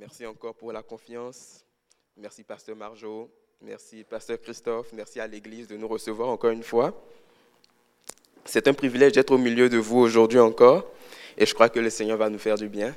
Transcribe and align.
Merci 0.00 0.24
encore 0.24 0.54
pour 0.54 0.72
la 0.72 0.82
confiance. 0.82 1.62
Merci, 2.16 2.42
Pasteur 2.42 2.74
Marjo. 2.74 3.30
Merci, 3.60 4.02
Pasteur 4.02 4.40
Christophe. 4.40 4.94
Merci 4.94 5.20
à 5.20 5.26
l'Église 5.26 5.68
de 5.68 5.76
nous 5.76 5.86
recevoir 5.86 6.30
encore 6.30 6.48
une 6.48 6.62
fois. 6.62 6.98
C'est 8.46 8.66
un 8.66 8.72
privilège 8.72 9.12
d'être 9.12 9.30
au 9.30 9.36
milieu 9.36 9.68
de 9.68 9.76
vous 9.76 9.98
aujourd'hui 9.98 10.38
encore. 10.38 10.86
Et 11.36 11.44
je 11.44 11.52
crois 11.52 11.68
que 11.68 11.78
le 11.78 11.90
Seigneur 11.90 12.16
va 12.16 12.30
nous 12.30 12.38
faire 12.38 12.56
du 12.56 12.70
bien. 12.70 12.96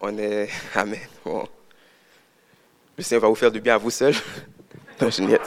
On 0.00 0.16
est. 0.16 0.48
Amen. 0.76 1.00
Le 2.96 3.02
Seigneur 3.02 3.22
va 3.22 3.28
vous 3.28 3.34
faire 3.34 3.50
du 3.50 3.60
bien 3.60 3.74
à 3.74 3.78
vous 3.78 3.90
seul. 3.90 4.14
Non, 5.00 5.08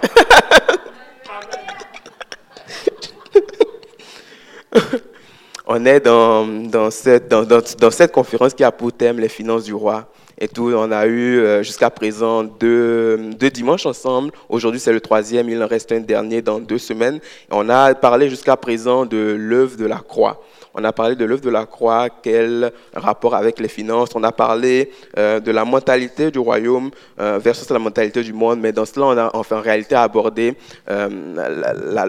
On 5.66 5.86
est 5.86 6.02
dans, 6.02 6.46
dans, 6.46 6.92
cette, 6.92 7.30
dans, 7.30 7.46
dans 7.46 7.92
cette 7.92 8.12
conférence 8.12 8.54
qui 8.54 8.64
a 8.66 8.74
pour 8.74 8.92
thème 8.92 9.20
les 9.20 9.30
finances 9.30 9.64
du 9.64 9.74
roi 9.74 10.12
et 10.42 10.48
tout. 10.48 10.74
On 10.76 10.92
a 10.92 11.06
eu 11.06 11.40
euh, 11.40 11.64
jusqu'à 11.64 11.90
présent 11.90 12.44
deux, 12.44 13.30
deux, 13.40 13.50
dimanches 13.52 13.86
ensemble. 13.86 14.32
Aujourd'hui, 14.50 14.80
c'est 14.80 14.92
le 14.92 15.00
troisième. 15.00 15.48
Il 15.50 15.64
en 15.64 15.68
reste 15.68 15.92
un 15.92 16.00
dernier 16.00 16.42
dans 16.42 16.60
deux 16.60 16.80
semaines. 16.80 17.20
On 17.52 17.70
a 17.70 17.94
parlé 17.94 18.30
jusqu'à 18.30 18.58
présent 18.58 19.06
de 19.06 19.36
l'œuvre 19.38 19.78
de 19.78 19.86
la 19.86 20.00
croix. 20.00 20.44
On 20.74 20.84
a 20.84 20.94
parlé 20.94 21.16
de 21.16 21.26
l'œuvre 21.26 21.42
de 21.42 21.50
la 21.50 21.66
croix, 21.66 22.08
quel 22.10 22.72
rapport 22.94 23.36
avec 23.36 23.60
les 23.60 23.68
finances. 23.68 24.10
On 24.16 24.24
a 24.24 24.32
parlé 24.32 24.92
euh, 25.18 25.40
de 25.40 25.52
la 25.52 25.66
mentalité 25.66 26.32
du 26.32 26.40
royaume 26.40 26.92
euh, 27.20 27.40
versus 27.40 27.70
la 27.70 27.80
mentalité 27.80 28.24
du 28.24 28.32
monde. 28.32 28.60
Mais 28.62 28.72
dans 28.72 28.86
cela, 28.86 29.08
on 29.08 29.18
a 29.18 29.30
enfin, 29.34 29.58
en 29.58 29.62
réalité 29.62 29.96
abordé 29.96 30.56
euh, 30.90 31.10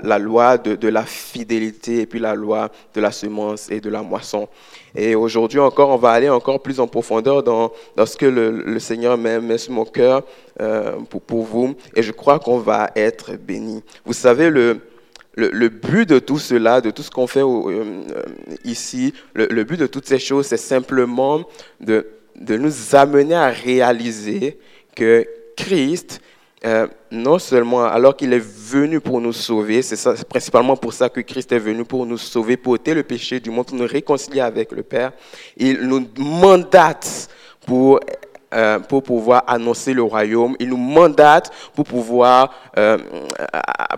la, 0.04 0.18
loi 0.18 0.58
de, 0.58 0.88
la 0.88 1.02
fidélité 1.02 2.02
et 2.02 2.06
puis 2.06 2.20
la 2.20 2.34
loi 2.34 2.70
de 2.94 3.00
la 3.00 3.10
semence 3.10 3.70
et 3.70 3.80
de 3.80 3.90
la 3.90 4.02
moisson. 4.02 4.48
Et 4.94 5.14
aujourd'hui 5.14 5.58
encore, 5.58 5.88
on 5.88 5.96
va 5.96 6.10
aller 6.10 6.28
encore 6.28 6.60
plus 6.60 6.78
en 6.78 6.86
profondeur 6.86 7.42
dans, 7.42 7.72
ce 8.04 8.16
que 8.16 8.26
le, 8.26 8.78
Seigneur 8.78 9.18
met, 9.18 9.58
sur 9.58 9.72
mon 9.72 9.84
cœur 9.84 10.22
pour, 11.08 11.20
pour, 11.22 11.42
vous. 11.44 11.74
Et 11.96 12.02
je 12.02 12.12
crois 12.12 12.38
qu'on 12.38 12.58
va 12.58 12.90
être 12.94 13.32
béni. 13.36 13.82
Vous 14.04 14.12
savez, 14.12 14.50
le, 14.50 14.80
le, 15.34 15.68
but 15.68 16.08
de 16.08 16.18
tout 16.18 16.38
cela, 16.38 16.80
de 16.80 16.90
tout 16.90 17.02
ce 17.02 17.10
qu'on 17.10 17.26
fait 17.26 17.42
euh, 17.42 18.02
ici, 18.64 19.14
le, 19.34 19.46
le, 19.46 19.64
but 19.64 19.78
de 19.78 19.86
toutes 19.86 20.06
ces 20.06 20.18
choses, 20.18 20.46
c'est 20.46 20.56
simplement 20.56 21.42
de, 21.80 22.06
de 22.36 22.56
nous 22.56 22.94
amener 22.94 23.34
à 23.34 23.48
réaliser 23.48 24.58
que 24.94 25.26
Christ 25.56 26.20
euh, 26.64 26.86
non 27.10 27.40
seulement 27.40 27.82
alors 27.82 28.16
qu'il 28.16 28.32
est 28.32 28.38
venu 28.44 29.00
pour 29.00 29.20
nous 29.20 29.32
sauver, 29.32 29.82
c'est 29.82 30.24
principalement 30.28 30.76
pour 30.76 30.92
ça 30.92 31.08
que 31.08 31.20
Christ 31.20 31.50
est 31.50 31.58
venu 31.58 31.84
pour 31.84 32.06
nous 32.06 32.18
sauver, 32.18 32.56
pour 32.56 32.74
ôter 32.74 32.94
le 32.94 33.02
péché 33.02 33.40
du 33.40 33.50
monde, 33.50 33.66
pour 33.66 33.76
nous 33.76 33.86
réconcilier 33.86 34.42
avec 34.42 34.70
le 34.70 34.84
Père. 34.84 35.10
Il 35.56 35.80
nous 35.80 36.06
mandate 36.18 37.28
pour 37.66 37.98
euh, 38.52 38.78
pour 38.78 39.02
pouvoir 39.02 39.44
annoncer 39.46 39.94
le 39.94 40.02
royaume. 40.02 40.54
Il 40.60 40.68
nous 40.68 40.76
mandate 40.76 41.50
pour 41.74 41.84
pouvoir, 41.84 42.52
euh, 42.76 42.98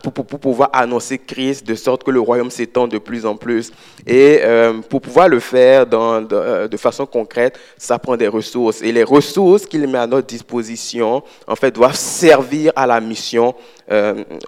pour, 0.02 0.12
pour, 0.12 0.38
pouvoir 0.38 0.70
annoncer 0.72 1.18
Christ 1.18 1.66
de 1.66 1.74
sorte 1.74 2.04
que 2.04 2.10
le 2.10 2.20
royaume 2.20 2.50
s'étend 2.50 2.86
de 2.86 2.98
plus 2.98 3.26
en 3.26 3.36
plus. 3.36 3.72
Et 4.06 4.40
euh, 4.42 4.74
pour 4.88 5.00
pouvoir 5.00 5.28
le 5.28 5.40
faire 5.40 5.86
de, 5.86 6.66
de, 6.66 6.76
façon 6.76 7.06
concrète, 7.06 7.58
ça 7.76 7.98
prend 7.98 8.16
des 8.16 8.28
ressources. 8.28 8.82
Et 8.82 8.92
les 8.92 9.04
ressources 9.04 9.66
qu'il 9.66 9.86
met 9.88 9.98
à 9.98 10.06
notre 10.06 10.26
disposition, 10.26 11.22
en 11.46 11.56
fait, 11.56 11.72
doivent 11.72 11.96
servir 11.96 12.72
à 12.76 12.86
la 12.86 13.00
mission 13.00 13.54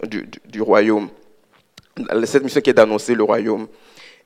du, 0.05 0.23
du, 0.23 0.41
du 0.49 0.63
royaume. 0.63 1.09
Cette 2.25 2.45
mission 2.45 2.61
qui 2.61 2.71
est 2.71 2.75
d'annoncer 2.75 3.15
le 3.15 3.25
royaume. 3.25 3.67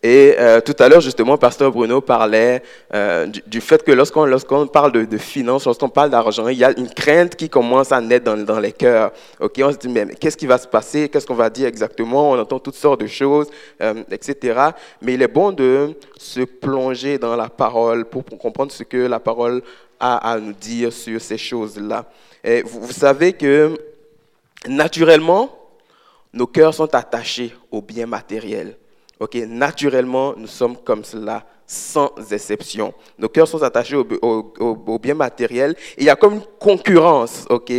Et 0.02 0.34
euh, 0.38 0.62
tout 0.62 0.74
à 0.78 0.88
l'heure, 0.88 1.02
justement, 1.02 1.36
Pasteur 1.36 1.70
Bruno 1.70 2.00
parlait 2.00 2.62
euh, 2.94 3.26
du, 3.26 3.60
fait 3.60 3.82
que 3.82 3.92
lorsqu'on 3.92 4.24
lorsqu'on 4.24 4.66
parle 4.66 4.92
de, 4.92 5.04
de 5.04 5.18
finances, 5.18 5.66
lorsqu'on 5.66 5.90
parle 5.90 6.08
d'argent, 6.08 6.48
il 6.48 6.56
y 6.56 6.64
a 6.64 6.70
une 6.78 6.88
crainte 6.88 7.36
qui 7.36 7.50
commence 7.50 7.92
à 7.92 8.00
naître 8.00 8.24
dans, 8.24 8.36
dans 8.38 8.58
les 8.58 8.72
cœurs. 8.72 9.12
Ok, 9.40 9.60
on 9.62 9.70
se 9.70 9.76
dit 9.76 9.88
mais, 9.88 10.06
qu'est-ce 10.14 10.38
qui 10.38 10.46
va 10.46 10.56
se 10.56 10.66
passer? 10.66 11.10
Qu'est-ce 11.10 11.26
qu'on 11.26 11.34
va 11.34 11.50
dire 11.50 11.68
exactement? 11.68 12.30
On 12.30 12.38
entend 12.38 12.58
toutes 12.58 12.76
sortes 12.76 13.02
de 13.02 13.06
choses, 13.06 13.48
euh, 13.82 14.02
etc. 14.10 14.70
Mais 15.02 15.14
il 15.14 15.22
est 15.22 15.28
bon 15.28 15.52
de 15.52 15.94
se 16.16 16.40
plonger 16.40 17.18
dans 17.18 17.36
la 17.36 17.50
parole 17.50 18.06
pour, 18.06 18.24
pour 18.24 18.38
comprendre 18.38 18.72
ce 18.72 18.84
que 18.84 18.96
la 18.96 19.20
parole 19.20 19.62
a 19.98 20.32
à 20.32 20.40
nous 20.40 20.54
dire 20.54 20.94
sur 20.94 21.20
ces 21.20 21.36
choses-là. 21.36 22.06
Et 22.42 22.62
vous, 22.62 22.80
vous 22.80 22.92
savez 22.92 23.34
que 23.34 23.76
naturellement, 24.66 25.54
nos 26.32 26.46
cœurs 26.46 26.72
sont 26.72 26.94
attachés 26.94 27.52
aux 27.70 27.82
biens 27.82 28.06
matériels. 28.06 28.76
Ok, 29.20 29.34
naturellement, 29.46 30.32
nous 30.34 30.46
sommes 30.46 30.78
comme 30.78 31.04
cela, 31.04 31.44
sans 31.66 32.10
exception. 32.32 32.94
Nos 33.18 33.28
cœurs 33.28 33.46
sont 33.46 33.62
attachés 33.62 33.94
au, 33.94 34.98
bien 34.98 35.12
matériel. 35.12 35.72
Et 35.98 36.02
il 36.02 36.04
y 36.06 36.08
a 36.08 36.16
comme 36.16 36.36
une 36.36 36.44
concurrence, 36.58 37.44
ok, 37.50 37.70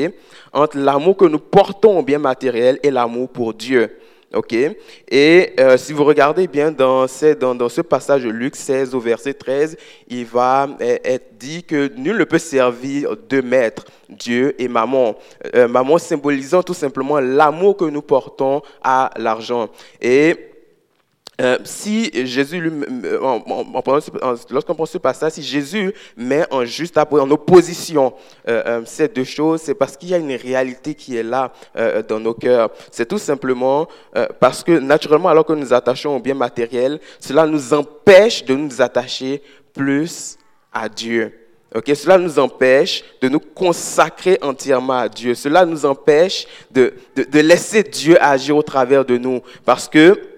entre 0.53 0.78
l'amour 0.78 1.18
que 1.18 1.25
nous 1.25 1.40
portons 1.40 1.97
au 1.97 2.03
bien 2.03 2.19
matériel 2.19 2.80
et 2.84 2.91
l'amour 2.91 3.28
pour 3.28 3.56
Dieu. 3.56 3.97
Ok 4.35 4.53
Et 4.53 5.53
euh, 5.59 5.78
si 5.78 5.91
vous 5.91 6.06
regardez 6.06 6.47
bien 6.47 6.72
dans, 6.72 7.07
ce 7.07 7.81
passage 7.81 8.24
de 8.24 8.30
Luc 8.30 8.56
16 8.56 8.94
au 8.94 9.00
verset 9.00 9.34
13, 9.34 9.75
il 10.09 10.25
va 10.25 10.69
être 10.80 11.38
dit 11.38 11.63
que 11.63 11.91
nul 11.97 12.18
ne 12.18 12.24
peut 12.24 12.38
servir 12.38 13.18
deux 13.18 13.41
maîtres, 13.41 13.85
Dieu 14.07 14.56
et 14.62 14.68
maman. 14.68 15.16
Euh, 15.56 15.68
maman 15.68 15.97
symbolisant 15.97 16.62
tout 16.62 16.75
simplement 16.75 17.19
l'amour 17.19 17.75
que 17.75 17.85
nous 17.85 18.03
portons 18.03 18.62
à 18.84 19.09
l'argent. 19.18 19.68
Et 20.01 20.50
euh, 21.41 21.57
si 21.63 22.12
Jésus, 22.25 22.72
lorsqu'on 24.50 24.75
pense 24.75 24.91
ce 24.91 24.97
passage, 25.00 25.34
si 25.34 25.44
Jésus 25.44 25.94
met 26.16 26.46
en 26.52 26.66
juste 26.66 26.97
en 26.97 27.31
opposition 27.31 28.13
euh, 28.47 28.62
euh, 28.66 28.81
ces 28.85 29.07
deux 29.07 29.24
choses, 29.24 29.62
c'est 29.62 29.74
parce 29.74 29.97
qu'il 29.97 30.09
y 30.09 30.13
a 30.13 30.18
une 30.18 30.35
réalité 30.35 30.94
qui 30.94 31.18
est 31.18 31.24
là 31.24 31.51
euh, 31.75 32.03
dans 32.03 32.19
nos 32.19 32.34
cœurs. 32.34 32.69
C'est 32.91 33.07
tout 33.07 33.18
simplement 33.18 33.88
euh, 34.16 34.28
parce 34.40 34.63
que 34.63 34.72
naturellement, 34.80 35.30
alors 35.30 35.46
que 35.46 35.53
nous 35.53 35.62
nous 35.62 35.74
attachons 35.74 36.18
au 36.18 36.19
bien 36.19 36.34
matériel, 36.34 37.00
cela 37.19 37.46
nous 37.46 37.74
empêche 37.74 38.44
de 38.46 38.56
nous 38.56 38.81
attacher 38.81 39.41
plus 39.74 40.38
à 40.74 40.90
Dieu. 40.90 41.34
Okay? 41.74 41.96
Cela 41.96 42.18
nous 42.18 42.38
empêche 42.40 43.03
de 43.22 43.30
nous 43.30 43.40
consacrer 43.40 44.38
entièrement 44.41 44.97
à 45.00 45.09
Dieu. 45.09 45.35
Cela 45.35 45.66
nous 45.66 45.85
empêche 45.85 46.47
de, 46.72 46.94
de, 47.16 47.24
de 47.24 47.40
laisser 47.40 47.84
Dieu 47.84 48.22
agir 48.22 48.57
au 48.57 48.63
travers 48.63 49.06
de 49.06 49.18
nous. 49.18 49.41
Parce 49.66 49.88
que 49.88 50.31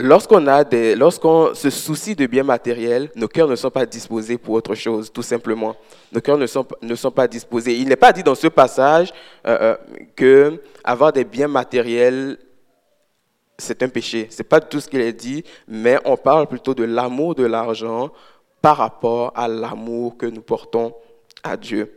Lorsqu'on 0.00 0.46
a 0.46 0.64
des, 0.64 0.96
lorsqu'on 0.96 1.54
se 1.54 1.70
soucie 1.70 2.16
de 2.16 2.26
biens 2.26 2.42
matériels, 2.42 3.10
nos 3.14 3.28
cœurs 3.28 3.46
ne 3.48 3.54
sont 3.54 3.70
pas 3.70 3.86
disposés 3.86 4.38
pour 4.38 4.54
autre 4.54 4.74
chose, 4.74 5.12
tout 5.12 5.22
simplement. 5.22 5.76
Nos 6.10 6.20
cœurs 6.20 6.38
ne 6.38 6.46
sont, 6.46 6.66
ne 6.80 6.94
sont 6.94 7.10
pas 7.10 7.28
disposés. 7.28 7.76
Il 7.76 7.88
n'est 7.88 7.96
pas 7.96 8.12
dit 8.12 8.22
dans 8.22 8.34
ce 8.34 8.48
passage 8.48 9.12
euh, 9.46 9.58
euh, 9.60 9.76
que 10.16 10.60
avoir 10.82 11.12
des 11.12 11.24
biens 11.24 11.48
matériels 11.48 12.38
c'est 13.58 13.82
un 13.82 13.88
péché. 13.88 14.26
C'est 14.30 14.48
pas 14.48 14.60
tout 14.60 14.80
ce 14.80 14.88
qu'il 14.88 15.00
est 15.00 15.12
dit, 15.12 15.44
mais 15.68 15.98
on 16.04 16.16
parle 16.16 16.46
plutôt 16.46 16.74
de 16.74 16.84
l'amour 16.84 17.34
de 17.34 17.44
l'argent 17.44 18.10
par 18.60 18.76
rapport 18.76 19.32
à 19.36 19.48
l'amour 19.48 20.16
que 20.16 20.26
nous 20.26 20.42
portons 20.42 20.94
à 21.42 21.56
Dieu. 21.56 21.96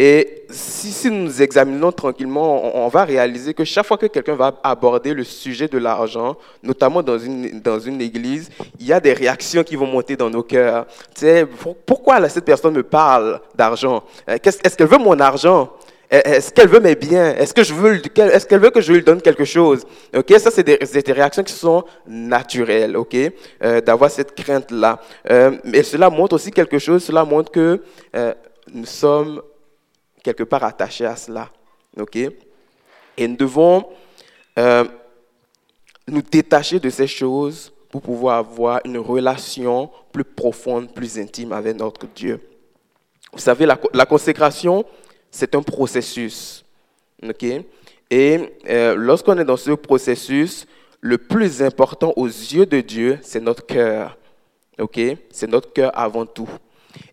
Et 0.00 0.44
si, 0.48 1.10
nous 1.10 1.42
examinons 1.42 1.90
tranquillement, 1.90 2.76
on, 2.76 2.86
va 2.86 3.04
réaliser 3.04 3.52
que 3.52 3.64
chaque 3.64 3.84
fois 3.84 3.98
que 3.98 4.06
quelqu'un 4.06 4.36
va 4.36 4.54
aborder 4.62 5.12
le 5.12 5.24
sujet 5.24 5.66
de 5.66 5.76
l'argent, 5.76 6.36
notamment 6.62 7.02
dans 7.02 7.18
une, 7.18 7.60
dans 7.60 7.80
une 7.80 8.00
église, 8.00 8.48
il 8.78 8.86
y 8.86 8.92
a 8.92 9.00
des 9.00 9.12
réactions 9.12 9.64
qui 9.64 9.74
vont 9.74 9.88
monter 9.88 10.14
dans 10.14 10.30
nos 10.30 10.44
cœurs. 10.44 10.86
Tu 11.16 11.22
sais, 11.22 11.44
pour, 11.44 11.74
pourquoi 11.74 12.28
cette 12.28 12.44
personne 12.44 12.74
me 12.74 12.84
parle 12.84 13.40
d'argent? 13.56 14.04
Est-ce 14.28 14.76
qu'elle 14.76 14.86
veut 14.86 14.98
mon 14.98 15.18
argent? 15.18 15.68
Est-ce 16.08 16.52
qu'elle 16.52 16.68
veut 16.68 16.80
mes 16.80 16.94
biens? 16.94 17.34
Est-ce 17.34 17.52
que 17.52 17.60
est-ce 18.20 18.46
qu'elle 18.46 18.60
veut 18.60 18.70
que 18.70 18.80
je 18.80 18.92
lui 18.92 19.02
donne 19.02 19.20
quelque 19.20 19.44
chose? 19.44 19.84
Ok, 20.16 20.32
ça 20.38 20.52
c'est 20.52 20.62
des, 20.62 21.12
réactions 21.12 21.42
qui 21.42 21.52
sont 21.52 21.82
naturelles, 22.06 22.96
ok, 22.96 23.16
euh, 23.64 23.80
d'avoir 23.80 24.10
cette 24.12 24.34
crainte 24.34 24.70
là. 24.70 25.00
Euh, 25.28 25.58
mais 25.64 25.82
cela 25.82 26.08
montre 26.08 26.36
aussi 26.36 26.52
quelque 26.52 26.78
chose. 26.78 27.02
Cela 27.02 27.24
montre 27.24 27.50
que 27.50 27.82
euh, 28.16 28.32
nous 28.72 28.86
sommes 28.86 29.42
quelque 30.22 30.42
part 30.42 30.64
attaché 30.64 31.04
à 31.04 31.16
cela. 31.16 31.50
OK? 31.98 32.16
Et 32.16 33.28
nous 33.28 33.36
devons 33.36 33.84
euh, 34.58 34.84
nous 36.06 36.22
détacher 36.22 36.80
de 36.80 36.90
ces 36.90 37.06
choses 37.06 37.72
pour 37.90 38.02
pouvoir 38.02 38.38
avoir 38.38 38.80
une 38.84 38.98
relation 38.98 39.90
plus 40.12 40.24
profonde, 40.24 40.92
plus 40.92 41.18
intime 41.18 41.52
avec 41.52 41.76
notre 41.76 42.06
Dieu. 42.06 42.40
Vous 43.32 43.38
savez, 43.38 43.66
la, 43.66 44.06
consécration, 44.06 44.84
c'est 45.30 45.54
un 45.54 45.62
processus. 45.62 46.64
OK? 47.26 47.44
Et 48.10 48.40
euh, 48.68 48.94
lorsqu'on 48.96 49.38
est 49.38 49.44
dans 49.44 49.56
ce 49.56 49.72
processus, 49.72 50.66
le 51.00 51.18
plus 51.18 51.62
important 51.62 52.12
aux 52.16 52.26
yeux 52.26 52.66
de 52.66 52.80
Dieu, 52.80 53.18
c'est 53.22 53.40
notre 53.40 53.66
cœur. 53.66 54.16
OK? 54.78 55.00
C'est 55.30 55.46
notre 55.46 55.72
cœur 55.72 55.90
avant 55.94 56.26
tout. 56.26 56.48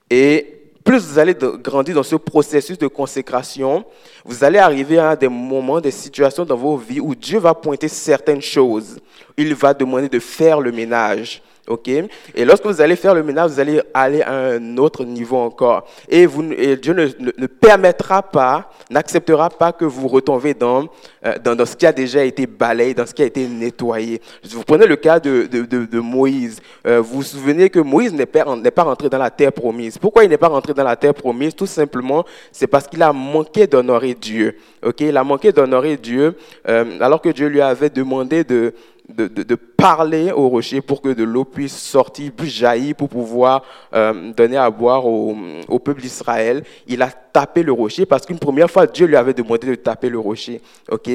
Et 0.10 0.55
plus 0.86 1.00
vous 1.00 1.20
allez 1.20 1.34
grandir 1.34 1.96
dans 1.96 2.04
ce 2.04 2.16
processus 2.16 2.78
de 2.78 2.86
consécration, 2.86 3.84
vous 4.24 4.44
allez 4.44 4.60
arriver 4.60 5.00
à 5.00 5.16
des 5.16 5.28
moments, 5.28 5.82
des 5.82 5.90
situations 5.90 6.46
dans 6.46 6.56
vos 6.56 6.78
vies 6.78 7.00
où 7.00 7.16
Dieu 7.16 7.40
va 7.40 7.56
pointer 7.56 7.88
certaines 7.88 8.42
choses. 8.42 9.00
Il 9.36 9.56
va 9.56 9.74
demander 9.74 10.08
de 10.08 10.20
faire 10.20 10.62
le 10.62 10.72
ménage. 10.72 11.42
Ok? 11.68 11.88
Et 12.36 12.46
lorsque 12.46 12.66
vous 12.66 12.82
allez 12.82 12.96
faire 12.96 13.14
le 13.14 13.24
ménage, 13.24 13.52
vous 13.52 13.60
allez 13.60 13.82
aller 13.94 14.22
à 14.22 14.34
un 14.34 14.78
autre 14.78 15.04
niveau 15.04 15.38
encore. 15.38 15.88
Et, 16.10 16.28
Dieu 16.28 16.94
ne, 16.94 17.06
ne, 17.38 17.48
permettra 17.48 18.22
pas, 18.22 18.72
n'acceptera 18.90 19.50
pas 19.50 19.72
que 19.72 19.86
vous 19.86 20.08
retombiez 20.08 20.54
dans, 20.54 20.86
euh, 21.26 21.36
dans, 21.44 21.56
dans, 21.56 21.66
ce 21.66 21.76
qui 21.76 21.86
a 21.86 21.92
déjà 21.92 22.24
été 22.24 22.46
balayé, 22.46 22.94
dans 22.94 23.06
ce 23.06 23.14
qui 23.14 23.22
a 23.22 23.26
été 23.26 23.48
nettoyé. 23.48 24.22
Vous 24.50 24.64
prenez 24.64 24.86
le 24.86 24.96
cas 24.96 25.20
de, 25.20 25.48
de, 25.52 25.64
de, 25.86 26.00
Moïse. 26.00 26.60
Euh, 26.86 27.02
vous 27.02 27.16
vous 27.18 27.24
souvenez 27.24 27.70
que 27.70 27.80
Moïse 27.80 28.14
n'est 28.14 28.26
pas, 28.26 28.46
pas 28.46 28.84
rentré 28.84 29.10
dans 29.10 29.18
la 29.18 29.30
terre 29.30 29.52
promise. 29.52 29.98
Pourquoi 29.98 30.24
il 30.24 30.30
n'est 30.30 30.38
pas 30.38 30.48
rentré 30.48 30.74
dans 30.74 30.84
la 30.84 30.96
terre 30.96 31.14
promise? 31.14 31.56
Tout 31.56 31.66
simplement, 31.66 32.26
c'est 32.52 32.68
parce 32.68 32.88
qu'il 32.88 33.02
a 33.02 33.12
manqué 33.14 33.68
d'honorer 33.68 34.14
Dieu. 34.14 34.58
ok? 34.84 35.02
Il 35.02 35.18
a 35.18 35.24
manqué 35.24 35.52
d'honorer 35.52 35.98
Dieu 35.98 36.36
euh, 36.68 37.00
alors 37.00 37.22
que 37.22 37.30
Dieu 37.30 37.48
lui 37.48 37.62
avait 37.62 37.90
demandé 37.90 38.44
de 38.44 38.74
de, 39.10 39.28
de, 39.28 39.56
parler 39.56 40.32
au 40.32 40.50
rocher 40.50 40.82
pour 40.82 41.02
que 41.02 41.10
de 41.10 41.24
l'eau 41.24 41.46
puisse 41.46 41.78
sortir, 41.78 42.32
puisse 42.32 42.54
jaillir 42.54 42.96
pour 42.96 43.10
pouvoir 43.10 43.64
euh, 43.94 44.34
donner 44.34 44.58
à 44.58 44.70
boire 44.70 45.06
au, 45.06 45.36
au 45.68 45.80
peuple 45.80 46.02
d'Israël. 46.02 46.64
Il 46.88 47.02
a 47.02 47.10
tapé 47.36 47.64
le 47.64 47.74
rocher 47.74 48.06
parce 48.06 48.26
qu'une 48.26 48.40
première 48.40 48.72
fois, 48.72 48.88
Dieu 48.88 49.08
lui 49.08 49.18
avait 49.18 49.34
demandé 49.34 49.68
de 49.68 49.76
taper 49.76 50.08
le 50.08 50.18
rocher. 50.18 50.62
ok? 50.90 51.10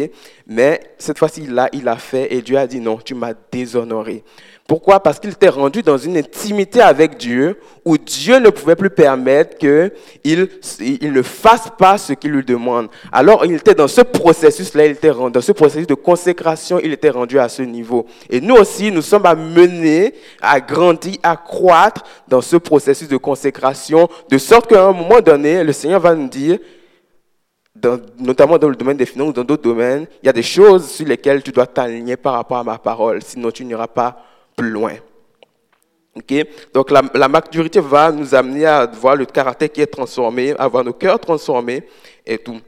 Mais 0.46 0.78
cette 0.98 1.18
fois-ci, 1.18 1.46
là, 1.46 1.70
il 1.72 1.88
a 1.88 1.96
fait 1.96 2.34
et 2.34 2.42
Dieu 2.42 2.58
a 2.58 2.66
dit 2.66 2.78
non, 2.78 2.98
tu 3.02 3.14
m'as 3.14 3.32
déshonoré. 3.50 4.22
Pourquoi? 4.70 5.00
Parce 5.00 5.18
qu'il 5.18 5.30
était 5.30 5.48
rendu 5.48 5.82
dans 5.82 5.98
une 5.98 6.16
intimité 6.16 6.80
avec 6.80 7.16
Dieu 7.16 7.58
où 7.84 7.98
Dieu 7.98 8.38
ne 8.38 8.50
pouvait 8.50 8.76
plus 8.76 8.90
permettre 8.90 9.58
qu'il 9.58 10.48
il 10.78 11.12
ne 11.12 11.22
fasse 11.22 11.68
pas 11.76 11.98
ce 11.98 12.12
qu'il 12.12 12.30
lui 12.30 12.44
demande. 12.44 12.86
Alors 13.10 13.44
il 13.44 13.54
était 13.54 13.74
dans 13.74 13.88
ce 13.88 14.02
processus-là, 14.02 14.86
il 14.86 14.92
était 14.92 15.10
dans 15.10 15.40
ce 15.40 15.50
processus 15.50 15.88
de 15.88 15.94
consécration, 15.94 16.78
il 16.78 16.92
était 16.92 17.10
rendu 17.10 17.40
à 17.40 17.48
ce 17.48 17.62
niveau. 17.62 18.06
Et 18.28 18.40
nous 18.40 18.54
aussi, 18.54 18.92
nous 18.92 19.02
sommes 19.02 19.26
amenés 19.26 20.14
à 20.40 20.60
grandir, 20.60 21.16
à 21.24 21.36
croître 21.36 22.04
dans 22.28 22.40
ce 22.40 22.54
processus 22.54 23.08
de 23.08 23.16
consécration, 23.16 24.08
de 24.30 24.38
sorte 24.38 24.68
qu'à 24.68 24.84
un 24.84 24.92
moment 24.92 25.20
donné, 25.20 25.64
le 25.64 25.72
Seigneur 25.72 25.98
va 25.98 26.09
nous 26.14 26.28
dire, 26.28 26.58
notamment 28.18 28.58
dans 28.58 28.68
le 28.68 28.76
domaine 28.76 28.96
des 28.96 29.06
finances 29.06 29.30
ou 29.30 29.32
dans 29.32 29.44
d'autres 29.44 29.62
domaines, 29.62 30.06
il 30.22 30.26
y 30.26 30.28
a 30.28 30.32
des 30.32 30.42
choses 30.42 30.90
sur 30.90 31.06
lesquelles 31.06 31.42
tu 31.42 31.52
dois 31.52 31.66
t'aligner 31.66 32.16
par 32.16 32.34
rapport 32.34 32.58
à 32.58 32.64
ma 32.64 32.78
parole, 32.78 33.22
sinon 33.22 33.50
tu 33.50 33.64
n'iras 33.64 33.86
pas 33.86 34.24
loin. 34.58 34.94
Okay? 36.16 36.48
Donc 36.74 36.90
la, 36.90 37.28
maturité 37.28 37.80
va 37.80 38.10
nous 38.10 38.34
amener 38.34 38.66
à 38.66 38.86
voir 38.86 39.16
le 39.16 39.24
caractère 39.24 39.70
qui 39.70 39.80
est 39.80 39.86
transformé, 39.86 40.54
à 40.58 40.66
voir 40.66 40.84
nos 40.84 40.92
cœurs 40.92 41.20
transformés 41.20 41.84
et 42.26 42.38
tout. 42.38 42.60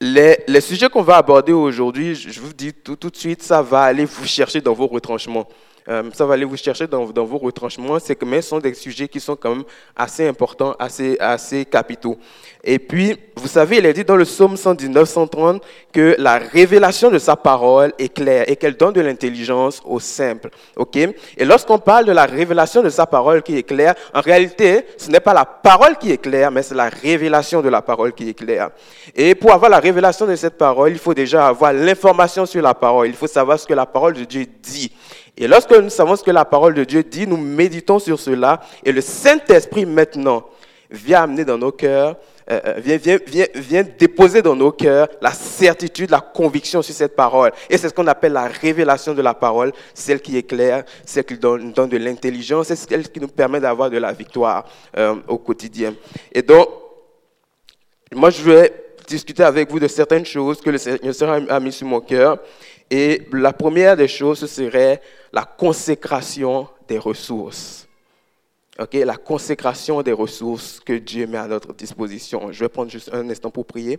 Les, 0.00 0.60
sujets 0.60 0.88
qu'on 0.88 1.02
va 1.02 1.16
aborder 1.16 1.52
aujourd'hui, 1.52 2.14
je 2.14 2.40
vous 2.40 2.52
dis 2.52 2.72
tout 2.72 2.96
de 2.96 3.16
suite, 3.16 3.42
ça 3.42 3.62
va 3.62 3.82
aller 3.82 4.04
vous 4.04 4.26
chercher 4.26 4.60
dans 4.60 4.72
vos 4.72 4.86
retranchements. 4.86 5.48
Euh, 5.88 6.02
ça 6.12 6.26
va 6.26 6.34
aller 6.34 6.44
vous 6.44 6.56
chercher 6.56 6.86
dans, 6.86 7.04
vos 7.04 7.38
retranchements. 7.38 7.98
C'est 7.98 8.14
que 8.14 8.24
mais 8.24 8.42
ce 8.42 8.50
sont 8.50 8.58
des 8.58 8.74
sujets 8.74 9.08
qui 9.08 9.20
sont 9.20 9.36
quand 9.36 9.54
même 9.54 9.64
assez 9.96 10.26
importants, 10.26 10.74
assez, 10.78 11.16
assez 11.18 11.64
capitaux. 11.64 12.18
Et 12.62 12.78
puis, 12.78 13.16
vous 13.36 13.48
savez, 13.48 13.78
il 13.78 13.86
est 13.86 13.94
dit 13.94 14.04
dans 14.04 14.16
le 14.16 14.24
psaume 14.24 14.56
119, 14.56 15.08
130 15.08 15.62
que 15.92 16.16
la 16.18 16.38
révélation 16.38 17.10
de 17.10 17.18
sa 17.18 17.36
parole 17.36 17.92
est 17.98 18.12
claire 18.12 18.44
et 18.48 18.56
qu'elle 18.56 18.76
donne 18.76 18.92
de 18.92 19.00
l'intelligence 19.00 19.80
aux 19.84 20.00
simples. 20.00 20.50
OK? 20.76 20.96
Et 20.96 21.44
lorsqu'on 21.44 21.78
parle 21.78 22.04
de 22.04 22.12
la 22.12 22.26
révélation 22.26 22.82
de 22.82 22.90
sa 22.90 23.06
parole 23.06 23.42
qui 23.42 23.56
est 23.56 23.62
claire, 23.62 23.94
en 24.12 24.20
réalité, 24.20 24.84
ce 24.98 25.10
n'est 25.10 25.20
pas 25.20 25.32
la 25.32 25.44
parole 25.44 25.96
qui 25.96 26.12
est 26.12 26.18
claire, 26.18 26.50
mais 26.50 26.62
c'est 26.62 26.74
la 26.74 26.88
révélation 26.88 27.62
de 27.62 27.68
la 27.68 27.80
parole 27.80 28.12
qui 28.12 28.28
est 28.28 28.34
claire. 28.34 28.70
Et 29.14 29.34
pour 29.34 29.52
avoir 29.52 29.70
la 29.70 29.78
révélation 29.78 30.26
de 30.26 30.36
cette 30.36 30.58
parole, 30.58 30.90
il 30.90 30.98
faut 30.98 31.14
déjà 31.14 31.46
avoir 31.46 31.72
l'information 31.72 32.44
sur 32.44 32.60
la 32.60 32.74
parole. 32.74 33.08
Il 33.08 33.14
faut 33.14 33.26
savoir 33.26 33.58
ce 33.58 33.66
que 33.66 33.74
la 33.74 33.86
parole 33.86 34.14
de 34.14 34.24
Dieu 34.24 34.46
dit. 34.62 34.92
Et 35.38 35.46
lorsque 35.46 35.70
nous 35.70 35.88
savons 35.88 36.16
ce 36.16 36.24
que 36.24 36.32
la 36.32 36.44
parole 36.44 36.74
de 36.74 36.82
Dieu 36.82 37.04
dit, 37.04 37.26
nous 37.26 37.36
méditons 37.36 38.00
sur 38.00 38.18
cela 38.18 38.60
et 38.84 38.90
le 38.90 39.00
Saint-Esprit 39.00 39.86
maintenant 39.86 40.44
vient 40.90 41.22
amener 41.22 41.44
dans 41.44 41.56
nos 41.56 41.70
cœurs, 41.70 42.16
euh, 42.50 42.60
euh, 42.66 42.74
vient, 42.78 42.96
vient, 42.96 43.18
vient, 43.24 43.46
vient, 43.54 43.84
déposer 43.98 44.42
dans 44.42 44.56
nos 44.56 44.72
cœurs 44.72 45.06
la 45.20 45.30
certitude, 45.30 46.10
la 46.10 46.20
conviction 46.20 46.82
sur 46.82 46.94
cette 46.94 47.14
parole. 47.14 47.52
Et 47.70 47.78
c'est 47.78 47.88
ce 47.88 47.94
qu'on 47.94 48.06
appelle 48.08 48.32
la 48.32 48.46
révélation 48.46 49.14
de 49.14 49.22
la 49.22 49.34
parole, 49.34 49.72
celle 49.94 50.20
qui 50.20 50.36
est 50.36 50.42
claire, 50.42 50.82
celle 51.04 51.24
qui 51.24 51.38
donne, 51.38 51.72
donne 51.72 51.90
de 51.90 51.98
l'intelligence, 51.98 52.74
celle 52.74 53.08
qui 53.08 53.20
nous 53.20 53.28
permet 53.28 53.60
d'avoir 53.60 53.90
de 53.90 53.98
la 53.98 54.12
victoire 54.12 54.64
euh, 54.96 55.14
au 55.28 55.38
quotidien. 55.38 55.94
Et 56.32 56.42
donc, 56.42 56.68
moi 58.12 58.30
je 58.30 58.42
vais 58.42 58.72
discuter 59.06 59.42
avec 59.42 59.70
vous 59.70 59.78
de 59.78 59.88
certaines 59.88 60.26
choses 60.26 60.60
que 60.60 60.70
le 60.70 60.78
Seigneur 60.78 61.42
a 61.48 61.60
mis 61.60 61.72
sur 61.72 61.86
mon 61.86 62.00
cœur. 62.00 62.38
Et 62.90 63.28
la 63.32 63.52
première 63.52 63.96
des 63.96 64.08
choses, 64.08 64.40
ce 64.40 64.46
serait 64.46 65.02
la 65.32 65.44
consécration 65.44 66.68
des 66.86 66.98
ressources. 66.98 67.86
Ok, 68.78 68.94
la 68.94 69.16
consécration 69.16 70.02
des 70.02 70.12
ressources 70.12 70.80
que 70.80 70.92
Dieu 70.92 71.26
met 71.26 71.38
à 71.38 71.48
notre 71.48 71.74
disposition. 71.74 72.52
Je 72.52 72.60
vais 72.60 72.68
prendre 72.68 72.90
juste 72.90 73.10
un 73.12 73.28
instant 73.28 73.50
pour 73.50 73.66
prier. 73.66 73.98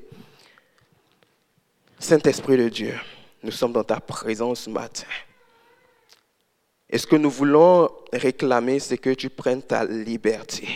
Saint-Esprit 2.00 2.56
de 2.58 2.70
Dieu, 2.70 2.94
nous 3.44 3.52
sommes 3.52 3.74
dans 3.74 3.84
ta 3.84 4.00
présence 4.00 4.62
ce 4.62 4.70
matin. 4.70 5.08
Et 6.90 6.98
ce 6.98 7.06
que 7.06 7.18
nous 7.18 7.30
voulons 7.30 7.90
réclamer, 8.14 8.80
c'est 8.80 8.98
que 8.98 9.14
tu 9.14 9.30
prennes 9.30 9.62
ta 9.62 9.84
liberté. 9.84 10.68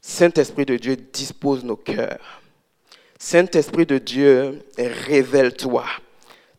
Saint-Esprit 0.00 0.66
de 0.66 0.76
Dieu, 0.76 0.96
dispose 0.96 1.64
nos 1.64 1.76
cœurs. 1.76 2.42
Saint-Esprit 3.18 3.86
de 3.86 3.96
Dieu, 3.96 4.62
révèle-toi. 4.76 5.86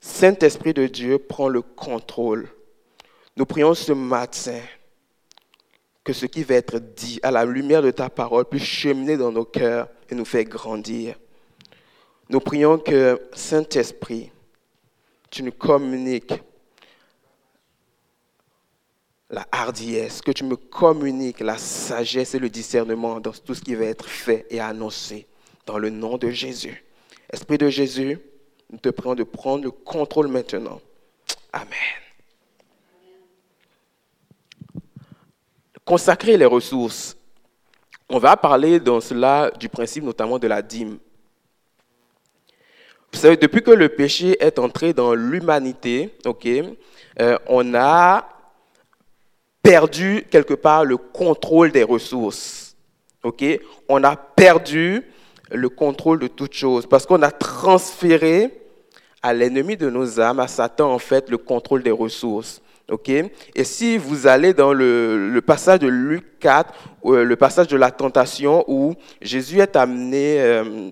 Saint-Esprit 0.08 0.76
de 0.76 0.86
Dieu, 0.86 1.18
prend 1.18 1.50
le 1.50 1.64
contrôle. 1.64 2.48
Nous 3.36 3.46
prions 3.48 3.74
ce 3.74 3.92
matin 3.92 4.62
que 6.04 6.14
ce 6.14 6.28
qui 6.28 6.44
va 6.44 6.54
être 6.54 6.78
dit 6.78 7.20
à 7.24 7.32
la 7.32 7.44
lumière 7.44 7.82
de 7.82 7.90
ta 7.90 8.12
parole 8.12 8.46
puisse 8.46 8.64
cheminer 8.64 9.18
dans 9.18 9.32
nos 9.32 9.46
cœurs 9.46 9.90
et 10.08 10.14
nous 10.14 10.24
faire 10.24 10.44
grandir. 10.44 11.18
Nous 12.30 12.40
prions 12.40 12.78
que 12.78 13.20
Saint-Esprit, 13.34 14.32
tu 15.32 15.42
nous 15.42 15.52
communiques 15.52 16.36
la 19.32 19.48
hardiesse, 19.52 20.22
que 20.22 20.32
tu 20.32 20.44
me 20.44 20.56
communiques 20.56 21.40
la 21.40 21.58
sagesse 21.58 22.36
et 22.36 22.40
le 22.40 22.50
discernement 22.50 23.20
dans 23.20 23.32
tout 23.32 23.56
ce 23.56 23.62
qui 23.62 23.74
va 23.74 23.86
être 23.86 24.08
fait 24.08 24.46
et 24.52 24.60
annoncé 24.60 25.26
dans 25.66 25.80
le 25.80 25.90
nom 25.90 26.20
de 26.20 26.30
Jésus. 26.30 26.86
Esprit 27.34 27.58
de 27.58 27.70
Jésus, 27.70 28.20
nous 28.70 28.78
te 28.80 28.90
prions 28.90 29.16
de 29.16 29.24
prendre 29.24 29.64
le 29.64 29.72
contrôle 29.72 30.28
maintenant. 30.28 30.82
Amen. 31.54 31.70
Consacrer 35.84 36.38
les 36.38 36.46
ressources. 36.46 37.16
On 38.10 38.20
va 38.20 38.36
parler 38.38 38.80
dans 38.80 39.00
cela 39.00 39.52
du 39.52 39.70
principe 39.70 40.04
notamment 40.04 40.40
de 40.40 40.48
la 40.48 40.62
dîme. 40.62 40.98
Vous 43.12 43.20
savez, 43.20 43.38
depuis 43.38 43.64
que 43.64 43.72
le 43.72 43.88
péché 43.88 44.36
est 44.44 44.60
entré 44.60 44.94
dans 44.94 45.14
l'humanité, 45.14 46.14
euh, 47.20 47.38
on 47.48 47.74
a 47.74 48.28
perdu 49.62 50.28
quelque 50.30 50.54
part 50.54 50.84
le 50.84 50.98
contrôle 50.98 51.72
des 51.72 51.84
ressources. 51.84 52.76
ok. 53.24 53.44
On 53.88 54.04
a 54.04 54.16
perdu 54.16 55.04
le 55.52 55.70
contrôle 55.70 56.20
de 56.20 56.28
toute 56.28 56.54
chose 56.54 56.86
parce 56.88 57.06
qu'on 57.06 57.22
a 57.22 57.32
transféré 57.32 58.52
à 59.26 59.34
l'ennemi 59.34 59.76
de 59.76 59.90
nos 59.90 60.20
âmes, 60.20 60.40
à 60.40 60.48
Satan, 60.48 60.94
en 60.94 61.00
fait, 61.00 61.32
le 61.32 61.40
contrôle 61.40 61.82
des 61.82 61.90
ressources. 61.90 62.62
ok? 62.92 63.10
Et 63.10 63.64
si 63.64 63.98
vous 63.98 64.28
allez 64.28 64.54
dans 64.54 64.72
le, 64.72 65.42
passage 65.44 65.80
de 65.80 65.88
Luc 65.88 66.38
4, 66.40 66.72
euh, 67.06 67.24
le 67.24 67.36
passage 67.36 67.68
de 67.68 67.76
la 67.76 67.90
tentation, 67.90 68.64
où 68.68 68.94
Jésus 69.24 69.60
est 69.60 69.76
amené, 69.76 70.40
euh, 70.40 70.90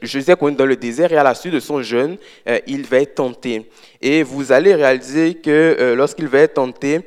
Jésus 0.00 0.30
est 0.30 0.56
dans 0.56 0.64
le 0.64 0.76
désert 0.76 1.12
et 1.12 1.18
à 1.18 1.22
la 1.22 1.34
suite 1.34 1.52
de 1.52 1.60
son 1.60 1.82
jeûne, 1.82 2.16
euh, 2.48 2.58
il 2.66 2.84
va 2.86 2.96
être 2.96 3.16
tenté. 3.16 3.68
Et 4.00 4.22
vous 4.22 4.50
allez 4.50 4.74
réaliser 4.74 5.34
que 5.34 5.92
lorsqu'il 5.94 6.28
va 6.28 6.38
être 6.38 6.54
tenté, 6.54 7.02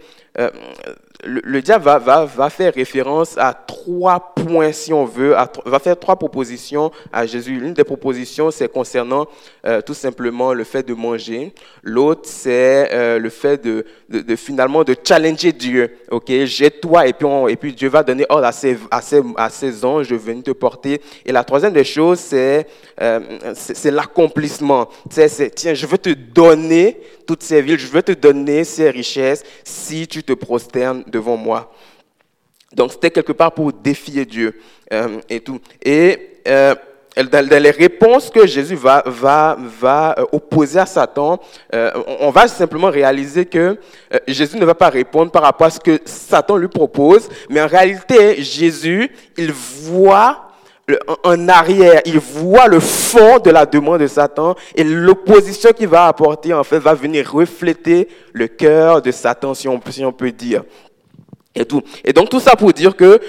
le, 1.24 1.62
diable 1.62 1.86
va, 1.86 2.50
faire 2.50 2.74
référence 2.74 3.38
à 3.38 3.54
trois 3.54 4.34
points, 4.36 4.72
si 4.72 4.94
on 4.94 5.06
veut, 5.06 5.36
va 5.66 5.80
faire 5.80 5.98
trois 5.98 6.16
propositions 6.16 6.92
à 7.12 7.26
Jésus. 7.26 7.60
L'une 7.60 7.74
des 7.74 7.84
propositions, 7.84 8.52
c'est 8.52 8.72
concernant 8.72 9.28
euh, 9.66 9.82
tout 9.82 9.94
simplement 9.94 10.54
le 10.54 10.64
fait 10.64 10.84
de 10.84 10.94
manger. 10.94 11.54
L'autre, 11.84 12.24
c'est 12.26 12.94
euh, 12.94 13.20
le 13.20 13.30
fait 13.30 13.64
de, 13.64 13.86
de, 14.10 14.36
finalement 14.36 14.84
de 14.84 14.96
challenger 15.04 15.52
Dieu. 15.52 15.98
Ok, 16.12 16.32
jette-toi 16.46 17.08
et 17.08 17.14
puis 17.14 17.28
et 17.50 17.56
puis 17.56 17.74
Dieu 17.74 17.90
va 17.90 18.04
donner 18.04 18.26
ordre 18.30 18.46
à 18.46 18.52
ses, 18.52 18.78
à 18.92 19.02
ses, 19.02 19.22
à 19.38 19.50
ses 19.50 19.84
anges 19.84 20.10
de 20.10 20.16
venir 20.16 20.44
te 20.44 20.52
porter. 20.52 21.02
Et 21.26 21.32
la 21.32 21.44
troisième 21.44 21.74
des 21.74 21.84
choses, 21.84 22.20
c'est 22.20 22.68
euh, 23.02 23.20
c'est 23.56 23.92
l'accomplissement. 23.92 24.90
Tiens, 25.10 25.74
je 25.74 25.86
veux 25.86 25.98
te 25.98 26.12
donner 26.12 26.98
toutes 27.26 27.44
ces 27.44 27.62
villes, 27.62 27.80
je 27.80 27.88
veux 27.88 28.04
te 28.04 28.12
donner 28.12 28.64
ces 28.64 28.90
richesses 28.90 29.44
si 29.64 30.08
tu 30.08 30.24
te 30.24 30.34
prosternes 30.34 31.04
devant 31.08 31.38
moi. 31.38 31.74
Donc 32.74 32.92
c'était 32.92 33.12
quelque 33.12 33.32
part 33.32 33.54
pour 33.54 33.72
défier 33.72 34.26
Dieu 34.26 34.60
euh, 34.94 35.20
et 35.30 35.40
tout. 35.40 35.60
Et 35.84 36.42
euh, 36.48 36.76
dans 37.24 37.64
les 37.64 37.72
réponses 37.72 38.30
que 38.30 38.46
Jésus 38.46 38.76
va, 38.76 39.04
va, 39.06 39.58
va 39.80 40.16
euh, 40.20 40.26
opposer 40.34 40.80
à 40.80 40.86
Satan, 40.86 41.40
euh, 41.74 41.92
on 42.20 42.30
va 42.30 42.48
simplement 42.48 42.90
réaliser 42.90 43.46
que 43.46 43.78
euh, 44.14 44.18
Jésus 44.28 44.58
ne 44.58 44.66
va 44.66 44.76
pas 44.76 44.90
répondre 44.90 45.32
par 45.32 45.44
rapport 45.44 45.68
à 45.68 45.70
ce 45.70 45.80
que 45.80 46.00
Satan 46.06 46.58
lui 46.58 46.68
propose, 46.68 47.30
mais 47.50 47.62
en 47.62 47.68
réalité, 47.68 48.42
Jésus, 48.42 49.10
il 49.38 49.52
voit 49.52 50.42
en 51.24 51.48
arrière, 51.50 52.02
il 52.06 52.20
voit 52.20 52.68
le 52.68 52.80
fond 52.80 53.40
de 53.40 53.50
la 53.50 53.66
demande 53.66 54.02
de 54.02 54.08
Satan 54.08 54.56
et 54.76 54.84
l'opposition 54.84 55.72
qu'il 55.72 55.88
va 55.88 56.06
apporter, 56.08 56.54
en 56.54 56.64
fait, 56.64 56.78
va 56.78 56.94
venir 56.94 57.32
refléter 57.32 58.08
le 58.34 58.48
cœur 58.48 59.02
de 59.02 59.10
Satan, 59.10 59.56
si 59.56 59.68
on, 59.68 59.80
peut 59.80 60.32
dire. 60.32 60.64
Et, 61.56 61.66
tout. 61.66 61.82
et 62.04 62.14
donc, 62.14 62.30
tout 62.30 62.40
ça 62.40 62.56
pour 62.56 62.72
dire 62.72 62.96
que 62.96 63.20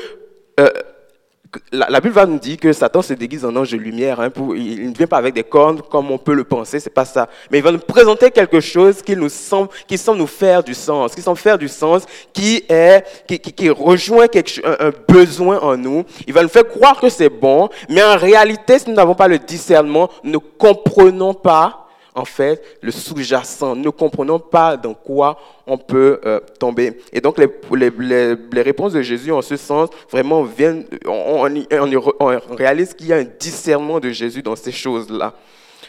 la, 1.72 2.00
Bible 2.00 2.14
va 2.14 2.26
nous 2.26 2.38
dire 2.38 2.56
que 2.56 2.72
Satan 2.72 3.02
se 3.02 3.14
déguise 3.14 3.44
en 3.44 3.54
ange 3.56 3.70
de 3.70 3.76
lumière. 3.76 4.20
Hein, 4.20 4.30
il 4.54 4.90
ne 4.90 4.96
vient 4.96 5.06
pas 5.06 5.18
avec 5.18 5.34
des 5.34 5.42
cornes 5.42 5.80
comme 5.82 6.10
on 6.10 6.18
peut 6.18 6.34
le 6.34 6.44
penser, 6.44 6.80
c'est 6.80 6.90
pas 6.90 7.04
ça. 7.04 7.28
Mais 7.50 7.58
il 7.58 7.64
va 7.64 7.72
nous 7.72 7.78
présenter 7.78 8.30
quelque 8.30 8.60
chose 8.60 9.02
qui 9.02 9.16
nous 9.16 9.28
semble, 9.28 9.68
qui 9.86 9.98
semble 9.98 10.18
nous 10.18 10.26
faire 10.26 10.62
du 10.62 10.74
sens, 10.74 11.14
qui 11.14 11.22
semble 11.22 11.38
faire 11.38 11.58
du 11.58 11.68
sens, 11.68 12.04
qui 12.32 12.64
est, 12.68 13.04
qui, 13.26 13.70
rejoint 13.70 14.28
quelque, 14.28 14.60
un, 14.64 14.88
un, 14.88 14.92
besoin 15.08 15.58
en 15.60 15.76
nous. 15.76 16.04
Il 16.26 16.32
va 16.32 16.42
nous 16.42 16.48
faire 16.48 16.66
croire 16.66 17.00
que 17.00 17.08
c'est 17.08 17.28
bon, 17.30 17.68
mais 17.88 18.02
en 18.02 18.16
réalité, 18.16 18.78
si 18.78 18.88
nous 18.88 18.96
n'avons 18.96 19.14
pas 19.14 19.28
le 19.28 19.38
discernement, 19.38 20.10
nous 20.24 20.32
ne 20.32 20.38
comprenons 20.38 21.34
pas 21.34 21.85
en 22.16 22.24
fait, 22.24 22.62
le 22.80 22.90
sous-jacent. 22.90 23.76
Ne 23.76 23.90
comprenons 23.90 24.40
pas 24.40 24.76
dans 24.76 24.94
quoi 24.94 25.38
on 25.66 25.76
peut 25.76 26.18
euh, 26.24 26.40
tomber. 26.58 26.98
Et 27.12 27.20
donc, 27.20 27.38
les, 27.38 27.46
les, 27.98 28.34
les, 28.52 28.62
réponses 28.62 28.94
de 28.94 29.02
Jésus 29.02 29.30
en 29.30 29.42
ce 29.42 29.56
sens, 29.56 29.90
vraiment, 30.10 30.42
viennent, 30.42 30.86
on, 31.06 31.46
on, 32.18 32.40
réalise 32.56 32.94
qu'il 32.94 33.08
y 33.08 33.12
a 33.12 33.16
un 33.16 33.26
discernement 33.38 34.00
de 34.00 34.08
Jésus 34.10 34.42
dans 34.42 34.56
ces 34.56 34.72
choses-là. 34.72 35.34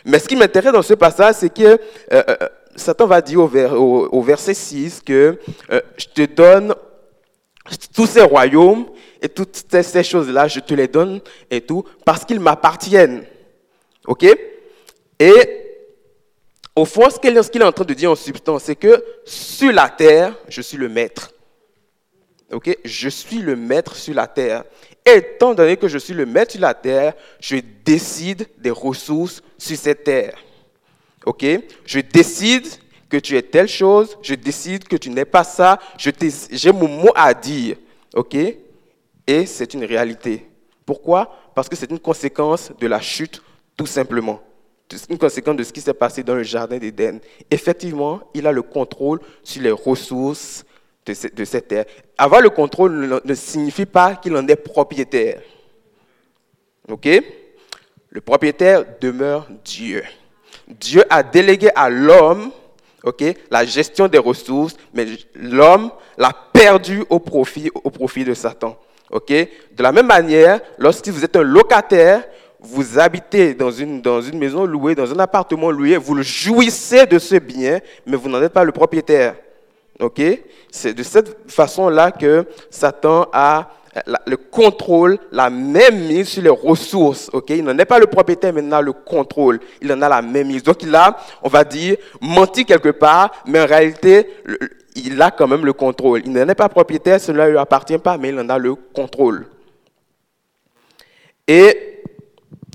Mais 0.03 0.19
ce 0.19 0.27
qui 0.27 0.35
m'intéresse 0.35 0.73
dans 0.73 0.81
ce 0.81 0.95
passage, 0.95 1.35
c'est 1.35 1.53
que 1.53 1.63
euh, 1.63 1.77
euh, 2.11 2.35
Satan 2.75 3.07
va 3.07 3.21
dire 3.21 3.39
au, 3.39 4.09
au, 4.11 4.21
verset 4.21 4.53
6 4.53 5.01
que 5.05 5.39
je 5.97 6.05
te 6.13 6.25
donne 6.25 6.75
tous 7.95 8.05
ces 8.05 8.21
royaumes 8.21 8.85
et 9.21 9.29
toutes 9.29 9.55
ces 9.55 10.03
choses-là, 10.03 10.47
je 10.47 10.59
te 10.59 10.73
les 10.73 10.87
donne 10.87 11.21
et 11.49 11.61
tout, 11.61 11.83
parce 12.03 12.25
qu'ils 12.25 12.39
m'appartiennent. 12.39 13.23
OK? 14.05 14.25
Et 15.19 15.66
au 16.77 16.85
fond, 16.85 17.09
ce 17.09 17.19
qu'il 17.19 17.35
est 17.35 17.65
en 17.65 17.71
train 17.71 17.85
de 17.85 17.93
dire 17.95 18.11
en 18.11 18.15
substance, 18.15 18.65
c'est 18.65 18.75
que 18.75 19.03
sur 19.25 19.71
la 19.71 19.89
terre, 19.89 20.37
je 20.47 20.61
suis 20.61 20.77
le 20.77 20.87
maître. 20.87 21.33
Ok? 22.51 22.77
Je 22.85 23.09
suis 23.09 23.39
le 23.39 23.55
maître 23.55 23.95
sur 23.95 24.13
la 24.13 24.27
terre. 24.27 24.63
Étant 25.03 25.55
donné 25.55 25.75
que 25.75 25.87
je 25.87 25.97
suis 25.97 26.13
le 26.13 26.27
maître 26.27 26.51
sur 26.51 26.61
la 26.61 26.75
terre, 26.75 27.13
je 27.39 27.57
décide 27.83 28.47
des 28.59 28.69
ressources 28.69 29.41
sur 29.57 29.75
cette 29.75 30.03
terre. 30.03 30.37
Ok? 31.25 31.43
Je 31.83 31.99
décide 31.99 32.67
que 33.09 33.17
tu 33.17 33.35
es 33.35 33.41
telle 33.41 33.67
chose, 33.67 34.15
je 34.21 34.35
décide 34.35 34.87
que 34.87 34.97
tu 34.97 35.09
n'es 35.09 35.25
pas 35.25 35.43
ça, 35.43 35.79
j'ai 35.97 36.71
mon 36.71 36.87
mot 36.87 37.11
à 37.15 37.33
dire. 37.33 37.77
Ok? 38.13 38.35
Et 38.35 39.45
c'est 39.47 39.73
une 39.73 39.83
réalité. 39.83 40.47
Pourquoi? 40.85 41.35
Parce 41.55 41.67
que 41.67 41.75
c'est 41.75 41.89
une 41.89 41.99
conséquence 41.99 42.71
de 42.79 42.85
la 42.85 43.01
chute, 43.01 43.41
tout 43.75 43.87
simplement 43.87 44.46
une 45.09 45.17
conséquence 45.17 45.55
de 45.55 45.63
ce 45.63 45.73
qui 45.73 45.81
s'est 45.81 45.93
passé 45.93 46.23
dans 46.23 46.35
le 46.35 46.43
jardin 46.43 46.77
d'Éden. 46.77 47.19
Effectivement, 47.51 48.21
il 48.33 48.47
a 48.47 48.51
le 48.51 48.61
contrôle 48.61 49.19
sur 49.43 49.61
les 49.61 49.71
ressources 49.71 50.65
de, 51.05 51.45
cette 51.45 51.67
terre. 51.69 51.85
Avoir 52.17 52.41
le 52.41 52.49
contrôle 52.49 53.21
ne, 53.23 53.33
signifie 53.33 53.85
pas 53.85 54.15
qu'il 54.15 54.35
en 54.35 54.47
est 54.47 54.55
propriétaire. 54.55 55.41
OK? 56.89 57.07
Le 58.09 58.21
propriétaire 58.21 58.85
demeure 58.99 59.47
Dieu. 59.63 60.03
Dieu 60.67 61.03
a 61.09 61.23
délégué 61.23 61.69
à 61.75 61.89
l'homme 61.89 62.51
la 63.49 63.65
gestion 63.65 64.07
des 64.07 64.17
ressources, 64.17 64.75
mais 64.93 65.05
l'homme 65.35 65.91
l'a 66.17 66.33
perdu 66.53 67.03
au 67.09 67.19
profit, 67.19 67.69
au 67.73 67.89
profit 67.89 68.23
de 68.23 68.33
Satan. 68.33 68.77
ok? 69.09 69.29
De 69.29 69.83
la 69.83 69.91
même 69.91 70.07
manière, 70.07 70.59
lorsque 70.77 71.07
vous 71.07 71.23
êtes 71.23 71.35
un 71.35 71.43
locataire, 71.43 72.23
vous 72.59 72.97
habitez 72.99 73.53
dans 73.53 73.71
une, 73.71 74.01
dans 74.01 74.21
une 74.21 74.39
maison 74.39 74.65
louée, 74.65 74.95
dans 74.95 75.11
un 75.11 75.19
appartement 75.19 75.69
loué, 75.69 75.97
vous 75.97 76.15
le 76.15 76.23
jouissez 76.23 77.05
de 77.05 77.19
ce 77.19 77.35
bien, 77.35 77.79
mais 78.05 78.17
vous 78.17 78.29
n'en 78.29 78.41
êtes 78.41 78.53
pas 78.53 78.63
le 78.63 78.71
propriétaire. 78.71 79.35
OK? 79.99 80.21
C'est 80.71 80.93
de 80.93 81.03
cette 81.03 81.51
façon-là 81.51 82.11
que 82.11 82.45
Satan 82.69 83.27
a 83.31 83.69
le 84.27 84.37
contrôle, 84.37 85.17
la 85.31 85.49
même 85.49 86.05
mise 86.07 86.29
sur 86.29 86.43
les 86.43 86.49
ressources. 86.49 87.29
OK? 87.33 87.49
Il 87.49 87.63
n'en 87.63 87.77
est 87.77 87.85
pas 87.85 87.99
le 87.99 88.07
propriétaire, 88.07 88.53
mais 88.53 88.61
il 88.61 88.67
en 88.67 88.77
a 88.77 88.81
le 88.81 88.93
contrôle. 88.93 89.59
Il 89.81 89.91
en 89.91 90.01
a 90.01 90.09
la 90.09 90.21
même 90.21 90.47
mise. 90.47 90.63
Donc 90.63 90.83
il 90.83 90.93
a, 90.95 91.17
on 91.41 91.49
va 91.49 91.63
dire, 91.63 91.97
menti 92.21 92.65
quelque 92.65 92.89
part, 92.89 93.31
mais 93.45 93.61
en 93.61 93.65
réalité, 93.65 94.27
il 94.95 95.21
a 95.21 95.31
quand 95.31 95.47
même 95.47 95.65
le 95.65 95.73
contrôle. 95.73 96.21
Il 96.25 96.31
n'en 96.31 96.47
est 96.47 96.55
pas 96.55 96.69
propriétaire, 96.69 97.19
cela 97.19 97.45
ne 97.45 97.51
lui 97.51 97.57
appartient 97.57 97.97
pas, 97.97 98.17
mais 98.17 98.29
il 98.29 98.39
en 98.39 98.49
a 98.49 98.57
le 98.57 98.75
contrôle. 98.75 99.47
Et 101.47 101.96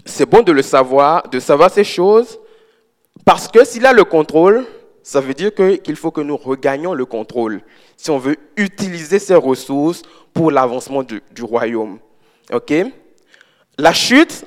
c'est 0.05 0.27
bon 0.27 0.43
de 0.43 0.53
le 0.53 0.63
savoir, 0.63 1.29
de 1.29 1.41
savoir 1.41 1.71
ces 1.71 1.85
choses, 1.85 2.39
parce 3.25 3.49
que 3.49 3.65
s'il 3.65 3.87
a 3.87 3.93
le 3.93 4.05
contrôle, 4.05 4.65
ça 5.03 5.21
veut 5.21 5.35
dire 5.35 5.53
qu'il 5.55 5.97
faut 5.97 6.11
que 6.11 6.21
nous 6.21 6.37
regagnions 6.37 6.95
le 6.95 7.05
contrôle 7.05 7.61
si 7.97 8.11
on 8.11 8.19
veut 8.19 8.37
utiliser 8.57 9.19
ces 9.19 9.35
ressources 9.35 10.03
pour 10.33 10.51
l'avancement 10.51 11.03
du, 11.03 11.43
royaume. 11.43 11.99
OK? 12.53 12.73
La 13.79 13.93
chute 13.93 14.45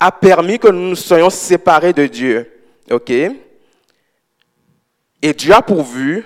a 0.00 0.10
permis 0.10 0.58
que 0.58 0.68
nous 0.68 0.90
nous 0.90 0.96
soyons 0.96 1.30
séparés 1.30 1.92
de 1.92 2.06
Dieu. 2.06 2.50
OK? 2.90 3.10
Et 3.10 5.34
Dieu 5.34 5.52
a 5.52 5.62
pourvu 5.62 6.24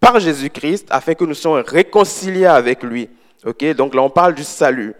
par 0.00 0.18
Jésus-Christ 0.18 0.86
afin 0.90 1.14
que 1.14 1.24
nous 1.24 1.34
soyons 1.34 1.62
réconciliés 1.66 2.46
avec 2.46 2.82
lui. 2.82 3.08
OK? 3.44 3.64
Donc 3.74 3.94
là, 3.94 4.02
on 4.02 4.10
parle 4.10 4.34
du 4.34 4.44
salut. 4.44 4.94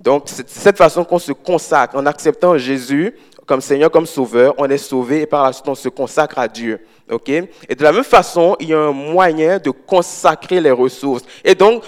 Donc, 0.00 0.24
c'est 0.26 0.48
cette 0.48 0.78
façon 0.78 1.04
qu'on 1.04 1.18
se 1.18 1.32
consacre. 1.32 1.96
En 1.96 2.06
acceptant 2.06 2.56
Jésus 2.56 3.14
comme 3.44 3.60
Seigneur, 3.60 3.90
comme 3.90 4.06
Sauveur, 4.06 4.54
on 4.58 4.70
est 4.70 4.78
sauvé 4.78 5.22
et 5.22 5.26
par 5.26 5.44
la 5.44 5.52
suite, 5.52 5.68
on 5.68 5.74
se 5.74 5.88
consacre 5.88 6.38
à 6.38 6.46
Dieu. 6.46 6.86
OK? 7.10 7.28
Et 7.28 7.74
de 7.74 7.82
la 7.82 7.92
même 7.92 8.04
façon, 8.04 8.56
il 8.60 8.68
y 8.68 8.74
a 8.74 8.78
un 8.78 8.92
moyen 8.92 9.58
de 9.58 9.70
consacrer 9.70 10.60
les 10.60 10.70
ressources. 10.70 11.24
Et 11.44 11.56
donc, 11.56 11.82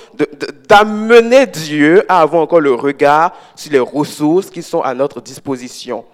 d'amener 0.69 1.47
Dieu 1.47 2.04
à 2.09 2.21
avoir 2.21 2.42
encore 2.42 2.61
le 2.61 2.75
regard 2.75 3.33
sur 3.54 3.71
les 3.71 3.78
ressources 3.78 4.50
qui 4.50 4.61
sont 4.61 4.81
à 4.81 4.92
notre 4.92 5.21
disposition. 5.21 6.04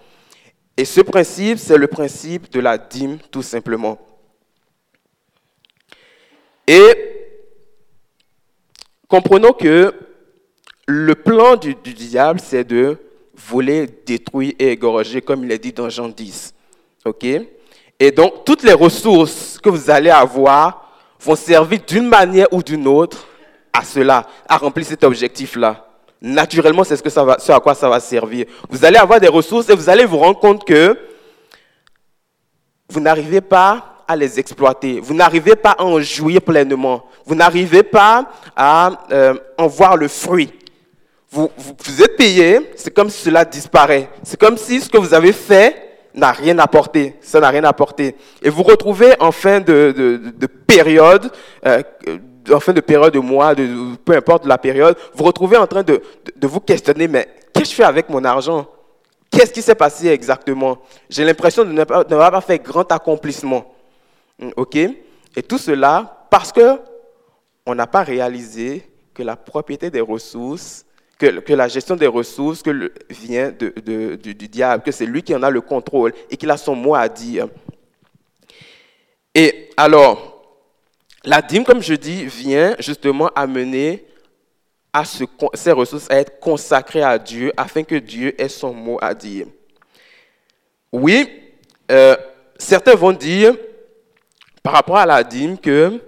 Et 0.76 0.85
ce 0.85 1.00
principe, 1.00 1.59
c'est 1.59 1.78
le 1.78 1.87
principe 1.87 2.52
de 2.52 2.61
la 2.61 2.76
dîme, 2.76 3.19
tout 3.31 3.43
simplement. 3.43 3.99
Et 6.67 7.38
comprenons 9.09 9.52
que 9.52 9.95
le 10.90 11.14
plan 11.14 11.57
du, 11.57 11.75
diable, 11.75 12.40
c'est 12.42 12.64
de 12.64 12.97
voler, 13.37 13.87
détruire 14.07 14.54
et 14.59 14.71
égorger, 14.71 15.21
comme 15.21 15.45
il 15.45 15.52
est 15.52 15.59
dit 15.59 15.71
dans 15.71 15.90
Jean 15.90 16.09
10. 16.09 16.54
OK? 17.04 17.26
Et 18.00 18.11
donc, 18.11 18.47
toutes 18.47 18.62
les 18.62 18.73
ressources 18.73 19.59
que 19.62 19.68
vous 19.68 19.90
allez 19.90 20.09
avoir 20.09 20.90
vont 21.21 21.37
servir 21.37 21.80
d'une 21.87 22.09
manière 22.09 22.47
ou 22.52 22.62
d'une 22.62 22.88
autre 22.88 23.28
à 23.71 23.85
cela, 23.85 24.26
à 24.49 24.57
remplir 24.57 24.87
cet 24.87 25.04
objectif-là. 25.04 25.87
Naturellement, 26.23 26.85
c'est 26.85 26.97
ce, 26.97 27.02
que 27.02 27.11
ça 27.11 27.23
va, 27.23 27.37
à 27.37 27.61
quoi 27.61 27.75
ça 27.75 27.90
va 27.90 28.00
servir. 28.00 28.47
Vous 28.71 28.83
allez 28.83 28.97
avoir 28.97 29.21
des 29.21 29.28
ressources 29.28 29.68
et 29.68 29.75
vous 29.75 29.90
allez 29.90 30.07
vous 30.07 30.16
rendre 30.16 30.38
compte 30.38 30.64
que 30.64 30.99
vous 32.88 33.00
n'arrivez 33.00 33.42
pas 33.42 34.04
à 34.09 34.16
les 34.16 34.40
exploiter. 34.40 35.00
Vous 35.00 35.12
n'arrivez 35.12 35.54
pas 35.54 35.73
à 35.73 35.85
en 35.85 36.00
jouir 36.00 36.40
pleinement. 36.40 37.04
Vous 37.26 37.35
n'arrivez 37.35 37.83
pas 37.83 38.30
à 38.57 39.04
euh, 39.12 39.35
en 39.59 39.66
voir 39.66 39.99
le 39.99 40.09
fruit 40.09 40.50
vous, 41.31 41.51
vous, 41.57 42.03
êtes 42.03 42.17
payé, 42.17 42.71
c'est 42.77 42.93
comme 42.93 43.11
si 43.11 43.23
cela 43.23 43.45
disparaît. 43.45 44.09
C'est 44.23 44.41
comme 44.41 44.57
si 44.57 44.81
ce 44.81 44.89
que 44.89 44.97
vous 44.97 45.13
avez 45.13 45.33
fait 45.33 46.09
n'a 46.15 46.33
rien 46.33 46.59
apporté. 46.59 47.17
Ça 47.21 47.39
n'a 47.39 47.51
rien 47.51 47.65
apporté. 47.65 48.17
Et 48.43 48.49
vous 48.49 48.63
retrouvez 48.63 49.15
en 49.21 49.31
fin 49.31 49.61
de, 49.61 49.93
de, 49.97 50.21
de 50.35 50.47
période, 50.47 51.31
euh, 51.67 51.83
en 52.51 52.61
fin 52.61 52.73
de 52.73 52.81
période 52.81 53.13
de 53.13 53.19
mois, 53.19 53.55
de, 53.55 53.95
peu 54.05 54.17
importe 54.17 54.47
la 54.47 54.57
période, 54.57 54.97
vous 55.15 55.25
retrouvez 55.25 55.59
en 55.59 55.67
train 55.67 55.83
de, 55.83 56.01
de 56.35 56.47
vous 56.47 56.61
questionner, 56.61 57.09
mais 57.09 57.29
qu'est-ce 57.53 57.65
que 57.65 57.71
je 57.71 57.75
fais 57.75 57.85
avec 57.85 58.09
mon 58.09 58.25
argent? 58.25 58.67
Qu'est-ce 59.31 59.53
qui 59.53 59.61
s'est 59.61 59.75
passé 59.75 60.09
exactement? 60.09 60.79
J'ai 61.11 61.25
l'impression 61.25 61.65
de 61.65 61.73
n'avoir 61.73 62.31
pas 62.31 62.41
fait 62.41 62.59
grand 62.59 62.91
accomplissement. 62.91 63.75
Hmm, 64.39 64.51
OK? 64.57 64.77
Et 64.77 65.43
tout 65.47 65.59
cela 65.59 66.27
parce 66.31 66.53
que 66.53 66.81
on 67.67 67.75
n'a 67.75 67.87
pas 67.87 68.03
réalisé 68.03 68.89
que 69.13 69.23
la 69.23 69.37
propriété 69.37 69.91
des 69.91 70.01
ressources 70.01 70.87
que, 71.19 71.53
la 71.53 71.69
gestion 71.69 71.97
des 71.97 72.07
ressources 72.07 72.63
vient 73.11 73.51
du, 73.51 74.35
diable, 74.35 74.85
que 74.85 74.93
c'est 74.93 75.07
lui 75.07 75.23
qui 75.23 75.35
en 75.35 75.43
a 75.43 75.51
le 75.51 75.61
contrôle 75.61 76.13
et 76.31 76.37
qu'il 76.37 76.51
a 76.51 76.57
son 76.57 76.77
mot 76.77 76.95
à 76.95 77.09
dire. 77.09 77.49
Et 79.35 79.71
alors, 79.77 80.43
la 81.25 81.43
dîme, 81.43 81.65
comme 81.65 81.83
je 81.83 81.95
dis, 81.95 82.25
vient 82.25 82.77
justement 82.79 83.31
amener 83.35 84.07
à 84.93 85.05
ce, 85.05 85.25
ces 85.55 85.73
ressources 85.73 86.11
à 86.11 86.19
être 86.21 86.39
consacrées 86.39 87.03
à 87.03 87.19
Dieu 87.19 87.53
afin 87.57 87.83
que 87.83 87.97
Dieu 87.97 88.41
ait 88.41 88.49
son 88.49 88.73
mot 88.73 88.99
à 89.01 89.13
dire. 89.13 89.47
Oui, 90.93 91.29
euh, 91.91 92.17
certains 92.57 92.95
vont 92.95 93.13
dire 93.13 93.55
par 94.63 94.73
rapport 94.73 94.97
à 94.97 95.07
la 95.07 95.23
dîme 95.25 95.59
que 95.59 96.01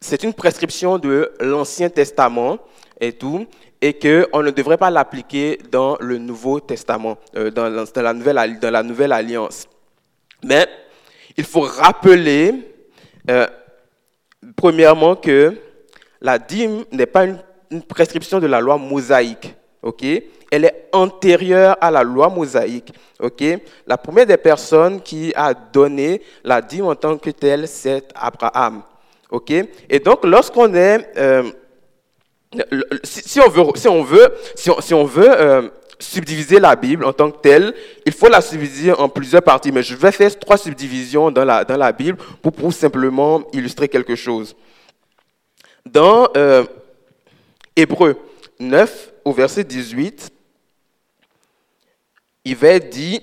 c'est 0.00 0.22
une 0.22 0.34
prescription 0.34 0.98
de 0.98 1.32
l'Ancien 1.40 1.88
Testament 1.88 2.58
et 3.00 3.12
tout, 3.12 3.46
et 3.80 3.94
qu'on 3.94 4.42
ne 4.42 4.50
devrait 4.50 4.76
pas 4.76 4.90
l'appliquer 4.90 5.58
dans 5.70 5.96
le 6.00 6.18
Nouveau 6.18 6.60
Testament, 6.60 7.16
euh, 7.36 7.50
dans, 7.50 7.68
la 7.68 8.12
nouvelle, 8.12 8.58
dans 8.58 8.70
la 8.70 8.82
Nouvelle 8.82 9.12
Alliance. 9.12 9.68
Mais 10.44 10.66
il 11.36 11.44
faut 11.44 11.60
rappeler, 11.60 12.54
euh, 13.30 13.46
premièrement, 14.56 15.14
que 15.14 15.54
la 16.20 16.38
dîme 16.38 16.84
n'est 16.90 17.06
pas 17.06 17.24
une, 17.24 17.38
prescription 17.82 18.40
de 18.40 18.46
la 18.46 18.60
loi 18.60 18.78
mosaïque. 18.78 19.54
ok? 19.82 20.02
Elle 20.50 20.64
est 20.64 20.88
antérieure 20.92 21.76
à 21.80 21.90
la 21.90 22.02
loi 22.02 22.28
mosaïque. 22.30 22.92
ok? 23.20 23.44
La 23.86 23.98
première 23.98 24.26
des 24.26 24.38
personnes 24.38 25.02
qui 25.02 25.32
a 25.36 25.52
donné 25.52 26.22
la 26.42 26.62
dîme 26.62 26.86
en 26.86 26.94
tant 26.94 27.18
que 27.18 27.30
telle, 27.30 27.68
c'est 27.68 28.08
Abraham. 28.14 28.82
ok? 29.30 29.52
Et 29.88 30.00
donc, 30.00 30.24
lorsqu'on 30.24 30.74
est... 30.74 31.12
Euh, 31.16 31.50
si, 33.04 33.40
on 33.40 33.48
veut, 33.48 34.32
si 34.54 34.94
on 34.94 35.04
veut, 35.04 35.40
euh, 35.40 35.68
subdiviser 35.98 36.60
la 36.60 36.76
Bible 36.76 37.04
en 37.04 37.12
tant 37.12 37.30
que 37.30 37.38
telle, 37.38 37.74
il 38.06 38.12
faut 38.12 38.28
la 38.28 38.40
subdiviser 38.40 38.92
en 38.92 39.08
plusieurs 39.08 39.42
parties. 39.42 39.72
Mais 39.72 39.82
je 39.82 39.94
vais 39.94 40.12
faire 40.12 40.36
trois 40.38 40.56
subdivisions 40.56 41.30
dans 41.30 41.44
la, 41.44 41.64
dans 41.64 41.76
la 41.76 41.92
Bible 41.92 42.18
pour, 42.40 42.52
pour 42.52 42.72
simplement 42.72 43.42
illustrer 43.52 43.88
quelque 43.88 44.14
chose. 44.14 44.54
Dans 45.84 46.28
euh, 46.36 46.64
Hébreu 47.74 48.16
9, 48.60 49.12
au 49.24 49.32
verset 49.32 49.64
18, 49.64 50.30
il 52.44 52.56
va 52.56 52.68
être 52.68 52.88
dit, 52.88 53.20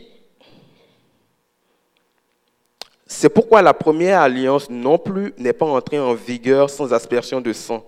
c'est 3.07 3.29
pourquoi 3.29 3.61
la 3.61 3.73
première 3.73 4.21
alliance 4.21 4.69
non 4.69 4.97
plus 4.97 5.33
n'est 5.37 5.53
pas 5.53 5.65
entrée 5.65 5.99
en 5.99 6.13
vigueur 6.13 6.69
sans 6.69 6.93
aspersion 6.93 7.41
de 7.41 7.53
sang. 7.53 7.85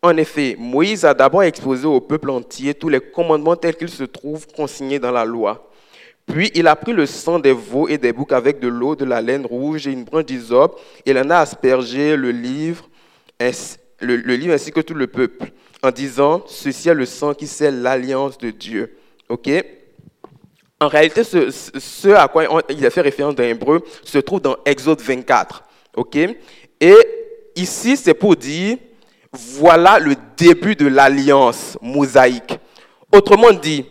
En 0.00 0.16
effet, 0.16 0.54
Moïse 0.58 1.04
a 1.04 1.12
d'abord 1.12 1.42
exposé 1.42 1.86
au 1.86 2.00
peuple 2.00 2.30
entier 2.30 2.72
tous 2.72 2.88
les 2.88 3.00
commandements 3.00 3.56
tels 3.56 3.76
qu'ils 3.76 3.88
se 3.88 4.04
trouvent 4.04 4.46
consignés 4.46 5.00
dans 5.00 5.10
la 5.10 5.24
loi. 5.24 5.68
Puis 6.26 6.52
il 6.54 6.68
a 6.68 6.76
pris 6.76 6.92
le 6.92 7.06
sang 7.06 7.38
des 7.38 7.52
veaux 7.52 7.88
et 7.88 7.98
des 7.98 8.12
boucs 8.12 8.32
avec 8.32 8.60
de 8.60 8.68
l'eau, 8.68 8.94
de 8.94 9.04
la 9.04 9.20
laine 9.20 9.44
rouge 9.44 9.86
et 9.88 9.92
une 9.92 10.04
branche 10.04 10.26
d'hysope, 10.26 10.80
et 11.04 11.10
il 11.10 11.18
en 11.18 11.30
a 11.30 11.38
aspergé 11.38 12.16
le 12.16 12.30
livre, 12.30 12.88
le, 14.00 14.16
livre 14.16 14.54
ainsi 14.54 14.70
que 14.70 14.80
tout 14.80 14.94
le 14.94 15.08
peuple, 15.08 15.50
en 15.82 15.90
disant, 15.90 16.44
ceci 16.46 16.90
est 16.90 16.94
le 16.94 17.06
sang 17.06 17.34
qui 17.34 17.46
scelle 17.46 17.82
l'alliance 17.82 18.38
de 18.38 18.50
Dieu. 18.50 18.96
OK? 19.28 19.50
En 20.80 20.86
réalité, 20.86 21.24
ce, 21.24 22.08
à 22.10 22.28
quoi 22.28 22.62
il 22.68 22.86
a 22.86 22.90
fait 22.90 23.00
référence 23.00 23.34
dans 23.34 23.42
l'hébreu 23.42 23.82
se 24.04 24.18
trouve 24.18 24.42
dans 24.42 24.58
Exode 24.64 25.00
24. 25.00 25.64
OK? 25.96 26.16
Et 26.80 26.96
ici, 27.56 27.96
c'est 27.96 28.14
pour 28.14 28.36
dire, 28.36 28.76
voilà 29.32 29.98
le 29.98 30.14
début 30.36 30.74
de 30.74 30.86
l'alliance 30.86 31.76
mosaïque. 31.82 32.58
Autrement 33.12 33.52
dit, 33.52 33.86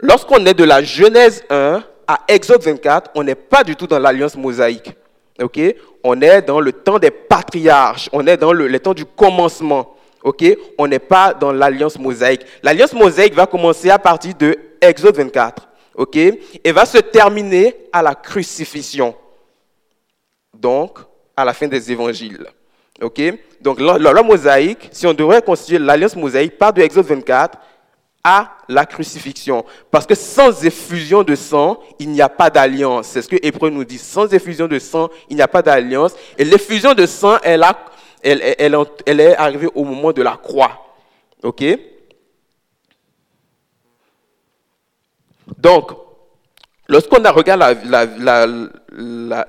lorsqu'on 0.00 0.44
est 0.46 0.54
de 0.54 0.64
la 0.64 0.82
Genèse 0.82 1.42
1 1.50 1.82
à 2.06 2.20
Exode 2.28 2.62
24, 2.62 3.10
on 3.14 3.22
n'est 3.22 3.34
pas 3.34 3.64
du 3.64 3.76
tout 3.76 3.86
dans 3.86 3.98
l'alliance 3.98 4.36
mosaïque. 4.36 4.92
ok? 5.40 5.60
On 6.04 6.20
est 6.20 6.42
dans 6.42 6.60
le 6.60 6.72
temps 6.72 6.98
des 6.98 7.10
patriarches, 7.10 8.08
on 8.12 8.26
est 8.26 8.36
dans 8.36 8.52
le, 8.52 8.78
temps 8.78 8.94
du 8.94 9.04
commencement. 9.04 9.96
ok? 10.22 10.44
On 10.78 10.86
n'est 10.86 10.98
pas 10.98 11.34
dans 11.34 11.52
l'alliance 11.52 11.98
mosaïque. 11.98 12.44
L'alliance 12.62 12.92
mosaïque 12.92 13.34
va 13.34 13.46
commencer 13.46 13.90
à 13.90 13.98
partir 13.98 14.34
de 14.34 14.56
Exode 14.80 15.16
24. 15.16 15.68
ok? 15.96 16.16
Et 16.16 16.72
va 16.72 16.86
se 16.86 16.98
terminer 16.98 17.76
à 17.92 18.02
la 18.02 18.14
crucifixion. 18.14 19.14
Donc, 20.54 20.98
à 21.36 21.44
la 21.44 21.52
fin 21.52 21.68
des 21.68 21.92
évangiles. 21.92 22.46
Ok? 23.00 23.20
Donc 23.60 23.80
la, 23.80 24.22
mosaïque, 24.22 24.88
si 24.92 25.06
on 25.06 25.14
devrait 25.14 25.42
constituer 25.42 25.78
l'alliance 25.78 26.16
mosaïque, 26.16 26.58
part 26.58 26.72
de 26.72 26.82
Exode 26.82 27.06
24 27.06 27.58
à 28.22 28.56
la 28.68 28.84
crucifixion. 28.84 29.64
Parce 29.90 30.06
que 30.06 30.14
sans 30.14 30.64
effusion 30.64 31.22
de 31.22 31.34
sang, 31.34 31.80
il 31.98 32.10
n'y 32.10 32.20
a 32.20 32.28
pas 32.28 32.50
d'alliance. 32.50 33.08
C'est 33.08 33.22
ce 33.22 33.28
que 33.28 33.36
Hébreu 33.42 33.70
nous 33.70 33.84
dit. 33.84 33.98
Sans 33.98 34.32
effusion 34.32 34.66
de 34.66 34.78
sang, 34.78 35.08
il 35.28 35.36
n'y 35.36 35.42
a 35.42 35.48
pas 35.48 35.62
d'alliance. 35.62 36.12
Et 36.36 36.44
l'effusion 36.44 36.94
de 36.94 37.06
sang, 37.06 37.38
elle, 37.42 37.64
est 38.22 39.36
arrivée 39.36 39.68
au 39.74 39.84
moment 39.84 40.12
de 40.12 40.22
la 40.22 40.36
croix. 40.36 40.94
OK? 41.42 41.64
Donc, 45.56 45.92
lorsqu'on 46.88 47.22
regarde 47.32 47.78
la, 47.84 48.46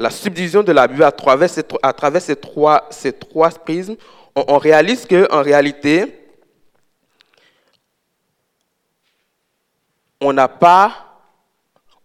subdivision 0.09 0.63
de 0.63 0.71
la 0.71 0.88
Bible 0.88 1.03
à 1.03 1.12
travers 1.12 1.49
ces, 1.49 2.35
trois, 2.35 2.89
prismes, 3.65 3.95
on, 4.35 4.57
réalise 4.57 5.05
qu'en 5.05 5.41
réalité, 5.41 6.05
on 10.21 10.33
n'a 10.33 10.47
pas, 10.47 10.93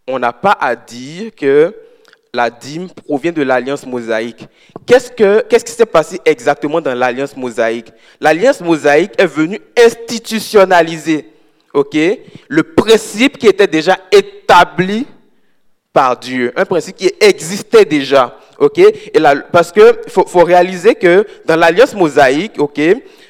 on 0.07 0.19
pas 0.19 0.57
à 0.59 0.75
dire 0.75 1.31
que 1.35 1.73
la 2.33 2.49
dîme 2.49 2.89
provient 2.89 3.31
de 3.31 3.43
l'alliance 3.43 3.85
mosaïque. 3.85 4.47
Qu'est-ce, 4.85 5.11
que, 5.11 5.41
qu'est-ce 5.41 5.65
qui 5.65 5.71
s'est 5.71 5.85
passé 5.85 6.19
exactement 6.25 6.81
dans 6.81 6.93
l'alliance 6.93 7.35
mosaïque? 7.37 7.91
L'alliance 8.19 8.59
mosaïque 8.59 9.13
est 9.17 9.25
venue 9.25 9.59
institutionnaliser 9.77 11.31
ok, 11.75 11.97
le 12.47 12.63
principe 12.63 13.37
qui 13.37 13.47
était 13.47 13.67
déjà 13.67 13.99
établi 14.11 15.05
par 15.95 16.17
Dieu, 16.17 16.51
un 16.57 16.65
principe 16.65 16.97
qui 16.97 17.09
existait 17.21 17.85
déjà. 17.85 18.37
ok? 18.59 18.79
Et 18.79 19.13
parce 19.49 19.71
que 19.71 20.01
faut, 20.09 20.27
faut 20.27 20.43
réaliser 20.43 20.93
que 20.93 21.25
dans 21.45 21.55
l'alliance 21.55 21.95
mosaïque, 21.95 22.59
ok, 22.59 22.77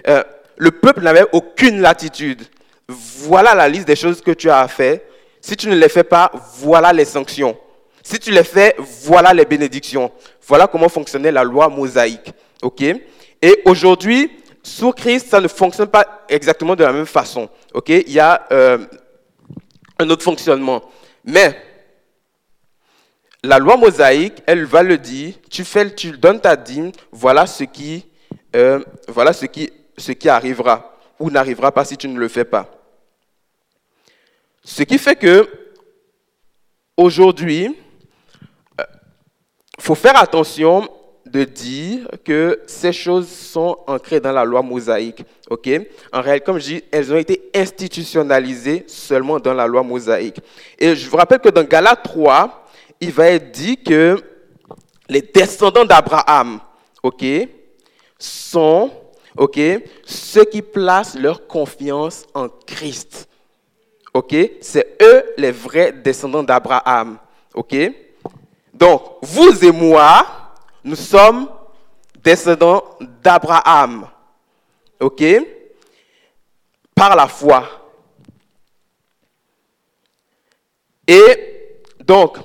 euh, 0.07 0.23
le 0.57 0.71
peuple 0.71 1.03
n'avait 1.03 1.27
aucune 1.31 1.79
latitude. 1.79 2.41
Voilà 2.87 3.53
la 3.53 3.69
liste 3.69 3.87
des 3.87 3.95
choses 3.95 4.19
que 4.19 4.31
tu 4.31 4.49
as 4.49 4.61
à 4.61 4.67
faire. 4.67 4.97
Si 5.41 5.55
tu 5.55 5.67
ne 5.67 5.75
les 5.75 5.89
fais 5.89 6.03
pas, 6.03 6.31
voilà 6.57 6.91
les 6.91 7.05
sanctions. 7.05 7.55
Si 8.01 8.17
tu 8.17 8.31
les 8.31 8.43
fais, 8.43 8.75
voilà 9.03 9.31
les 9.31 9.45
bénédictions. 9.45 10.11
Voilà 10.47 10.65
comment 10.65 10.89
fonctionnait 10.89 11.31
la 11.31 11.43
loi 11.43 11.69
mosaïque. 11.69 12.33
ok? 12.63 12.81
Et 13.43 13.61
aujourd'hui, 13.65 14.31
sous 14.63 14.91
Christ, 14.91 15.27
ça 15.29 15.39
ne 15.39 15.47
fonctionne 15.47 15.89
pas 15.89 16.25
exactement 16.27 16.75
de 16.75 16.83
la 16.83 16.91
même 16.91 17.05
façon. 17.05 17.47
ok? 17.75 17.89
Il 17.89 18.11
y 18.11 18.19
a 18.19 18.47
euh, 18.51 18.79
un 19.99 20.09
autre 20.09 20.23
fonctionnement. 20.23 20.81
Mais 21.23 21.55
la 23.45 23.59
loi 23.59 23.77
mosaïque, 23.77 24.41
elle 24.45 24.65
va 24.65 24.83
le 24.83 24.97
dire, 24.97 25.35
tu, 25.49 25.63
fais, 25.63 25.93
tu 25.93 26.11
donnes 26.11 26.41
ta 26.41 26.55
dîme, 26.55 26.91
voilà 27.11 27.45
ce 27.45 27.63
qui, 27.63 28.05
euh, 28.55 28.83
ce 29.97 30.11
qui, 30.11 30.29
arrivera 30.29 30.97
ou 31.19 31.29
n'arrivera 31.29 31.71
pas 31.71 31.85
si 31.85 31.95
tu 31.95 32.07
ne 32.07 32.19
le 32.19 32.27
fais 32.27 32.45
pas. 32.45 32.69
Ce 34.63 34.83
qui 34.83 34.97
fait 34.97 35.15
que 35.15 35.47
aujourd'hui, 36.97 37.65
il 37.65 38.81
euh, 38.81 38.85
faut 39.79 39.95
faire 39.95 40.17
attention 40.17 40.89
de 41.25 41.43
dire 41.43 42.07
que 42.23 42.61
ces 42.65 42.93
choses 42.93 43.27
sont 43.27 43.77
ancrées 43.87 44.19
dans 44.19 44.31
la 44.31 44.43
loi 44.43 44.61
mosaïque. 44.61 45.23
en 45.49 46.21
réalité, 46.21 46.45
comme 46.45 46.59
je 46.59 46.65
dis, 46.65 46.83
elles 46.91 47.11
ont 47.11 47.17
été 47.17 47.49
institutionnalisées 47.53 48.85
seulement 48.87 49.39
dans 49.39 49.53
la 49.53 49.67
loi 49.67 49.83
mosaïque. 49.83 50.39
Et 50.79 50.95
je 50.95 51.09
vous 51.09 51.17
rappelle 51.17 51.39
que 51.39 51.49
dans 51.49 51.63
Galates 51.63 52.03
3, 52.03 52.64
il 52.99 53.11
va 53.11 53.27
être 53.27 53.51
dit 53.51 53.77
que 53.77 54.21
les 55.07 55.21
descendants 55.21 55.85
d'Abraham, 55.85 56.59
ok, 57.03 57.23
sont, 58.17 58.91
ok, 59.37 59.59
ceux 60.03 60.45
qui 60.45 60.61
placent 60.61 61.15
leur 61.15 61.47
confiance 61.47 62.25
en 62.33 62.47
Christ. 62.49 63.27
Ok, 64.13 64.33
c'est 64.61 64.97
eux 65.01 65.23
les 65.37 65.51
vrais 65.51 65.91
descendants 65.91 66.43
d'Abraham. 66.43 67.17
Ok, 67.53 67.75
donc 68.73 69.17
vous 69.21 69.63
et 69.63 69.71
moi, 69.71 70.25
nous 70.83 70.95
sommes 70.95 71.49
descendants 72.23 72.83
d'Abraham. 73.21 74.07
Ok, 74.99 75.23
par 76.95 77.15
la 77.15 77.27
foi. 77.27 77.67
Et 81.07 81.77
donc, 81.99 82.37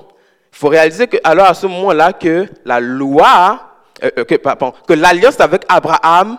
faut 0.51 0.67
réaliser 0.67 1.07
que, 1.07 1.17
alors 1.23 1.45
à 1.45 1.53
ce 1.53 1.65
moment-là, 1.67 2.13
que 2.13 2.47
la 2.65 2.79
loi, 2.79 3.61
euh, 4.03 4.09
euh, 4.19 4.23
que, 4.25 4.93
l'alliance 4.93 5.39
avec 5.39 5.63
Abraham 5.67 6.37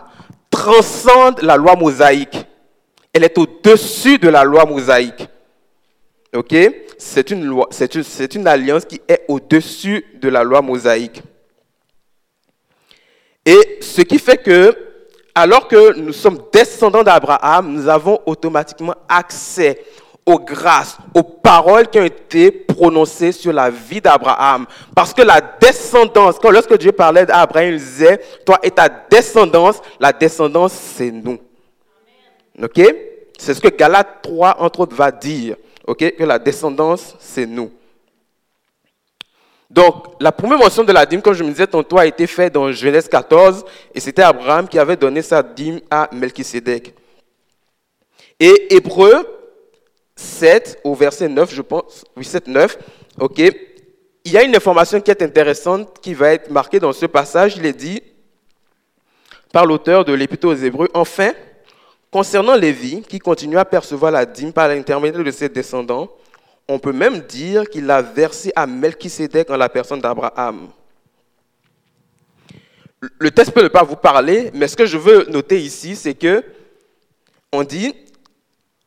transcende 0.49 1.41
la 1.41 1.57
loi 1.57 1.75
mosaïque. 1.75 2.45
Elle 3.11 3.23
est 3.23 3.37
au-dessus 3.37 4.17
de 4.17 4.29
la 4.29 4.43
loi 4.43 4.65
mosaïque. 4.65 5.27
Ok? 6.35 6.55
C'est 6.97 7.31
une, 7.31 7.45
loi, 7.45 7.67
c'est 7.71 8.35
une 8.35 8.47
alliance 8.47 8.85
qui 8.85 9.01
est 9.07 9.25
au-dessus 9.27 10.05
de 10.21 10.29
la 10.29 10.43
loi 10.43 10.61
mosaïque. 10.61 11.21
Et 13.45 13.79
ce 13.81 14.01
qui 14.01 14.19
fait 14.19 14.37
que 14.37 14.75
alors 15.35 15.67
que 15.67 15.97
nous 15.97 16.13
sommes 16.13 16.37
descendants 16.51 17.03
d'Abraham, 17.03 17.73
nous 17.73 17.87
avons 17.89 18.19
automatiquement 18.25 18.93
accès 19.09 19.83
aux 20.25 20.39
grâces, 20.39 20.97
aux 21.13 21.23
paroles 21.23 21.89
qui 21.89 21.99
ont 21.99 22.05
été 22.05 22.51
prononcées 22.51 23.31
sur 23.31 23.51
la 23.51 23.69
vie 23.69 24.01
d'Abraham. 24.01 24.65
Parce 24.95 25.13
que 25.13 25.21
la 25.21 25.41
descendance, 25.41 26.37
quand 26.41 26.51
lorsque 26.51 26.77
Dieu 26.77 26.91
parlait 26.91 27.25
d'Abraham, 27.25 27.73
il 27.73 27.77
disait, 27.77 28.21
toi 28.45 28.59
et 28.63 28.71
ta 28.71 28.87
descendance, 28.89 29.81
la 29.99 30.13
descendance, 30.13 30.73
c'est 30.73 31.11
nous. 31.11 31.39
OK? 32.61 32.81
C'est 33.37 33.53
ce 33.53 33.59
que 33.59 33.67
Galate 33.67 34.21
3, 34.21 34.57
entre 34.59 34.81
autres, 34.81 34.95
va 34.95 35.11
dire. 35.11 35.57
OK? 35.85 36.15
Que 36.15 36.23
la 36.23 36.39
descendance, 36.39 37.15
c'est 37.19 37.45
nous. 37.45 37.71
Donc, 39.69 40.05
la 40.19 40.31
première 40.31 40.59
mention 40.59 40.83
de 40.83 40.91
la 40.91 41.05
dîme, 41.05 41.21
comme 41.21 41.33
je 41.33 41.43
me 41.43 41.49
disais 41.49 41.65
tantôt, 41.65 41.97
a 41.97 42.05
été 42.05 42.27
faite 42.27 42.53
dans 42.53 42.71
Genèse 42.71 43.09
14, 43.09 43.65
et 43.93 43.99
c'était 43.99 44.21
Abraham 44.21 44.67
qui 44.67 44.77
avait 44.77 44.95
donné 44.95 45.23
sa 45.23 45.41
dîme 45.41 45.81
à 45.89 46.07
Melchisédek. 46.11 46.93
Et 48.39 48.75
Hébreu 48.75 49.25
7, 50.15 50.79
au 50.83 50.93
verset 50.95 51.29
9, 51.29 51.53
je 51.53 51.61
pense, 51.61 52.03
oui, 52.15 52.25
7, 52.25 52.47
9, 52.47 52.77
ok, 53.19 53.39
il 54.25 54.31
y 54.31 54.37
a 54.37 54.43
une 54.43 54.55
information 54.55 55.01
qui 55.01 55.11
est 55.11 55.21
intéressante 55.21 55.99
qui 56.01 56.13
va 56.13 56.33
être 56.33 56.49
marquée 56.49 56.79
dans 56.79 56.93
ce 56.93 57.05
passage. 57.05 57.57
Il 57.57 57.65
est 57.65 57.73
dit 57.73 58.01
par 59.51 59.65
l'auteur 59.65 60.05
de 60.05 60.13
l'Épître 60.13 60.47
aux 60.47 60.55
Hébreux, 60.55 60.89
enfin, 60.93 61.33
concernant 62.09 62.55
Lévi, 62.55 63.01
qui 63.01 63.19
continue 63.19 63.57
à 63.57 63.65
percevoir 63.65 64.11
la 64.11 64.25
dîme 64.25 64.53
par 64.53 64.67
l'intermédiaire 64.67 65.23
de 65.23 65.31
ses 65.31 65.49
descendants, 65.49 66.09
on 66.67 66.79
peut 66.79 66.93
même 66.93 67.19
dire 67.19 67.69
qu'il 67.69 67.85
l'a 67.85 68.01
versé 68.01 68.51
à 68.55 68.65
Melchisédek 68.65 69.49
en 69.49 69.57
la 69.57 69.67
personne 69.69 69.99
d'Abraham. 69.99 70.69
Le 73.19 73.31
texte 73.31 73.53
peut 73.53 73.63
ne 73.63 73.67
pas 73.67 73.83
vous 73.83 73.97
parler, 73.97 74.49
mais 74.53 74.69
ce 74.69 74.77
que 74.77 74.85
je 74.85 74.97
veux 74.97 75.25
noter 75.29 75.59
ici, 75.59 75.95
c'est 75.95 76.13
que 76.13 76.43
on 77.51 77.63
dit, 77.63 77.93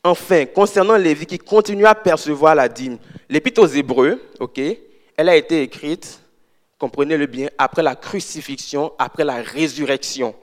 enfin, 0.06 0.46
concernant 0.46 0.96
Lévi 0.96 1.26
qui 1.26 1.38
continue 1.38 1.86
à 1.86 1.94
percevoir 1.94 2.54
la 2.54 2.68
dîme, 2.68 2.98
l'épître 3.28 3.62
aux 3.62 3.66
Hébreux, 3.66 4.20
ok, 4.40 4.60
elle 5.16 5.28
a 5.28 5.36
été 5.36 5.62
écrite, 5.62 6.20
comprenez-le 6.78 7.26
bien, 7.26 7.48
après 7.58 7.82
la 7.82 7.96
crucifixion, 7.96 8.92
après 8.98 9.24
la 9.24 9.42
résurrection. 9.42 10.34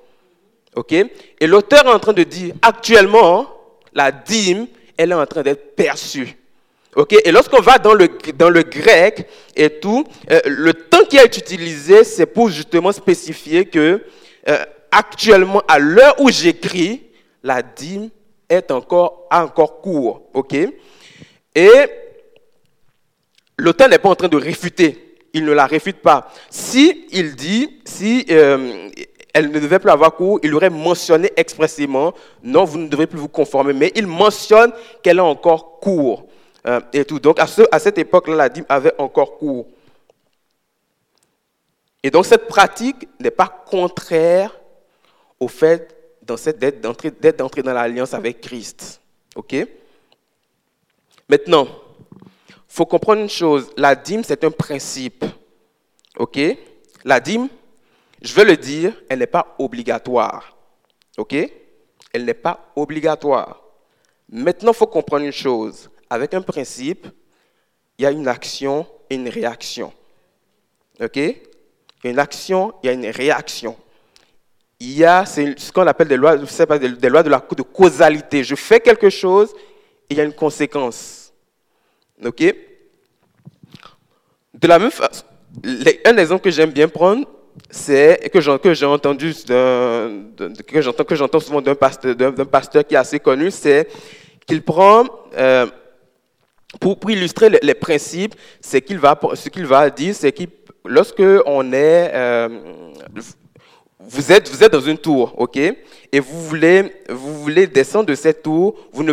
ok 0.76 0.93
Et 1.39 1.47
l'auteur 1.47 1.86
est 1.86 1.93
en 1.93 1.99
train 1.99 2.13
de 2.13 2.23
dire, 2.23 2.54
actuellement, 2.62 3.47
la 3.93 4.12
dîme, 4.12 4.67
elle 4.97 5.12
est 5.12 5.15
en 5.15 5.26
train 5.26 5.41
d'être 5.41 5.76
perçue. 5.76 6.38
Et 7.26 7.32
lorsqu'on 7.32 7.62
va 7.62 7.80
dans 7.80 7.93
le, 7.93 8.08
dans 8.36 8.49
le 8.49 8.62
grec 8.62 9.28
et 9.56 9.80
tout, 9.80 10.06
euh, 10.30 10.39
le 10.45 10.73
temps 10.73 11.04
qui 11.10 11.17
est 11.17 11.38
utilisé, 11.38 12.04
c'est 12.04 12.28
pour 12.28 12.49
justement 12.49 12.91
spécifier 12.91 13.65
que 13.65 14.04
euh, 14.47 14.65
actuellement, 14.91 15.63
à 15.67 15.80
l'heure 15.80 16.15
où 16.19 16.30
j'écris, 16.30 17.02
la 17.41 17.62
dîme 17.62 18.10
est 18.53 18.71
encore, 18.71 19.27
encore 19.31 19.81
court. 19.81 20.23
OK? 20.33 20.55
Et 21.55 21.71
l'auteur 23.57 23.89
n'est 23.89 23.99
pas 23.99 24.09
en 24.09 24.15
train 24.15 24.27
de 24.27 24.37
réfuter. 24.37 25.17
Il 25.33 25.45
ne 25.45 25.51
la 25.51 25.65
réfute 25.65 25.97
pas. 25.97 26.31
Si 26.49 27.05
il 27.11 27.35
dit, 27.35 27.79
si 27.85 28.25
euh, 28.29 28.89
elle 29.33 29.49
ne 29.49 29.59
devait 29.59 29.79
plus 29.79 29.89
avoir 29.89 30.15
cours, 30.15 30.39
il 30.43 30.53
aurait 30.53 30.69
mentionné 30.69 31.31
expressément, 31.35 32.13
non, 32.43 32.65
vous 32.65 32.77
ne 32.77 32.87
devez 32.87 33.07
plus 33.07 33.19
vous 33.19 33.27
conformer, 33.27 33.73
mais 33.73 33.91
il 33.95 34.05
mentionne 34.05 34.71
qu'elle 35.01 35.17
est 35.17 35.21
encore 35.21 35.79
court. 35.79 36.27
Euh, 36.65 36.79
et 36.93 37.03
tout. 37.03 37.19
Donc 37.19 37.39
à, 37.39 37.45
à 37.71 37.79
cette 37.79 37.97
époque-là, 37.97 38.35
la 38.35 38.49
dîme 38.49 38.65
avait 38.69 38.93
encore 38.97 39.37
cours. 39.37 39.67
Et 42.01 42.09
donc 42.09 42.25
cette 42.25 42.47
pratique 42.47 43.07
n'est 43.19 43.31
pas 43.31 43.47
contraire 43.65 44.57
au 45.39 45.47
fait 45.47 46.02
d'être 46.25 47.38
d'entrer 47.38 47.62
dans 47.62 47.73
l'alliance 47.73 48.13
avec 48.13 48.41
Christ. 48.41 49.01
OK? 49.36 49.55
Maintenant, 51.29 51.67
il 52.49 52.55
faut 52.67 52.86
comprendre 52.86 53.21
une 53.21 53.29
chose. 53.29 53.69
La 53.77 53.95
dîme, 53.95 54.23
c'est 54.23 54.43
un 54.43 54.51
principe. 54.51 55.25
OK? 56.17 56.39
La 57.03 57.19
dîme, 57.19 57.49
je 58.21 58.33
veux 58.33 58.45
le 58.45 58.57
dire, 58.57 58.93
elle 59.09 59.19
n'est 59.19 59.27
pas 59.27 59.55
obligatoire. 59.59 60.55
OK? 61.17 61.36
Elle 62.13 62.25
n'est 62.25 62.33
pas 62.33 62.71
obligatoire. 62.75 63.62
Maintenant, 64.29 64.71
il 64.71 64.77
faut 64.77 64.88
comprendre 64.88 65.25
une 65.25 65.31
chose 65.31 65.89
avec 66.09 66.33
un 66.33 66.41
principe, 66.41 67.07
il 67.97 68.03
y 68.03 68.05
a 68.05 68.12
une 68.12 68.27
action 68.27 68.88
et 69.09 69.15
une 69.15 69.29
réaction. 69.29 69.91
OK? 71.01 71.17
Il 71.17 71.38
y 72.03 72.07
a 72.07 72.09
une 72.12 72.19
action, 72.19 72.73
il 72.81 72.88
y 72.88 72.89
a 72.89 72.93
une 72.93 73.07
réaction. 73.07 73.75
Il 74.85 74.97
y 74.97 75.05
a 75.05 75.25
ce 75.25 75.71
qu'on 75.71 75.87
appelle 75.87 76.09
des 76.09 76.17
lois, 76.17 76.35
des 76.35 77.09
lois 77.09 77.23
de, 77.23 77.29
la, 77.29 77.41
de 77.55 77.61
causalité. 77.61 78.43
Je 78.43 78.55
fais 78.55 78.81
quelque 78.81 79.09
chose 79.09 79.53
et 80.09 80.13
il 80.13 80.17
y 80.17 80.19
a 80.19 80.25
une 80.25 80.33
conséquence. 80.33 81.31
OK? 82.23 82.43
De 84.53 84.67
la 84.67 84.79
même 84.79 84.91
façon, 84.91 85.23
un 86.05 86.17
exemple 86.17 86.43
que 86.43 86.51
j'aime 86.51 86.71
bien 86.71 86.89
prendre, 86.89 87.25
c'est 87.69 88.29
que 88.29 88.41
j'ai 88.41 88.85
entendu, 88.85 89.33
que 89.33 90.81
j'entends 91.15 91.39
souvent 91.39 91.61
d'un 91.61 91.75
pasteur, 91.75 92.13
pasteur, 92.51 92.85
qui 92.85 92.95
est 92.95 92.97
assez 92.97 93.21
connu, 93.21 93.51
c'est 93.51 93.87
qu'il 94.45 94.63
prend 94.63 95.05
euh, 95.37 95.65
pour, 96.81 96.97
illustrer 97.09 97.49
les, 97.49 97.73
principes, 97.73 98.35
ce 98.59 98.77
qu'il 98.77 98.99
va, 98.99 99.17
ce 99.35 99.47
qu'il 99.47 99.65
va 99.65 99.89
dire, 99.89 100.13
c'est 100.13 100.33
que 100.33 100.43
lorsque 100.83 101.23
on 101.45 101.71
est, 101.71 102.11
euh, 102.13 102.49
vous 104.09 104.31
êtes, 104.31 104.71
dans 104.71 104.81
une 104.81 104.97
tour, 104.97 105.33
ok, 105.37 105.57
et 105.57 106.19
vous 106.19 106.41
voulez, 106.43 107.67
descendre 107.67 108.05
de 108.05 108.15
cette 108.15 108.43
tour, 108.43 108.75
vous 108.91 109.03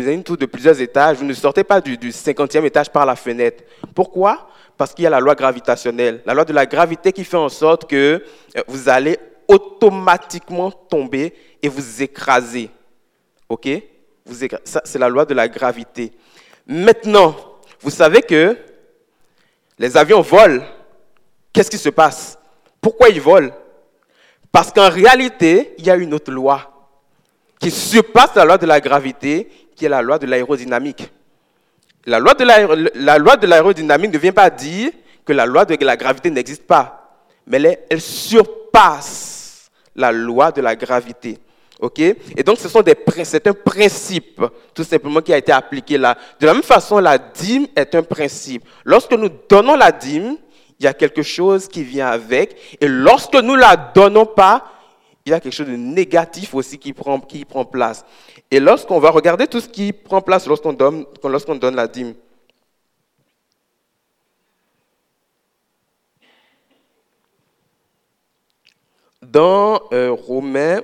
avez 0.00 0.14
une 0.14 0.24
tour 0.24 0.36
de 0.36 0.46
plusieurs 0.46 0.80
étages, 0.80 1.18
vous 1.18 1.24
ne 1.24 1.32
sortez 1.32 1.64
pas 1.64 1.80
du, 1.80 1.96
du 1.96 2.10
50e 2.10 2.64
étage 2.64 2.90
par 2.90 3.06
la 3.06 3.16
fenêtre. 3.16 3.64
Pourquoi? 3.94 4.48
Parce 4.76 4.92
qu'il 4.92 5.04
y 5.04 5.06
a 5.06 5.10
la 5.10 5.20
loi 5.20 5.34
gravitationnelle, 5.34 6.22
la 6.24 6.34
loi 6.34 6.44
de 6.44 6.52
la 6.52 6.66
gravité 6.66 7.12
qui 7.12 7.24
fait 7.24 7.36
en 7.36 7.48
sorte 7.48 7.88
que 7.88 8.22
euh, 8.56 8.62
vous 8.68 8.88
allez 8.88 9.18
automatiquement 9.46 10.70
tomber 10.70 11.32
et 11.62 11.68
vous 11.68 12.02
écraser, 12.02 12.70
ok? 13.48 13.68
C'est 14.54 14.98
la 14.98 15.08
loi 15.08 15.24
de 15.24 15.34
la 15.34 15.48
gravité. 15.48 16.12
Maintenant, 16.66 17.34
vous 17.80 17.90
savez 17.90 18.20
que 18.20 18.56
les 19.78 19.96
avions 19.96 20.20
volent. 20.20 20.62
Qu'est-ce 21.52 21.70
qui 21.70 21.78
se 21.78 21.88
passe? 21.88 22.38
Pourquoi 22.80 23.08
ils 23.08 23.20
volent? 23.20 23.50
Parce 24.52 24.72
qu'en 24.72 24.88
réalité, 24.88 25.74
il 25.78 25.86
y 25.86 25.90
a 25.90 25.96
une 25.96 26.14
autre 26.14 26.30
loi 26.30 26.72
qui 27.60 27.70
surpasse 27.70 28.34
la 28.34 28.44
loi 28.44 28.58
de 28.58 28.66
la 28.66 28.80
gravité, 28.80 29.48
qui 29.74 29.84
est 29.84 29.88
la 29.88 30.02
loi 30.02 30.18
de 30.18 30.26
l'aérodynamique. 30.26 31.10
La 32.06 32.18
loi 32.18 32.34
de 32.34 33.46
l'aérodynamique 33.46 34.12
ne 34.12 34.18
vient 34.18 34.32
pas 34.32 34.48
dire 34.50 34.90
que 35.24 35.32
la 35.32 35.44
loi 35.44 35.64
de 35.64 35.84
la 35.84 35.96
gravité 35.96 36.30
n'existe 36.30 36.66
pas, 36.66 37.20
mais 37.46 37.86
elle 37.90 38.00
surpasse 38.00 39.70
la 39.94 40.12
loi 40.12 40.52
de 40.52 40.62
la 40.62 40.74
gravité. 40.74 41.38
OK? 41.80 41.98
Et 42.00 42.42
donc, 42.44 42.58
ce 42.58 42.68
sont 42.68 42.82
des, 42.82 42.96
c'est 43.24 43.46
un 43.46 43.52
principe, 43.52 44.42
tout 44.74 44.84
simplement, 44.84 45.20
qui 45.20 45.32
a 45.32 45.38
été 45.38 45.52
appliqué 45.52 45.98
là. 45.98 46.16
De 46.40 46.46
la 46.46 46.54
même 46.54 46.62
façon, 46.62 46.98
la 46.98 47.18
dîme 47.18 47.66
est 47.76 47.94
un 47.94 48.02
principe. 48.02 48.64
Lorsque 48.84 49.12
nous 49.12 49.30
donnons 49.48 49.76
la 49.76 49.92
dîme, 49.92 50.36
il 50.78 50.84
y 50.84 50.86
a 50.86 50.94
quelque 50.94 51.22
chose 51.22 51.68
qui 51.68 51.82
vient 51.82 52.08
avec. 52.08 52.78
Et 52.80 52.88
lorsque 52.88 53.34
nous 53.34 53.56
ne 53.56 53.60
la 53.60 53.76
donnons 53.76 54.26
pas, 54.26 54.72
il 55.24 55.30
y 55.30 55.34
a 55.34 55.40
quelque 55.40 55.54
chose 55.54 55.66
de 55.66 55.76
négatif 55.76 56.54
aussi 56.54 56.78
qui 56.78 56.92
prend, 56.92 57.20
qui 57.20 57.44
prend 57.44 57.64
place. 57.64 58.04
Et 58.50 58.60
lorsqu'on 58.60 58.98
va 58.98 59.10
regarder 59.10 59.46
tout 59.46 59.60
ce 59.60 59.68
qui 59.68 59.92
prend 59.92 60.22
place 60.22 60.46
lorsqu'on 60.46 60.72
donne, 60.72 61.04
lorsqu'on 61.22 61.56
donne 61.56 61.76
la 61.76 61.86
dîme, 61.86 62.14
dans 69.20 69.82
euh, 69.92 70.12
Romains 70.12 70.80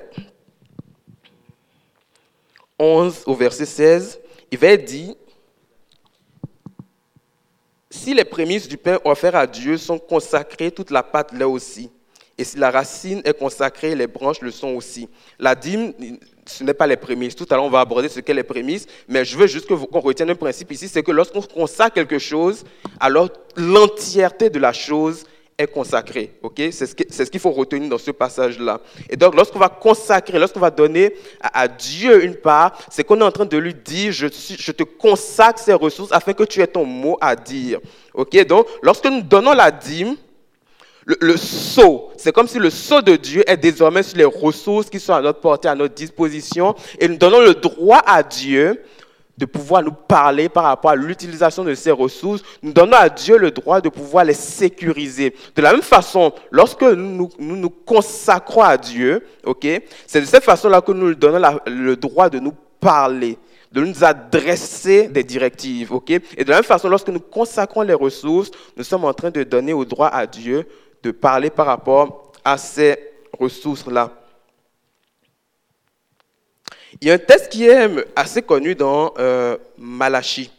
11 2.77 3.23
au 3.25 3.33
verset 3.33 3.65
16, 3.65 4.19
il 4.51 4.57
va 4.57 4.67
être 4.67 4.85
dit, 4.85 5.17
si 7.95 8.13
les 8.13 8.25
prémices 8.25 8.67
du 8.67 8.77
pain 8.77 8.99
offert 9.05 9.35
à 9.35 9.47
Dieu 9.47 9.77
sont 9.77 9.97
consacrées, 9.97 10.71
toute 10.71 10.91
la 10.91 11.01
pâte 11.01 11.31
l'est 11.31 11.45
aussi. 11.45 11.89
Et 12.37 12.43
si 12.43 12.57
la 12.57 12.69
racine 12.69 13.21
est 13.23 13.37
consacrée, 13.37 13.95
les 13.95 14.07
branches 14.07 14.41
le 14.41 14.51
sont 14.51 14.69
aussi. 14.69 15.07
La 15.39 15.55
dîme, 15.55 15.93
ce 16.45 16.63
n'est 16.63 16.73
pas 16.73 16.85
les 16.85 16.97
prémices. 16.97 17.35
Tout 17.35 17.47
à 17.49 17.55
l'heure, 17.55 17.63
on 17.63 17.69
va 17.69 17.79
aborder 17.79 18.09
ce 18.09 18.19
qu'est 18.19 18.33
les 18.33 18.43
prémices, 18.43 18.85
mais 19.07 19.23
je 19.23 19.37
veux 19.37 19.47
juste 19.47 19.67
qu'on 19.67 19.99
retienne 19.99 20.29
un 20.29 20.35
principe 20.35 20.71
ici, 20.73 20.89
c'est 20.89 21.01
que 21.01 21.11
lorsqu'on 21.11 21.41
consacre 21.41 21.95
quelque 21.95 22.19
chose, 22.19 22.65
alors 22.99 23.29
l'entièreté 23.55 24.49
de 24.49 24.59
la 24.59 24.73
chose 24.73 25.25
est 25.57 25.67
consacré. 25.67 26.31
ok? 26.43 26.61
C'est 26.71 26.85
ce 26.85 27.31
qu'il 27.31 27.39
faut 27.39 27.51
retenir 27.51 27.89
dans 27.89 27.97
ce 27.97 28.11
passage-là. 28.11 28.81
Et 29.09 29.15
donc, 29.15 29.35
lorsqu'on 29.35 29.59
va 29.59 29.69
consacrer, 29.69 30.37
lorsqu'on 30.37 30.59
va 30.59 30.71
donner 30.71 31.15
à, 31.41 31.67
Dieu 31.67 32.23
une 32.23 32.35
part, 32.35 32.77
c'est 32.89 33.03
qu'on 33.03 33.19
est 33.21 33.23
en 33.23 33.31
train 33.31 33.45
de 33.45 33.57
lui 33.57 33.73
dire, 33.73 34.11
je, 34.11 34.27
je, 34.27 34.71
te 34.71 34.83
consacre 34.83 35.59
ces 35.59 35.73
ressources 35.73 36.11
afin 36.11 36.33
que 36.33 36.43
tu 36.43 36.61
aies 36.61 36.67
ton 36.67 36.85
mot 36.85 37.17
à 37.21 37.35
dire. 37.35 37.79
ok? 38.13 38.45
Donc, 38.45 38.67
lorsque 38.81 39.05
nous 39.05 39.21
donnons 39.21 39.53
la 39.53 39.71
dîme, 39.71 40.15
le, 41.05 41.17
le 41.21 41.37
sceau. 41.37 42.09
C'est 42.17 42.31
comme 42.31 42.47
si 42.47 42.57
le 42.57 42.71
sceau 42.71 43.01
de 43.01 43.15
Dieu 43.15 43.43
est 43.47 43.57
désormais 43.57 44.01
sur 44.01 44.17
les 44.17 44.25
ressources 44.25 44.89
qui 44.89 44.99
sont 44.99 45.13
à 45.13 45.21
notre 45.21 45.39
portée, 45.39 45.67
à 45.67 45.75
notre 45.75 45.93
disposition, 45.93 46.75
et 46.99 47.07
nous 47.07 47.17
donnons 47.17 47.41
le 47.41 47.53
droit 47.53 48.01
à 48.05 48.23
Dieu 48.23 48.81
de 49.37 49.45
pouvoir 49.45 49.83
nous 49.83 49.91
parler 49.91 50.47
par 50.47 50.63
rapport 50.63 50.91
à 50.91 50.95
l'utilisation 50.95 51.63
de 51.63 51.73
ces 51.73 51.91
ressources. 51.91 52.41
Nous 52.61 52.71
donnons 52.71 52.97
à 52.97 53.09
Dieu 53.09 53.37
le 53.37 53.51
droit 53.51 53.81
de 53.81 53.89
pouvoir 53.89 54.23
les 54.23 54.33
sécuriser. 54.33 55.35
De 55.55 55.61
la 55.61 55.73
même 55.73 55.81
façon, 55.81 56.31
lorsque 56.51 56.83
nous 56.83 57.29
nous, 57.37 57.69
consacrons 57.69 58.61
à 58.61 58.77
Dieu, 58.77 59.25
ok, 59.43 59.67
c'est 60.07 60.21
de 60.21 60.25
cette 60.25 60.43
façon-là 60.43 60.81
que 60.81 60.91
nous 60.91 61.09
lui 61.09 61.15
donnons 61.15 61.59
le 61.67 61.95
droit 61.95 62.29
de 62.29 62.39
nous 62.39 62.53
parler, 62.79 63.37
de 63.71 63.81
nous 63.81 64.03
adresser 64.03 65.07
des 65.07 65.23
directives, 65.23 65.91
ok. 65.91 66.11
Et 66.11 66.43
de 66.43 66.49
la 66.49 66.57
même 66.57 66.63
façon, 66.63 66.87
lorsque 66.87 67.09
nous 67.09 67.19
consacrons 67.19 67.81
les 67.81 67.93
ressources, 67.93 68.51
nous 68.77 68.83
sommes 68.83 69.05
en 69.05 69.13
train 69.13 69.31
de 69.31 69.43
donner 69.43 69.73
au 69.73 69.83
droit 69.83 70.07
à 70.07 70.25
Dieu 70.25 70.65
de 71.03 71.11
parler 71.11 71.49
par 71.49 71.65
rapport 71.65 72.31
à 72.43 72.57
ces 72.57 72.97
ressources-là. 73.37 74.11
Il 77.01 77.07
y 77.07 77.11
a 77.11 77.15
un 77.15 77.19
texte 77.19 77.49
qui 77.49 77.65
est 77.65 77.89
assez 78.15 78.41
connu 78.41 78.73
dans 78.73 79.13
euh, 79.19 79.57
Malachie 79.77 80.49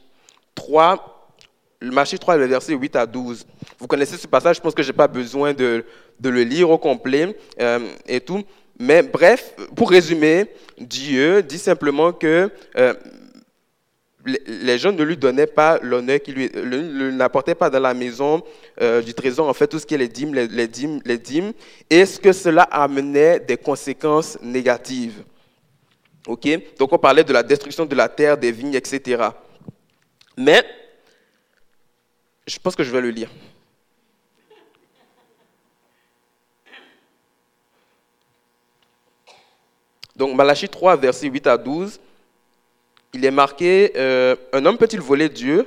3, 0.55 1.33
le 1.81 1.91
Malachie 1.91 2.19
3, 2.19 2.37
le 2.37 2.47
verset 2.47 2.75
8 2.75 2.97
à 2.97 3.07
12. 3.07 3.47
Vous 3.79 3.87
connaissez 3.87 4.17
ce 4.17 4.27
passage, 4.27 4.57
je 4.57 4.61
pense 4.61 4.75
que 4.75 4.83
je 4.83 4.91
n'ai 4.91 4.97
pas 4.97 5.09
besoin 5.09 5.55
de, 5.55 5.85
le 6.23 6.43
lire 6.43 6.71
au 6.71 6.79
complet 6.79 7.37
euh, 7.61 7.79
et 8.07 8.21
tout. 8.21 8.43
Mais 8.79 9.03
bref, 9.03 9.55
pour 9.75 9.91
résumer, 9.91 10.47
Dieu 10.79 11.43
dit 11.43 11.59
simplement 11.59 12.13
que 12.13 12.51
euh, 12.77 12.95
les- 14.27 14.77
gens 14.79 14.93
ne 14.93 15.03
lui 15.03 15.17
donnaient 15.17 15.47
pas 15.47 15.79
l'honneur 15.81 16.21
qu'il 16.21 16.35
lui 16.35 16.51
n'apportaient 17.15 17.55
pas 17.55 17.71
dans 17.71 17.81
la 17.81 17.95
maison 17.95 18.43
euh, 18.83 19.01
du 19.01 19.15
trésor 19.15 19.49
en 19.49 19.55
fait 19.55 19.69
tout 19.69 19.79
ce 19.79 19.87
qui 19.87 19.95
est 19.95 19.99
les 19.99 20.09
dîmes 20.09 20.35
les, 20.35 20.49
les 20.49 20.67
dîmes 20.69 21.01
les 21.07 21.17
dîmes 21.17 21.53
et 21.89 22.05
ce 22.05 22.19
que 22.19 22.33
cela 22.33 22.65
amenait 22.65 23.41
des 23.41 23.57
conséquences 23.57 24.37
négatives? 24.43 25.23
Ok? 26.27 26.77
Donc 26.79 26.93
on 26.93 26.99
parlait 26.99 27.25
de 27.25 27.33
la 27.33 27.43
destruction 27.43 27.87
de 27.87 27.95
la 27.95 28.09
terre 28.09 28.37
des 28.37 28.53
vignes 28.53 28.75
etc 28.75 29.31
mais 30.37 30.65
je 32.47 32.59
pense 32.59 32.77
que 32.77 32.85
je 32.85 32.91
vais 32.91 33.01
le 33.01 33.11
lire. 33.11 33.31
Donc 40.15 40.35
Malachie 40.35 40.69
3 40.69 40.97
verset 40.97 41.27
8 41.29 41.47
à 41.47 41.59
12 41.59 42.01
il 43.13 43.25
est 43.25 43.31
marqué 43.31 43.93
euh, 43.97 44.37
Un 44.53 44.65
homme 44.67 44.77
peut-il 44.77 45.01
voler 45.01 45.29
Dieu? 45.29 45.67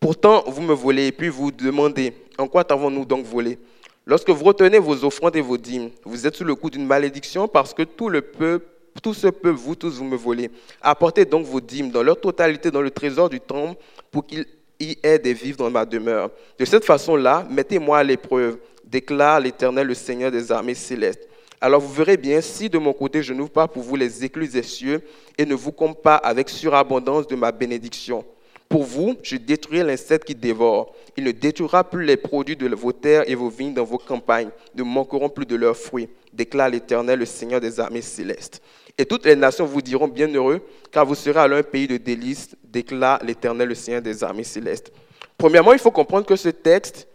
Pourtant, 0.00 0.44
vous 0.46 0.60
me 0.60 0.74
volez 0.74 1.06
et 1.06 1.12
puis 1.12 1.28
vous 1.28 1.50
demandez 1.50 2.12
En 2.36 2.46
quoi 2.46 2.62
t'avons-nous 2.64 3.04
donc 3.06 3.24
volé? 3.24 3.58
Lorsque 4.06 4.28
vous 4.28 4.44
retenez 4.44 4.78
vos 4.78 5.02
offrandes 5.04 5.36
et 5.36 5.40
vos 5.40 5.56
dîmes, 5.56 5.90
vous 6.04 6.26
êtes 6.26 6.36
sous 6.36 6.44
le 6.44 6.54
coup 6.54 6.68
d'une 6.68 6.84
malédiction 6.84 7.48
parce 7.48 7.72
que 7.72 7.82
tout 7.82 8.10
le 8.10 8.20
peuple, 8.20 8.66
tout 9.02 9.14
ce 9.14 9.26
peuple, 9.26 9.56
vous 9.56 9.74
tous, 9.74 9.98
vous 9.98 10.04
me 10.04 10.16
volez. 10.16 10.50
Apportez 10.80 11.24
donc 11.24 11.46
vos 11.46 11.60
dîmes 11.60 11.90
dans 11.90 12.02
leur 12.02 12.20
totalité 12.20 12.70
dans 12.70 12.82
le 12.82 12.90
trésor 12.90 13.28
du 13.28 13.40
temple 13.40 13.80
pour 14.10 14.26
qu'il 14.26 14.46
y 14.80 14.96
ait 15.02 15.18
des 15.18 15.34
vivres 15.34 15.58
dans 15.58 15.70
ma 15.70 15.84
demeure. 15.84 16.30
De 16.58 16.64
cette 16.64 16.84
façon-là, 16.84 17.46
mettez-moi 17.50 17.98
à 17.98 18.02
l'épreuve, 18.02 18.58
déclare 18.84 19.40
l'Éternel, 19.40 19.86
le 19.86 19.94
Seigneur 19.94 20.30
des 20.30 20.52
armées 20.52 20.74
célestes. 20.74 21.28
Alors 21.60 21.80
vous 21.80 21.92
verrez 21.92 22.16
bien 22.16 22.40
si 22.40 22.68
de 22.68 22.78
mon 22.78 22.92
côté 22.92 23.22
je 23.22 23.32
n'ouvre 23.32 23.50
pas 23.50 23.66
pour 23.66 23.82
vous 23.82 23.96
les 23.96 24.24
écluses 24.24 24.52
des 24.52 24.62
cieux 24.62 25.00
et 25.38 25.46
ne 25.46 25.54
vous 25.54 25.72
comble 25.72 25.96
pas 25.96 26.16
avec 26.16 26.50
surabondance 26.50 27.26
de 27.26 27.36
ma 27.36 27.52
bénédiction. 27.52 28.24
Pour 28.68 28.82
vous, 28.82 29.14
je 29.22 29.36
détruirai 29.36 29.84
l'insecte 29.84 30.26
qui 30.26 30.34
dévore. 30.34 30.94
Il 31.16 31.24
ne 31.24 31.30
détruira 31.30 31.84
plus 31.84 32.04
les 32.04 32.16
produits 32.16 32.56
de 32.56 32.68
vos 32.74 32.92
terres 32.92 33.28
et 33.28 33.34
vos 33.34 33.48
vignes 33.48 33.72
dans 33.72 33.84
vos 33.84 33.98
campagnes, 33.98 34.50
ne 34.74 34.82
manqueront 34.82 35.28
plus 35.28 35.46
de 35.46 35.56
leurs 35.56 35.76
fruits, 35.76 36.08
déclare 36.32 36.70
l'Éternel, 36.70 37.20
le 37.20 37.24
Seigneur 37.24 37.60
des 37.60 37.78
armées 37.78 38.02
célestes. 38.02 38.60
Et 38.96 39.04
toutes 39.06 39.24
les 39.26 39.34
nations 39.36 39.64
vous 39.66 39.82
diront 39.82 40.06
bienheureux, 40.08 40.60
car 40.92 41.04
vous 41.04 41.14
serez 41.16 41.40
alors 41.40 41.58
un 41.58 41.62
pays 41.64 41.88
de 41.88 41.96
délices, 41.96 42.50
déclare 42.62 43.18
l'Éternel, 43.24 43.68
le 43.68 43.74
Seigneur 43.74 44.02
des 44.02 44.22
armées 44.22 44.44
célestes. 44.44 44.92
Premièrement, 45.36 45.72
il 45.72 45.78
faut 45.80 45.90
comprendre 45.90 46.26
que 46.26 46.36
ce 46.36 46.48
texte, 46.50 47.08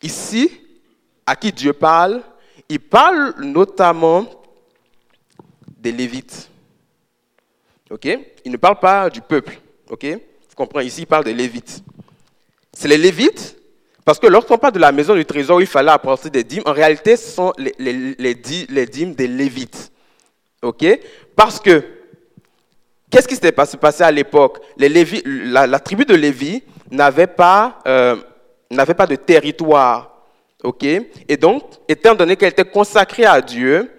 ici, 0.00 0.50
à 1.26 1.34
qui 1.34 1.50
Dieu 1.52 1.72
parle, 1.72 2.22
il 2.68 2.78
parle 2.78 3.34
notamment 3.40 4.26
des 5.76 5.90
Lévites. 5.90 6.48
OK? 7.90 8.06
Il 8.44 8.52
ne 8.52 8.56
parle 8.56 8.78
pas 8.78 9.10
du 9.10 9.20
peuple. 9.20 9.58
OK? 9.90 10.04
Vous 10.04 10.54
comprenez 10.54 10.86
Ici, 10.86 11.02
il 11.02 11.06
parle 11.06 11.24
des 11.24 11.34
Lévites. 11.34 11.82
C'est 12.72 12.88
les 12.88 12.96
Lévites, 12.98 13.56
parce 14.04 14.20
que 14.20 14.26
lorsqu'on 14.28 14.58
parle 14.58 14.74
de 14.74 14.78
la 14.78 14.92
maison 14.92 15.16
du 15.16 15.24
trésor 15.24 15.56
où 15.56 15.60
il 15.60 15.66
fallait 15.66 15.90
apporter 15.90 16.30
des 16.30 16.44
dîmes, 16.44 16.62
en 16.66 16.72
réalité, 16.72 17.16
ce 17.16 17.28
sont 17.32 17.52
les, 17.58 17.74
les- 17.80 18.14
les 18.16 18.34
dî- 18.34 18.66
les 18.68 18.86
dîmes 18.86 19.14
des 19.14 19.26
Lévites. 19.26 19.90
OK? 20.66 20.84
Parce 21.34 21.60
que, 21.60 21.82
qu'est-ce 23.10 23.28
qui 23.28 23.34
s'était 23.34 23.52
passé, 23.52 24.02
à 24.02 24.10
l'époque? 24.10 24.60
La, 24.76 25.78
tribu 25.78 26.04
de 26.04 26.14
Lévi 26.14 26.62
n'avait 26.90 27.26
pas, 27.26 27.78
euh, 27.86 28.16
pas 28.96 29.06
de 29.06 29.16
territoire. 29.16 30.12
OK? 30.64 30.84
Et 30.84 31.36
donc, 31.36 31.62
étant 31.88 32.14
donné 32.14 32.36
qu'elle 32.36 32.50
était 32.50 32.64
consacrée 32.64 33.26
à 33.26 33.40
Dieu, 33.40 33.90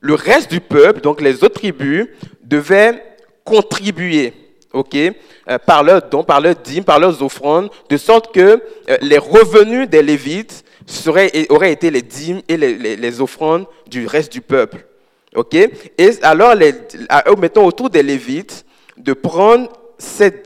le 0.00 0.14
reste 0.14 0.50
du 0.50 0.60
peuple, 0.60 1.00
donc 1.00 1.20
les 1.20 1.42
autres 1.44 1.60
tribus, 1.60 2.08
devaient 2.42 3.02
contribuer, 3.44 4.32
ok, 4.72 4.94
euh, 4.94 5.58
par 5.66 5.82
leurs 5.82 6.02
dons, 6.08 6.24
par 6.24 6.40
leurs 6.40 6.54
dîmes, 6.54 6.84
par 6.84 7.00
leurs 7.00 7.22
offrandes, 7.22 7.70
de 7.88 7.96
sorte 7.96 8.32
que 8.32 8.62
euh, 8.90 8.96
les 9.02 9.18
revenus 9.18 9.88
des 9.88 10.02
Lévites 10.02 10.64
auraient 11.04 11.72
été 11.72 11.90
les 11.90 12.02
dîmes 12.02 12.42
et 12.48 12.56
les 12.56 13.20
offrandes 13.20 13.66
du 13.88 14.06
reste 14.06 14.32
du 14.32 14.40
peuple, 14.40 14.86
ok? 15.36 15.54
Et 15.54 16.10
alors, 16.22 16.54
mettons 17.38 17.64
autour 17.64 17.90
des 17.90 18.02
Lévites 18.02 18.64
de 18.96 19.12
prendre 19.12 19.70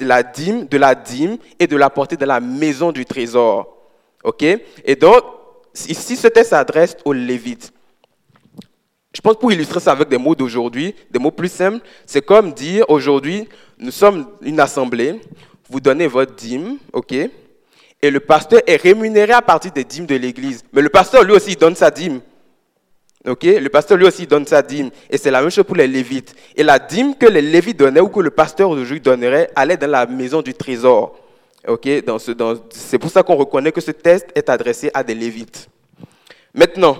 la 0.00 0.22
dîme, 0.22 0.66
de 0.66 0.76
la 0.76 0.94
dîme 0.94 1.38
et 1.58 1.66
de 1.66 1.76
la 1.76 1.88
porter 1.88 2.16
dans 2.16 2.26
la 2.26 2.40
maison 2.40 2.92
du 2.92 3.06
trésor, 3.06 3.74
ok? 4.22 4.42
Et 4.84 4.96
donc, 4.96 5.22
ici, 5.88 6.16
ce 6.16 6.28
texte 6.28 6.50
s'adresse 6.50 6.96
aux 7.04 7.12
Lévites. 7.12 7.72
Je 9.14 9.20
pense 9.20 9.36
pour 9.36 9.50
illustrer 9.50 9.80
ça 9.80 9.92
avec 9.92 10.08
des 10.08 10.18
mots 10.18 10.36
d'aujourd'hui, 10.36 10.94
des 11.10 11.18
mots 11.18 11.32
plus 11.32 11.50
simples, 11.50 11.84
c'est 12.06 12.24
comme 12.24 12.52
dire 12.52 12.84
aujourd'hui, 12.88 13.48
nous 13.78 13.90
sommes 13.90 14.26
une 14.42 14.60
assemblée, 14.60 15.20
vous 15.68 15.80
donnez 15.80 16.06
votre 16.06 16.34
dîme, 16.34 16.78
ok, 16.92 17.12
et 18.02 18.10
le 18.10 18.20
pasteur 18.20 18.60
est 18.66 18.76
rémunéré 18.76 19.32
à 19.32 19.42
partir 19.42 19.72
des 19.72 19.84
dîmes 19.84 20.06
de 20.06 20.14
l'église. 20.14 20.62
Mais 20.72 20.80
le 20.80 20.88
pasteur 20.88 21.24
lui 21.24 21.32
aussi 21.32 21.50
il 21.50 21.56
donne 21.56 21.74
sa 21.74 21.90
dîme. 21.90 22.20
Ok, 23.26 23.44
le 23.44 23.68
pasteur 23.68 23.98
lui 23.98 24.06
aussi 24.06 24.26
donne 24.26 24.46
sa 24.46 24.62
dîme. 24.62 24.90
Et 25.10 25.18
c'est 25.18 25.30
la 25.30 25.40
même 25.40 25.50
chose 25.50 25.64
pour 25.64 25.76
les 25.76 25.86
lévites. 25.86 26.34
Et 26.56 26.62
la 26.62 26.78
dîme 26.78 27.14
que 27.14 27.26
les 27.26 27.42
lévites 27.42 27.78
donnaient 27.78 28.00
ou 28.00 28.08
que 28.08 28.20
le 28.20 28.30
pasteur 28.30 28.70
aujourd'hui 28.70 29.00
donnerait 29.00 29.50
allait 29.54 29.76
dans 29.76 29.90
la 29.90 30.06
maison 30.06 30.40
du 30.40 30.54
trésor. 30.54 31.16
Ok, 31.68 31.86
dans 32.06 32.18
ce, 32.18 32.32
c'est 32.70 32.98
pour 32.98 33.10
ça 33.10 33.22
qu'on 33.22 33.36
reconnaît 33.36 33.72
que 33.72 33.82
ce 33.82 33.90
texte 33.90 34.28
est 34.34 34.48
adressé 34.48 34.90
à 34.94 35.02
des 35.02 35.14
lévites. 35.14 35.68
Maintenant, 36.54 36.96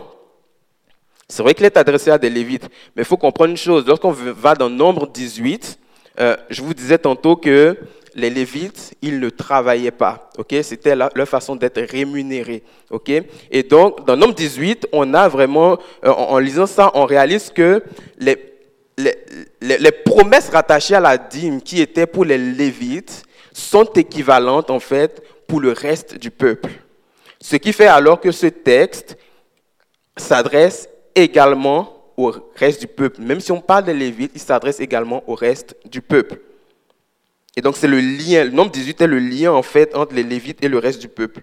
c'est 1.31 1.45
vrai 1.45 1.55
qu'il 1.55 1.65
est 1.65 1.77
adressé 1.77 2.11
à 2.11 2.19
des 2.19 2.29
Lévites, 2.29 2.69
mais 2.97 3.03
il 3.03 3.05
faut 3.05 3.17
comprendre 3.17 3.51
une 3.51 3.57
chose. 3.57 3.87
Lorsqu'on 3.87 4.11
va 4.11 4.55
dans 4.55 4.69
Nombre 4.69 5.07
18, 5.07 5.79
euh, 6.19 6.37
je 6.51 6.61
vous 6.61 6.75
disais 6.75 6.99
tantôt 6.99 7.37
que 7.37 7.77
les 8.15 8.31
Lévites, 8.31 8.95
ils 9.03 9.21
ne 9.21 9.31
travaillaient 9.31 9.91
pas. 9.91 10.31
ok? 10.39 10.57
C'était 10.63 10.95
leur 10.97 11.29
façon 11.29 11.57
d'être 11.57 11.81
rémunérés. 11.81 12.63
ok? 12.91 13.11
Et 13.51 13.63
donc, 13.63 14.05
dans 14.07 14.17
Nombre 14.17 14.35
18, 14.35 14.89
on 14.93 15.15
a 15.15 15.29
vraiment, 15.29 15.79
euh, 16.05 16.11
en, 16.11 16.39
lisant 16.39 16.67
ça, 16.67 16.91
on 16.95 17.05
réalise 17.05 17.51
que 17.51 17.83
les 18.19 19.93
promesses 20.05 20.51
rattachées 20.51 20.95
à 20.95 21.01
la 21.01 21.17
dîme 21.17 21.63
qui 21.63 21.81
étaient 21.81 22.07
pour 22.07 22.25
les 22.25 22.39
Lévites 22.39 23.23
sont 23.53 23.85
équivalentes, 23.95 24.71
en 24.71 24.81
fait, 24.81 25.23
pour 25.47 25.61
le 25.61 25.73
reste 25.73 26.19
du 26.19 26.31
peuple. 26.31 26.71
Ce 27.41 27.57
qui 27.57 27.73
fait 27.73 27.87
alors 27.87 28.21
que 28.21 28.31
ce 28.33 28.47
texte 28.47 29.17
s'adresse 30.17 30.89
également 31.15 32.13
au 32.17 32.33
reste 32.57 32.81
du 32.81 32.87
peuple. 32.87 33.23
Même 33.23 33.41
si 33.41 33.51
on 33.51 33.61
parle 33.61 33.85
des 33.85 33.95
Lévites, 33.95 34.33
il 34.35 34.41
s'adresse 34.41 34.81
également 34.81 35.25
au 35.27 35.35
reste 35.35 35.75
du 35.87 36.03
peuple. 36.03 36.39
Et 37.57 37.63
donc 37.63 37.77
c'est 37.77 37.89
le 37.89 38.01
lien, 38.01 38.45
le 38.45 38.51
nombre 38.51 38.71
18 38.71 39.01
est 39.01 39.07
le 39.07 39.19
lien 39.19 39.53
en 39.53 39.63
fait 39.63 39.95
entre 39.95 40.15
les 40.15 40.23
Lévites 40.23 40.63
et 40.65 40.69
le 40.69 40.79
reste 40.79 41.01
du 41.01 41.09
peuple. 41.09 41.43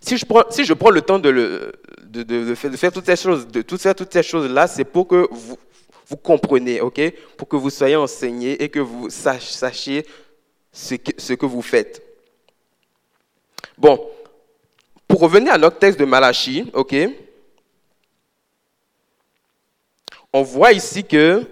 Si 0.00 0.16
je 0.18 0.26
prends, 0.26 0.42
si 0.50 0.64
je 0.64 0.74
prends 0.74 0.90
le 0.90 1.00
temps 1.00 1.18
de, 1.18 1.28
le- 1.28 1.72
de, 2.04 2.54
faire, 2.54 2.92
toutes 2.92 3.06
ces 3.06 3.16
choses, 3.16 3.46
de 3.46 3.62
tout 3.62 3.78
faire 3.78 3.94
toutes 3.94 4.12
ces 4.12 4.22
choses-là, 4.22 4.66
c'est 4.66 4.84
pour 4.84 5.06
que 5.06 5.28
vous, 5.30 5.56
vous 6.08 6.16
compreniez, 6.16 6.80
ok? 6.80 7.00
Pour 7.36 7.48
que 7.48 7.56
vous 7.56 7.70
soyez 7.70 7.96
enseignés 7.96 8.60
et 8.62 8.68
que 8.68 8.80
vous 8.80 9.08
sach- 9.10 9.50
sachiez 9.52 10.04
ce 10.72 10.96
que, 10.96 11.12
ce 11.16 11.32
que 11.34 11.46
vous 11.46 11.62
faites. 11.62 12.02
Bon, 13.78 14.04
pour 15.06 15.20
revenir 15.20 15.52
à 15.54 15.58
notre 15.58 15.78
texte 15.78 16.00
de 16.00 16.04
Malachie, 16.04 16.68
ok? 16.74 16.94
On 20.32 20.42
voit 20.42 20.72
ici 20.72 21.04
que 21.04 21.44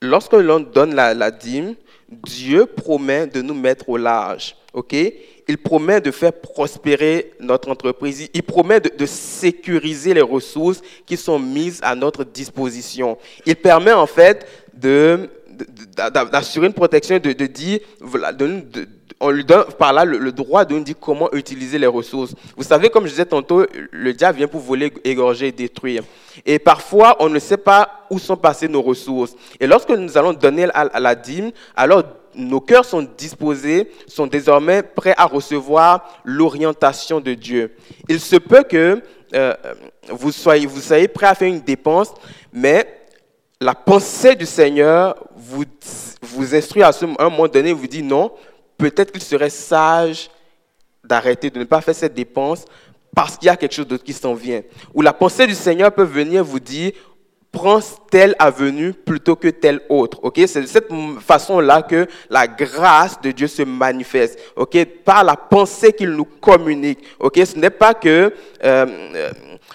lorsque 0.00 0.32
l'on 0.32 0.60
donne 0.60 0.94
la, 0.94 1.30
dîme, 1.30 1.74
Dieu 2.08 2.66
promet 2.66 3.26
de 3.26 3.42
nous 3.42 3.54
mettre 3.54 3.88
au 3.88 3.96
large. 3.96 4.56
Il 5.48 5.58
promet 5.58 6.00
de 6.00 6.10
faire 6.10 6.32
prospérer 6.32 7.34
notre 7.40 7.70
entreprise. 7.70 8.30
Il 8.32 8.42
promet 8.42 8.80
de, 8.80 9.06
sécuriser 9.06 10.14
les 10.14 10.22
ressources 10.22 10.80
qui 11.04 11.18
sont 11.18 11.38
mises 11.38 11.80
à 11.82 11.94
notre 11.94 12.24
disposition. 12.24 13.18
Il 13.44 13.56
permet 13.56 13.92
en 13.92 14.06
fait 14.06 14.46
d'assurer 15.92 16.68
une 16.68 16.72
protection, 16.72 17.18
de, 17.18 17.32
dire, 17.32 17.80
de, 18.00 18.88
on 19.22 19.30
lui 19.30 19.44
donne 19.44 19.64
par 19.78 19.92
là 19.92 20.04
le, 20.04 20.32
droit 20.32 20.64
de 20.64 20.74
nous 20.74 20.82
dire 20.82 20.96
comment 21.00 21.32
utiliser 21.32 21.78
les 21.78 21.86
ressources. 21.86 22.34
Vous 22.56 22.64
savez, 22.64 22.90
comme 22.90 23.04
je 23.04 23.10
disais 23.10 23.24
tantôt, 23.24 23.64
le 23.92 24.12
diable 24.12 24.38
vient 24.38 24.48
pour 24.48 24.60
voler, 24.60 24.92
égorger 25.04 25.46
et 25.46 25.52
détruire. 25.52 26.02
Et 26.44 26.58
parfois, 26.58 27.16
on 27.20 27.28
ne 27.28 27.38
sait 27.38 27.56
pas 27.56 28.04
où 28.10 28.18
sont 28.18 28.36
passées 28.36 28.66
nos 28.66 28.82
ressources. 28.82 29.34
Et 29.60 29.68
lorsque 29.68 29.90
nous 29.90 30.18
allons 30.18 30.32
donner 30.32 30.66
à, 30.74 30.98
la 30.98 31.14
dîme, 31.14 31.52
alors 31.76 32.02
nos 32.34 32.60
cœurs 32.60 32.84
sont 32.84 33.06
disposés, 33.16 33.88
sont 34.08 34.26
désormais 34.26 34.82
prêts 34.82 35.14
à 35.16 35.26
recevoir 35.26 36.20
l'orientation 36.24 37.20
de 37.20 37.34
Dieu. 37.34 37.76
Il 38.08 38.18
se 38.18 38.36
peut 38.36 38.64
que 38.64 39.00
euh, 39.34 39.54
vous, 40.08 40.32
soyez, 40.32 40.66
vous 40.66 40.80
soyez 40.80 41.06
prêts 41.06 41.26
à 41.28 41.36
faire 41.36 41.48
une 41.48 41.60
dépense, 41.60 42.12
mais 42.52 43.02
la 43.60 43.76
pensée 43.76 44.34
du 44.34 44.46
Seigneur 44.46 45.14
vous, 45.36 45.64
vous 46.20 46.54
instruit 46.56 46.82
à 46.82 46.90
un 47.20 47.30
moment 47.30 47.46
donné, 47.46 47.72
vous 47.72 47.86
dit 47.86 48.02
non, 48.02 48.32
peut-être 48.90 49.12
qu'il 49.12 49.22
serait 49.22 49.50
sage 49.50 50.28
d'arrêter, 51.04 51.50
de 51.50 51.58
ne 51.58 51.64
pas 51.64 51.80
faire 51.80 51.94
cette 51.94 52.14
dépense 52.14 52.64
parce 53.14 53.36
qu'il 53.36 53.46
y 53.46 53.50
a 53.50 53.56
quelque 53.56 53.74
chose 53.74 53.86
d'autre 53.86 54.02
qui 54.02 54.12
s'en 54.12 54.34
vient. 54.34 54.62
Ou 54.94 55.02
la 55.02 55.12
pensée 55.12 55.46
du 55.46 55.54
Seigneur 55.54 55.92
peut 55.92 56.02
venir 56.02 56.42
vous 56.42 56.58
dire, 56.58 56.92
prends 57.52 57.80
telle 58.10 58.34
avenue 58.38 58.94
plutôt 58.94 59.36
que 59.36 59.48
telle 59.48 59.82
autre. 59.90 60.18
Ok, 60.22 60.40
c'est 60.46 60.62
de 60.62 60.66
cette 60.66 60.88
façon-là 61.20 61.82
que 61.82 62.06
la 62.30 62.48
grâce 62.48 63.20
de 63.20 63.30
Dieu 63.30 63.46
se 63.46 63.62
manifeste. 63.62 64.38
Ok, 64.56 64.82
par 65.04 65.22
la 65.22 65.36
pensée 65.36 65.92
qu'il 65.92 66.10
nous 66.10 66.24
communique. 66.24 66.98
Ok, 67.20 67.38
ce 67.44 67.58
n'est 67.58 67.70
pas 67.70 67.92
que 67.92 68.32
euh, 68.64 68.86
euh, 69.14 69.30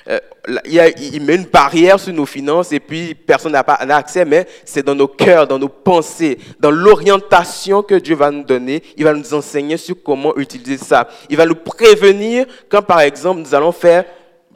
euh, 0.09 0.19
il, 0.65 1.21
met 1.21 1.35
une 1.35 1.45
barrière 1.45 1.99
sur 1.99 2.13
nos 2.13 2.25
finances 2.25 2.71
et 2.71 2.79
puis 2.79 3.13
personne 3.13 3.51
n'a 3.51 3.63
pas 3.63 3.73
accès, 3.73 4.25
mais 4.25 4.47
c'est 4.65 4.83
dans 4.83 4.95
nos 4.95 5.07
cœurs, 5.07 5.45
dans 5.45 5.59
nos 5.59 5.69
pensées, 5.69 6.39
dans 6.59 6.71
l'orientation 6.71 7.83
que 7.83 7.95
Dieu 7.95 8.15
va 8.15 8.31
nous 8.31 8.43
donner. 8.43 8.81
Il 8.97 9.03
va 9.03 9.13
nous 9.13 9.33
enseigner 9.33 9.77
sur 9.77 9.95
comment 10.03 10.35
utiliser 10.37 10.77
ça. 10.77 11.07
Il 11.29 11.37
va 11.37 11.45
nous 11.45 11.55
prévenir 11.55 12.45
quand, 12.69 12.81
par 12.81 13.01
exemple, 13.01 13.41
nous 13.41 13.53
allons 13.53 13.71
faire 13.71 14.05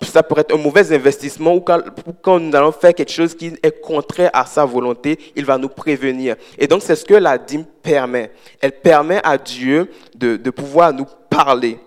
ça 0.08 0.24
pourrait 0.24 0.42
être 0.42 0.56
un 0.56 0.58
mauvais 0.58 0.94
investissement 0.94 1.56
ou 1.56 1.62
quand, 1.62 2.40
nous 2.40 2.56
allons 2.56 2.72
faire 2.72 2.94
quelque 2.94 3.12
chose 3.12 3.36
qui 3.36 3.54
est 3.62 3.82
contraire 3.82 4.32
à 4.34 4.46
sa 4.46 4.66
volonté, 4.66 5.18
il 5.36 5.46
va 5.46 5.58
nous 5.58 5.70
prévenir. 5.70 6.36
Et 6.58 6.68
donc, 6.68 6.82
c'est 6.82 6.96
ce 6.96 7.06
que 7.06 7.14
la 7.14 7.38
dîme 7.38 7.66
permet. 7.66 8.32
Elle 8.60 8.72
permet 8.72 9.22
à 9.24 9.38
Dieu 9.38 9.92
de, 10.16 10.38
pouvoir 10.50 10.94
nous 10.94 11.06
parler. 11.30 11.80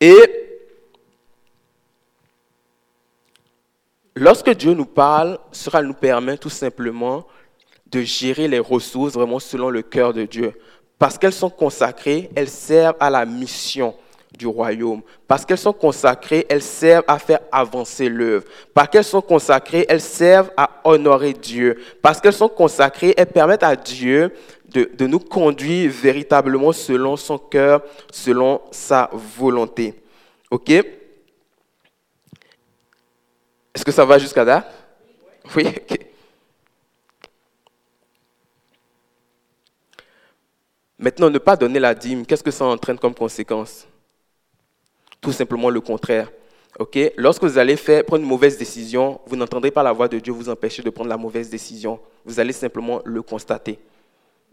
Et 0.00 0.40
Lorsque 4.16 4.50
Dieu 4.50 4.74
nous 4.74 4.86
parle, 4.86 5.40
cela 5.50 5.82
nous 5.82 5.92
permet 5.92 6.36
tout 6.36 6.48
simplement 6.48 7.26
de 7.90 8.00
gérer 8.02 8.46
les 8.46 8.60
ressources 8.60 9.14
vraiment 9.14 9.40
selon 9.40 9.70
le 9.70 9.82
cœur 9.82 10.12
de 10.12 10.24
Dieu. 10.24 10.52
Parce 11.00 11.18
qu'elles 11.18 11.32
sont 11.32 11.50
consacrées, 11.50 12.30
elles 12.36 12.48
servent 12.48 12.94
à 13.00 13.10
la 13.10 13.26
mission 13.26 13.92
du 14.36 14.46
royaume. 14.46 15.02
Parce 15.26 15.44
qu'elles 15.44 15.58
sont 15.58 15.72
consacrées, 15.72 16.46
elles 16.48 16.62
servent 16.62 17.04
à 17.06 17.18
faire 17.18 17.40
avancer 17.50 18.08
l'œuvre. 18.08 18.44
Parce 18.72 18.88
qu'elles 18.88 19.04
sont 19.04 19.22
consacrées, 19.22 19.86
elles 19.88 20.00
servent 20.00 20.50
à 20.56 20.80
honorer 20.84 21.32
Dieu. 21.32 21.80
Parce 22.02 22.20
qu'elles 22.20 22.32
sont 22.32 22.48
consacrées, 22.48 23.14
elles 23.16 23.26
permettent 23.26 23.62
à 23.62 23.76
Dieu 23.76 24.32
de, 24.68 24.90
de 24.92 25.06
nous 25.06 25.20
conduire 25.20 25.90
véritablement 25.90 26.72
selon 26.72 27.16
son 27.16 27.38
cœur, 27.38 27.82
selon 28.10 28.60
sa 28.70 29.10
volonté. 29.12 29.94
OK? 30.50 30.70
Est-ce 33.74 33.84
que 33.84 33.92
ça 33.92 34.04
va 34.04 34.18
jusqu'à 34.18 34.44
là? 34.44 34.68
Oui, 35.56 35.66
ok. 35.90 35.98
Maintenant, 40.98 41.28
ne 41.28 41.38
pas 41.38 41.56
donner 41.56 41.80
la 41.80 41.94
dîme, 41.94 42.24
qu'est-ce 42.24 42.42
que 42.42 42.50
ça 42.50 42.64
entraîne 42.64 42.98
comme 42.98 43.14
conséquence? 43.14 43.86
Tout 45.24 45.32
simplement 45.32 45.70
le 45.70 45.80
contraire. 45.80 46.30
Ok? 46.78 46.98
Lorsque 47.16 47.42
vous 47.42 47.58
allez 47.58 47.76
faire, 47.76 48.04
prendre 48.04 48.22
une 48.22 48.28
mauvaise 48.28 48.56
décision, 48.56 49.20
vous 49.26 49.34
n'entendrez 49.34 49.72
pas 49.72 49.82
la 49.82 49.92
voix 49.92 50.06
de 50.06 50.18
Dieu 50.20 50.32
vous 50.32 50.48
empêcher 50.48 50.82
de 50.82 50.90
prendre 50.90 51.10
la 51.10 51.16
mauvaise 51.16 51.50
décision. 51.50 51.98
Vous 52.24 52.38
allez 52.38 52.52
simplement 52.52 53.00
le 53.04 53.22
constater. 53.22 53.78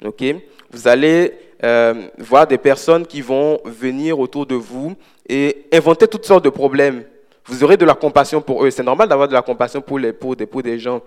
Ok? 0.04 0.24
Vous 0.72 0.88
allez 0.88 1.34
euh, 1.64 2.08
voir 2.18 2.48
des 2.48 2.58
personnes 2.58 3.06
qui 3.06 3.22
vont 3.22 3.60
venir 3.66 4.20
autour 4.20 4.48
de 4.48 4.56
vous 4.56 4.96
et 5.30 5.68
inventer 5.72 6.08
toutes 6.08 6.26
sortes 6.26 6.44
de 6.44 6.50
problèmes 6.50 7.04
vous 7.46 7.64
aurez 7.64 7.78
de 7.78 7.86
la 7.86 7.96
compassion 7.96 8.42
pour 8.42 8.66
eux. 8.66 8.70
C'est 8.70 8.84
normal 8.84 9.08
d'avoir 9.08 9.28
de 9.28 9.34
la 9.34 9.42
compassion 9.42 9.82
pour, 9.82 10.00
les, 10.00 10.14
pour, 10.14 10.36
pour 10.36 10.64
des 10.64 10.80
gens. 10.80 11.02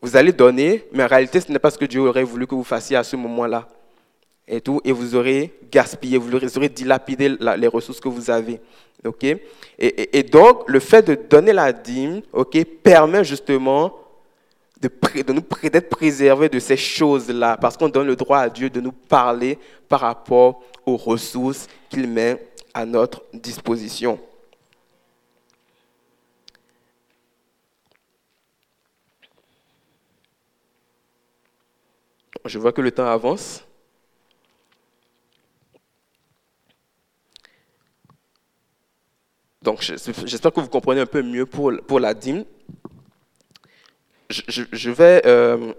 Vous 0.00 0.16
allez 0.16 0.32
donner, 0.32 0.84
mais 0.92 1.02
en 1.02 1.06
réalité, 1.06 1.40
ce 1.40 1.50
n'est 1.50 1.58
pas 1.58 1.70
ce 1.70 1.78
que 1.78 1.86
Dieu 1.86 2.00
aurait 2.00 2.22
voulu 2.22 2.46
que 2.46 2.54
vous 2.54 2.64
fassiez 2.64 2.96
à 2.96 3.02
ce 3.02 3.16
moment-là. 3.16 3.66
Et 4.48 4.60
tout, 4.60 4.80
et 4.84 4.92
vous 4.92 5.14
aurez 5.16 5.52
gaspillé, 5.70 6.18
vous 6.18 6.32
aurez 6.34 6.68
dilapidé 6.68 7.36
les 7.56 7.66
ressources 7.66 8.00
que 8.00 8.08
vous 8.08 8.30
avez. 8.30 8.60
ok? 9.04 9.24
Et, 9.78 10.22
donc, 10.22 10.68
le 10.68 10.78
fait 10.78 11.02
de 11.02 11.14
donner 11.14 11.52
la 11.52 11.72
dîme 11.72 12.22
ok, 12.32 12.64
permet 12.82 13.24
justement 13.24 13.98
de, 14.80 14.88
de 15.22 15.32
nous 15.32 15.42
d'être 15.62 15.88
préservés 15.88 16.48
de 16.48 16.60
ces 16.60 16.76
choses-là, 16.76 17.56
parce 17.56 17.76
qu'on 17.76 17.88
donne 17.88 18.06
le 18.06 18.14
droit 18.14 18.38
à 18.38 18.48
Dieu 18.48 18.70
de 18.70 18.80
nous 18.80 18.92
parler 18.92 19.58
par 19.88 20.00
rapport 20.00 20.62
aux 20.84 20.96
ressources 20.96 21.66
qu'il 21.90 22.06
met 22.06 22.46
à 22.72 22.84
notre 22.86 23.24
disposition. 23.32 24.20
Je 32.44 32.58
vois 32.60 32.72
que 32.72 32.80
le 32.80 32.92
temps 32.92 33.06
avance. 33.06 33.65
Donc, 39.66 39.82
j'espère 39.82 40.52
que 40.52 40.60
vous 40.60 40.68
comprenez 40.68 41.00
un 41.00 41.06
peu 41.06 41.22
mieux 41.22 41.44
pour, 41.44 41.72
pour 41.88 41.98
la 41.98 42.14
dîme. 42.14 42.44
Je, 44.30 44.90
vais... 44.92 45.22
Euh, 45.26 45.72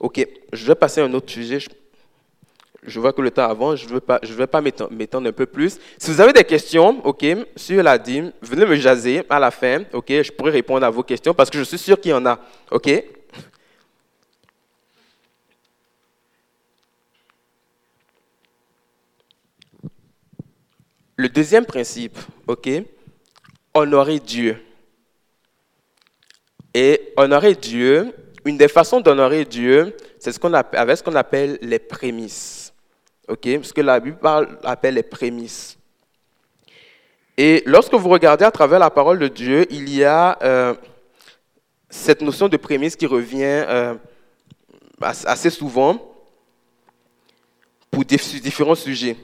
ok, 0.00 0.26
je 0.52 0.66
vais 0.66 0.74
passer 0.74 1.00
à 1.00 1.04
un 1.04 1.14
autre 1.14 1.30
sujet 1.30 1.60
je 2.84 3.00
vois 3.00 3.12
que 3.12 3.20
le 3.20 3.30
temps 3.30 3.42
avance, 3.42 3.80
je 3.80 3.86
ne 3.86 3.94
veux 3.94 4.00
pas, 4.00 4.18
je 4.22 4.32
pas 4.44 4.60
m'étendre 4.62 5.28
un 5.28 5.32
peu 5.32 5.46
plus. 5.46 5.78
Si 5.98 6.10
vous 6.10 6.20
avez 6.20 6.32
des 6.32 6.44
questions, 6.44 7.04
ok, 7.04 7.24
sur 7.54 7.82
la 7.82 7.98
dîme, 7.98 8.32
venez 8.40 8.64
me 8.64 8.76
jaser 8.76 9.24
à 9.28 9.38
la 9.38 9.50
fin, 9.50 9.82
ok, 9.92 10.06
je 10.08 10.32
pourrai 10.32 10.52
répondre 10.52 10.86
à 10.86 10.90
vos 10.90 11.02
questions 11.02 11.34
parce 11.34 11.50
que 11.50 11.58
je 11.58 11.64
suis 11.64 11.76
sûr 11.76 12.00
qu'il 12.00 12.12
y 12.12 12.14
en 12.14 12.24
a, 12.24 12.38
ok? 12.70 13.17
Le 21.20 21.28
deuxième 21.28 21.66
principe, 21.66 22.16
ok, 22.46 22.70
honorer 23.74 24.20
Dieu. 24.20 24.62
Et 26.72 27.12
honorer 27.16 27.56
Dieu, 27.56 28.14
une 28.44 28.56
des 28.56 28.68
façons 28.68 29.00
d'honorer 29.00 29.44
Dieu, 29.44 29.96
c'est 30.20 30.30
ce 30.30 30.38
qu'on 30.38 30.54
avec 30.54 30.96
ce 30.96 31.02
qu'on 31.02 31.16
appelle 31.16 31.58
les 31.60 31.80
prémices. 31.80 32.72
Ok, 33.26 33.48
ce 33.64 33.72
que 33.72 33.80
la 33.80 33.98
Bible 33.98 34.20
appelle 34.62 34.94
les 34.94 35.02
prémices. 35.02 35.76
Et 37.36 37.64
lorsque 37.66 37.94
vous 37.94 38.08
regardez 38.08 38.44
à 38.44 38.52
travers 38.52 38.78
la 38.78 38.88
parole 38.88 39.18
de 39.18 39.26
Dieu, 39.26 39.66
il 39.70 39.92
y 39.92 40.04
a 40.04 40.38
euh, 40.40 40.74
cette 41.90 42.22
notion 42.22 42.48
de 42.48 42.56
prémisse 42.56 42.94
qui 42.94 43.06
revient 43.06 43.42
euh, 43.42 43.94
assez 45.00 45.50
souvent 45.50 45.98
pour 47.90 48.04
différents 48.04 48.76
sujets. 48.76 49.16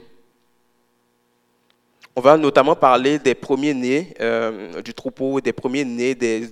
On 2.15 2.21
va 2.21 2.37
notamment 2.37 2.75
parler 2.75 3.19
des 3.19 3.35
premiers-nés 3.35 4.13
euh, 4.21 4.81
du 4.81 4.93
troupeau, 4.93 5.41
des 5.41 5.53
premiers-nés 5.53 6.15
des, 6.15 6.47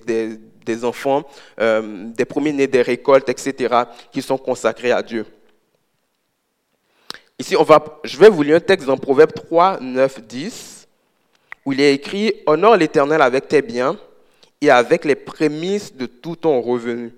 des, 0.64 0.84
enfants, 0.84 1.22
des 1.58 2.24
premiers-nés 2.24 2.66
des 2.66 2.82
récoltes, 2.82 3.28
etc., 3.28 3.74
qui 4.12 4.20
sont 4.20 4.38
consacrés 4.38 4.92
à 4.92 5.02
Dieu. 5.02 5.26
Ici, 7.38 7.56
on 7.56 7.64
va, 7.64 7.82
je 8.04 8.16
vais 8.16 8.28
vous 8.28 8.42
lire 8.42 8.56
un 8.56 8.60
texte 8.60 8.86
dans 8.86 8.96
Proverbe 8.96 9.32
3, 9.32 9.80
9, 9.80 10.22
10, 10.22 10.86
où 11.64 11.72
il 11.72 11.80
est 11.80 11.94
écrit 11.94 12.32
Honore 12.46 12.76
l'Éternel 12.76 13.20
avec 13.22 13.48
tes 13.48 13.60
biens 13.60 13.98
et 14.60 14.70
avec 14.70 15.04
les 15.04 15.16
prémices 15.16 15.94
de 15.94 16.06
tout 16.06 16.36
ton 16.36 16.60
revenu. 16.60 17.12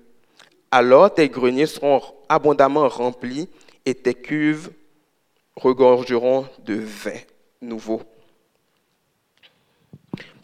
Alors 0.71 1.13
tes 1.13 1.29
greniers 1.29 1.67
seront 1.67 2.01
abondamment 2.27 2.87
remplis 2.87 3.47
et 3.85 3.93
tes 3.93 4.13
cuves 4.13 4.71
regorgeront 5.55 6.45
de 6.65 6.75
vin 6.75 7.19
nouveau. 7.61 8.01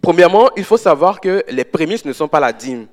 Premièrement, 0.03 0.49
il 0.57 0.65
faut 0.65 0.75
savoir 0.75 1.21
que 1.21 1.45
les 1.47 1.63
prémices 1.63 2.03
ne 2.03 2.11
sont 2.11 2.27
pas 2.27 2.41
la 2.41 2.51
dîme. 2.51 2.87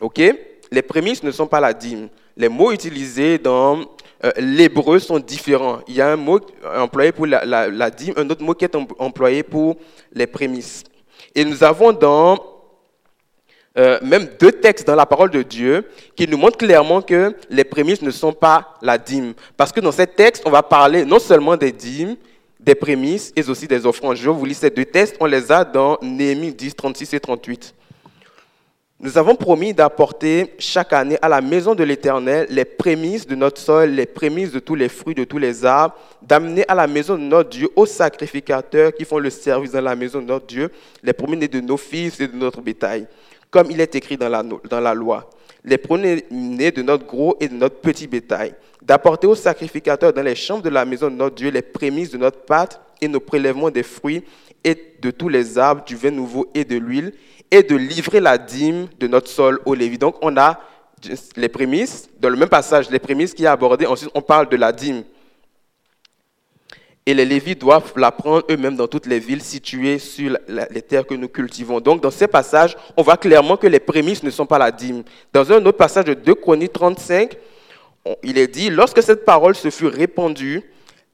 OK? 0.00 0.22
Les 0.70 0.82
prémices 0.82 1.24
ne 1.24 1.32
sont 1.32 1.48
pas 1.48 1.58
la 1.58 1.74
dîme. 1.74 2.08
Les 2.36 2.48
mots 2.48 2.70
utilisés 2.70 3.36
dans 3.36 3.80
euh, 4.24 4.30
l'hébreu 4.36 5.00
sont 5.00 5.18
différents. 5.18 5.80
Il 5.88 5.96
y 5.96 6.00
a 6.00 6.12
un 6.12 6.16
mot 6.16 6.38
employé 6.76 7.10
pour 7.10 7.26
la, 7.26 7.90
dîme, 7.90 8.14
un 8.16 8.30
autre 8.30 8.44
mot 8.44 8.54
qui 8.54 8.64
est 8.64 8.76
employé 9.00 9.42
pour 9.42 9.76
les 10.12 10.28
prémices. 10.28 10.84
Et 11.34 11.44
nous 11.44 11.64
avons 11.64 11.92
dans 11.92 12.38
euh, 13.76 13.98
même 14.00 14.28
deux 14.38 14.52
textes 14.52 14.86
dans 14.86 14.94
la 14.94 15.04
parole 15.04 15.30
de 15.30 15.42
Dieu 15.42 15.84
qui 16.14 16.28
nous 16.28 16.38
montrent 16.38 16.58
clairement 16.58 17.02
que 17.02 17.34
les 17.50 17.64
prémices 17.64 18.02
ne 18.02 18.12
sont 18.12 18.32
pas 18.32 18.76
la 18.82 18.98
dîme. 18.98 19.34
Parce 19.56 19.72
que 19.72 19.80
dans 19.80 19.90
ces 19.90 20.06
textes, 20.06 20.44
on 20.46 20.50
va 20.50 20.62
parler 20.62 21.04
non 21.04 21.18
seulement 21.18 21.56
des 21.56 21.72
dîmes, 21.72 22.14
des 22.60 22.74
prémices 22.74 23.32
et 23.36 23.48
aussi 23.48 23.66
des 23.68 23.86
offrandes. 23.86 24.16
Je 24.16 24.30
vous 24.30 24.44
lis 24.44 24.54
ces 24.54 24.70
deux 24.70 24.84
textes. 24.84 25.16
On 25.20 25.26
les 25.26 25.50
a 25.52 25.64
dans 25.64 25.98
Néhémie 26.02 26.52
10, 26.52 26.74
36 26.74 27.14
et 27.14 27.20
38. 27.20 27.74
Nous 29.00 29.16
avons 29.16 29.36
promis 29.36 29.72
d'apporter 29.72 30.54
chaque 30.58 30.92
année 30.92 31.18
à 31.22 31.28
la 31.28 31.40
maison 31.40 31.76
de 31.76 31.84
l'Éternel 31.84 32.48
les 32.50 32.64
prémices 32.64 33.28
de 33.28 33.36
notre 33.36 33.60
sol, 33.60 33.90
les 33.90 34.06
prémices 34.06 34.50
de 34.50 34.58
tous 34.58 34.74
les 34.74 34.88
fruits, 34.88 35.14
de 35.14 35.22
tous 35.22 35.38
les 35.38 35.64
arbres, 35.64 35.94
d'amener 36.20 36.64
à 36.66 36.74
la 36.74 36.88
maison 36.88 37.14
de 37.14 37.22
notre 37.22 37.50
Dieu 37.50 37.68
aux 37.76 37.86
sacrificateurs 37.86 38.92
qui 38.92 39.04
font 39.04 39.18
le 39.18 39.30
service 39.30 39.70
dans 39.70 39.80
la 39.80 39.94
maison 39.94 40.20
de 40.20 40.26
notre 40.26 40.46
Dieu, 40.46 40.72
les 41.04 41.12
premiers-nés 41.12 41.46
de 41.46 41.60
nos 41.60 41.76
fils 41.76 42.18
et 42.18 42.26
de 42.26 42.34
notre 42.34 42.60
bétail, 42.60 43.06
comme 43.52 43.70
il 43.70 43.80
est 43.80 43.94
écrit 43.94 44.16
dans 44.16 44.28
la, 44.28 44.42
dans 44.42 44.80
la 44.80 44.94
loi, 44.94 45.30
les 45.68 45.78
premiers-nés 45.78 46.72
de 46.72 46.82
notre 46.82 47.06
gros 47.06 47.36
et 47.40 47.48
de 47.48 47.54
notre 47.54 47.76
petit 47.76 48.06
bétail, 48.06 48.54
d'apporter 48.82 49.26
aux 49.26 49.34
sacrificateurs 49.34 50.12
dans 50.12 50.22
les 50.22 50.34
chambres 50.34 50.62
de 50.62 50.70
la 50.70 50.84
maison 50.84 51.10
de 51.10 51.16
notre 51.16 51.36
Dieu 51.36 51.50
les 51.50 51.62
prémices 51.62 52.10
de 52.10 52.18
notre 52.18 52.40
pâte 52.40 52.80
et 53.00 53.08
nos 53.08 53.20
prélèvements 53.20 53.70
des 53.70 53.82
fruits 53.82 54.24
et 54.64 54.76
de 55.00 55.10
tous 55.10 55.28
les 55.28 55.58
arbres, 55.58 55.84
du 55.84 55.94
vin 55.94 56.10
nouveau 56.10 56.50
et 56.54 56.64
de 56.64 56.76
l'huile, 56.76 57.12
et 57.50 57.62
de 57.62 57.76
livrer 57.76 58.20
la 58.20 58.38
dîme 58.38 58.88
de 58.98 59.06
notre 59.06 59.28
sol 59.28 59.60
au 59.64 59.74
Lévi. 59.74 59.98
Donc 59.98 60.16
on 60.22 60.36
a 60.36 60.60
les 61.36 61.48
prémices, 61.48 62.08
dans 62.18 62.28
le 62.28 62.36
même 62.36 62.48
passage, 62.48 62.90
les 62.90 62.98
prémices 62.98 63.34
qui 63.34 63.44
est 63.44 63.48
abordé, 63.48 63.86
ensuite 63.86 64.10
on 64.14 64.22
parle 64.22 64.48
de 64.48 64.56
la 64.56 64.72
dîme. 64.72 65.04
Et 67.08 67.14
les 67.14 67.24
Lévites 67.24 67.58
doivent 67.58 67.94
la 67.96 68.12
prendre 68.12 68.44
eux-mêmes 68.50 68.76
dans 68.76 68.86
toutes 68.86 69.06
les 69.06 69.18
villes 69.18 69.40
situées 69.40 69.98
sur 69.98 70.36
les 70.46 70.82
terres 70.82 71.06
que 71.06 71.14
nous 71.14 71.28
cultivons. 71.28 71.80
Donc 71.80 72.02
dans 72.02 72.10
ces 72.10 72.26
passages, 72.26 72.76
on 72.98 73.02
voit 73.02 73.16
clairement 73.16 73.56
que 73.56 73.66
les 73.66 73.80
prémices 73.80 74.22
ne 74.22 74.28
sont 74.28 74.44
pas 74.44 74.58
la 74.58 74.70
dîme. 74.70 75.02
Dans 75.32 75.50
un 75.50 75.64
autre 75.64 75.78
passage 75.78 76.04
de 76.04 76.12
2 76.12 76.34
Chroniques 76.34 76.74
35, 76.74 77.34
il 78.22 78.36
est 78.36 78.48
dit, 78.48 78.68
lorsque 78.68 79.02
cette 79.02 79.24
parole 79.24 79.54
se 79.54 79.70
fut 79.70 79.86
répandue, 79.86 80.62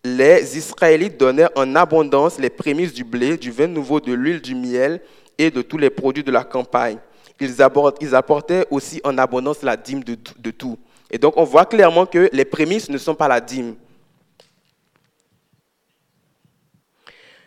les 0.03 0.59
Israélites 0.59 1.17
donnèrent 1.17 1.53
en 1.55 1.77
abondance 1.77 2.41
les 2.41 2.51
prémices 2.51 2.93
du 2.93 3.05
blé, 3.05 3.37
du 3.37 3.53
vin 3.53 3.69
nouveau, 3.69 4.01
de 4.01 4.15
l'huile, 4.15 4.41
du 4.41 4.57
miel 4.57 5.01
et 5.39 5.53
de 5.53 5.63
tous 5.63 5.79
les 5.79 5.91
produits 5.91 6.25
de 6.25 6.33
la 6.33 6.43
campagne. 6.43 6.99
Ils, 7.39 7.63
apportaient 7.63 8.67
aussi 8.69 9.01
en 9.05 9.17
abondance 9.17 9.63
la 9.63 9.77
dîme 9.77 10.03
de, 10.03 10.51
tout. 10.51 10.77
Et 11.09 11.19
donc 11.19 11.35
on 11.37 11.45
voit 11.45 11.67
clairement 11.67 12.05
que 12.05 12.29
les 12.33 12.45
prémices 12.45 12.89
ne 12.89 12.99
sont 12.99 13.15
pas 13.15 13.29
la 13.29 13.41
dîme. 13.41 13.77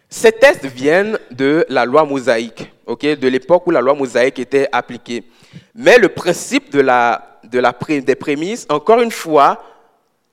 Ces 0.09 0.31
tests 0.31 0.65
viennent 0.65 1.19
de 1.31 1.65
la 1.69 1.85
loi 1.85 2.05
mosaïque, 2.05 2.71
de 2.87 3.27
l'époque 3.27 3.67
où 3.67 3.71
la 3.71 3.81
loi 3.81 3.93
mosaïque 3.93 4.39
était 4.39 4.69
appliquée. 4.71 5.23
Mais 5.75 5.97
le 5.97 6.09
principe 6.09 6.71
de 6.71 6.79
la, 6.79 7.39
de 7.43 7.59
la, 7.59 7.75
des 7.89 8.15
prémices, 8.15 8.65
encore 8.69 9.01
une 9.01 9.11
fois, 9.11 9.61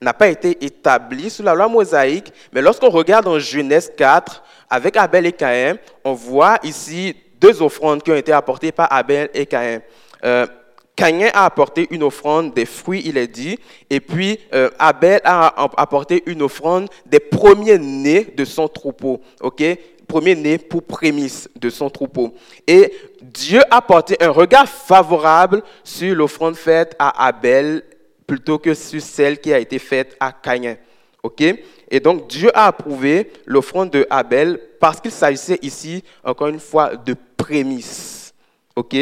n'a 0.01 0.13
pas 0.13 0.27
été 0.27 0.63
établi 0.63 1.29
sous 1.29 1.43
la 1.43 1.53
loi 1.53 1.67
mosaïque. 1.67 2.31
Mais 2.53 2.61
lorsqu'on 2.61 2.89
regarde 2.89 3.27
en 3.27 3.39
Genèse 3.39 3.91
4, 3.97 4.43
avec 4.69 4.95
Abel 4.95 5.25
et 5.25 5.33
Caïn, 5.33 5.77
on 6.03 6.13
voit 6.13 6.57
ici 6.63 7.15
deux 7.39 7.61
offrandes 7.61 8.01
qui 8.01 8.11
ont 8.11 8.15
été 8.15 8.31
apportées 8.31 8.71
par 8.71 8.91
Abel 8.91 9.29
et 9.33 9.45
Caïn. 9.45 9.81
Euh, 10.23 10.47
Caïn 10.95 11.29
a 11.33 11.45
apporté 11.45 11.87
une 11.91 12.03
offrande 12.03 12.53
des 12.53 12.65
fruits, 12.65 13.01
il 13.05 13.17
est 13.17 13.27
dit, 13.27 13.59
et 13.89 13.99
puis 13.99 14.39
euh, 14.53 14.69
Abel 14.79 15.19
a 15.25 15.47
apporté 15.77 16.23
une 16.25 16.41
offrande 16.41 16.87
des 17.05 17.19
premiers-nés 17.19 18.33
de 18.35 18.45
son 18.45 18.67
troupeau, 18.67 19.21
ok? 19.41 19.63
Premier-nés 20.07 20.59
pour 20.59 20.83
prémisse 20.83 21.49
de 21.55 21.69
son 21.69 21.89
troupeau. 21.89 22.33
Et 22.67 22.93
Dieu 23.21 23.59
a 23.71 23.81
porté 23.81 24.15
un 24.21 24.29
regard 24.29 24.69
favorable 24.69 25.63
sur 25.83 26.15
l'offrande 26.15 26.55
faite 26.55 26.95
à 26.99 27.25
Abel 27.25 27.83
plutôt 28.27 28.59
que 28.59 28.73
sur 28.73 29.01
celle 29.01 29.39
qui 29.39 29.51
a 29.51 29.59
été 29.59 29.79
faite 29.79 30.15
à 30.19 30.31
Caïn. 30.31 30.77
ok? 31.23 31.43
Et 31.89 31.99
donc 31.99 32.27
Dieu 32.27 32.55
a 32.55 32.67
approuvé 32.67 33.31
l'offrande 33.45 33.89
de 33.89 34.05
Abel 34.09 34.59
parce 34.79 35.01
qu'il 35.01 35.11
s'agissait 35.11 35.59
ici, 35.61 36.03
encore 36.23 36.47
une 36.47 36.59
fois, 36.59 36.95
de 36.95 37.15
prémices. 37.35 38.33
OK? 38.75 38.95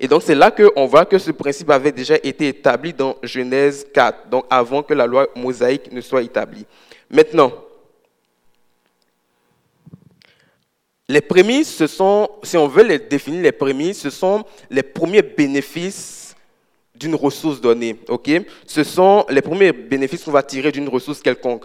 Et 0.00 0.06
donc, 0.06 0.22
c'est 0.22 0.34
là 0.34 0.50
qu'on 0.50 0.86
voit 0.86 1.04
que 1.04 1.18
ce 1.18 1.32
principe 1.32 1.70
avait 1.70 1.92
déjà 1.92 2.16
été 2.16 2.48
établi 2.48 2.92
dans 2.92 3.16
Genèse 3.22 3.86
4, 3.92 4.28
donc 4.28 4.44
avant 4.48 4.82
que 4.82 4.94
la 4.94 5.06
loi 5.06 5.26
mosaïque 5.34 5.90
ne 5.90 6.00
soit 6.00 6.22
établie. 6.22 6.64
Maintenant, 7.10 7.52
les 11.08 11.20
prémices, 11.22 11.74
ce 11.74 11.86
sont, 11.86 12.28
si 12.42 12.56
on 12.56 12.68
veut 12.68 12.84
les 12.84 12.98
définir, 12.98 13.42
les 13.42 13.52
prémices, 13.52 14.00
ce 14.00 14.10
sont 14.10 14.44
les 14.70 14.82
premiers 14.82 15.22
bénéfices 15.22 16.36
d'une 16.94 17.14
ressource 17.14 17.60
donnée. 17.60 17.96
Ce 18.66 18.84
sont 18.84 19.24
les 19.30 19.40
premiers 19.40 19.72
bénéfices 19.72 20.24
qu'on 20.24 20.32
va 20.32 20.42
tirer 20.42 20.70
d'une 20.70 20.88
ressource 20.88 21.22
quelconque. 21.22 21.64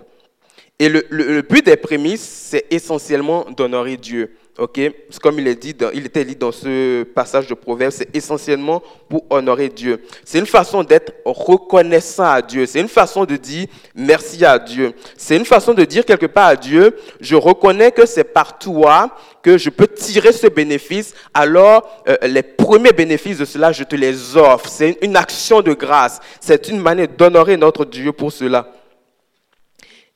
Et 0.80 0.90
le, 0.90 1.42
but 1.42 1.66
des 1.66 1.76
prémices, 1.76 2.22
c'est 2.22 2.66
essentiellement 2.72 3.46
d'honorer 3.52 3.98
Dieu. 3.98 4.36
Ok, 4.60 4.80
comme 5.20 5.40
il, 5.40 5.48
est 5.48 5.56
dit 5.56 5.76
il 5.96 6.06
était 6.06 6.24
dit 6.24 6.36
dans 6.36 6.52
ce 6.52 7.02
passage 7.02 7.48
de 7.48 7.56
Proverbes, 7.56 7.92
c'est 7.92 8.16
essentiellement 8.16 8.84
pour 9.10 9.24
honorer 9.32 9.68
Dieu. 9.68 10.04
C'est 10.24 10.38
une 10.38 10.46
façon 10.46 10.84
d'être 10.84 11.12
reconnaissant 11.26 12.26
à 12.26 12.40
Dieu. 12.40 12.68
C'est 12.68 12.80
une 12.80 12.88
façon 12.88 13.26
de 13.26 13.36
dire 13.36 13.66
merci 13.96 14.46
à 14.46 14.60
Dieu. 14.60 14.94
C'est 15.18 15.38
une 15.38 15.46
façon 15.46 15.74
de 15.74 15.84
dire 15.86 16.06
quelque 16.06 16.28
part 16.28 16.50
à 16.50 16.56
Dieu, 16.56 16.96
je 17.20 17.36
reconnais 17.36 17.92
que 17.92 18.06
c'est 18.06 18.26
par 18.26 18.60
toi 18.60 19.18
que 19.42 19.58
je 19.58 19.72
peux 19.72 19.88
tirer 19.88 20.32
ce 20.32 20.46
bénéfice. 20.46 21.16
Alors, 21.34 22.04
euh, 22.08 22.16
les 22.22 22.44
premiers 22.44 22.94
bénéfices 22.94 23.40
de 23.40 23.46
cela, 23.46 23.72
je 23.72 23.84
te 23.84 23.96
les 23.96 24.38
offre. 24.38 24.70
C'est 24.70 25.00
une 25.02 25.18
action 25.18 25.62
de 25.64 25.74
grâce. 25.74 26.20
C'est 26.40 26.68
une 26.68 26.80
manière 26.80 27.08
d'honorer 27.08 27.58
notre 27.58 27.86
Dieu 27.86 28.12
pour 28.12 28.32
cela. 28.32 28.72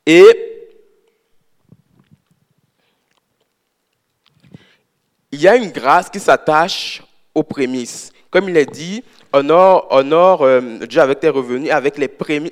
Et 0.05 0.56
il 5.31 5.41
y 5.41 5.47
a 5.47 5.55
une 5.55 5.71
grâce 5.71 6.09
qui 6.09 6.19
s'attache 6.19 7.03
aux 7.33 7.43
prémices. 7.43 8.11
Comme 8.29 8.49
il 8.49 8.57
est 8.57 8.71
dit, 8.71 9.03
honore, 9.33 9.87
honore 9.89 10.43
euh, 10.43 10.61
Dieu 10.85 11.01
avec 11.01 11.19
tes 11.19 11.29
revenus, 11.29 11.71
avec 11.71 11.97
les 11.97 12.07
prémices, 12.07 12.51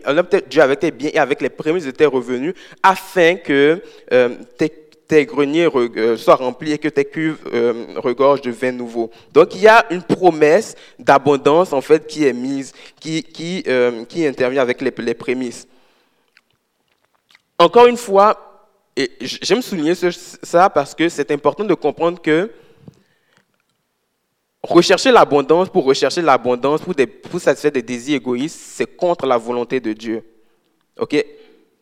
Dieu 0.49 0.61
avec 0.61 0.79
tes 0.79 0.91
biens 0.91 1.11
et 1.13 1.19
avec 1.19 1.41
les 1.41 1.49
prémices 1.49 1.85
de 1.85 1.91
tes 1.91 2.05
revenus, 2.05 2.53
afin 2.81 3.35
que 3.35 3.81
euh, 4.13 4.29
tes, 4.57 5.25
greniers 5.25 5.67
euh, 5.75 6.17
soient 6.17 6.35
remplis 6.35 6.71
et 6.71 6.77
que 6.77 6.87
tes 6.87 7.05
cuves 7.05 7.37
regorgent 7.97 8.41
de 8.41 8.51
vin 8.51 8.71
nouveau. 8.71 9.11
Donc 9.33 9.53
il 9.53 9.61
y 9.61 9.67
a 9.67 9.85
une 9.91 10.01
promesse 10.01 10.75
d'abondance 10.97 11.73
en 11.73 11.81
fait 11.81 12.07
qui 12.07 12.25
est 12.25 12.33
mise, 12.33 12.73
qui, 12.99 13.21
qui, 13.21 13.63
intervient 14.25 14.61
avec 14.61 14.81
les, 14.81 14.93
les 14.97 15.13
prémices. 15.13 15.67
Encore 17.59 17.85
une 17.85 17.97
fois, 17.97 18.69
et 18.97 19.11
j'aime 19.21 19.61
souligner 19.61 19.93
ça 19.93 20.69
parce 20.69 20.95
que 20.95 21.09
c'est 21.09 21.29
important 21.31 21.65
de 21.65 21.73
comprendre 21.73 22.21
que 22.21 22.49
rechercher 24.69 25.11
l'abondance 25.11 25.69
pour 25.69 25.85
rechercher 25.85 26.21
l'abondance, 26.21 26.81
pour, 26.81 27.39
satisfaire 27.39 27.71
des 27.71 27.81
désirs 27.81 28.17
égoïstes, 28.17 28.59
c'est 28.59 28.95
contre 28.95 29.25
la 29.25 29.37
volonté 29.37 29.79
de 29.79 29.93
Dieu. 29.93 30.23
OK? 30.99 31.23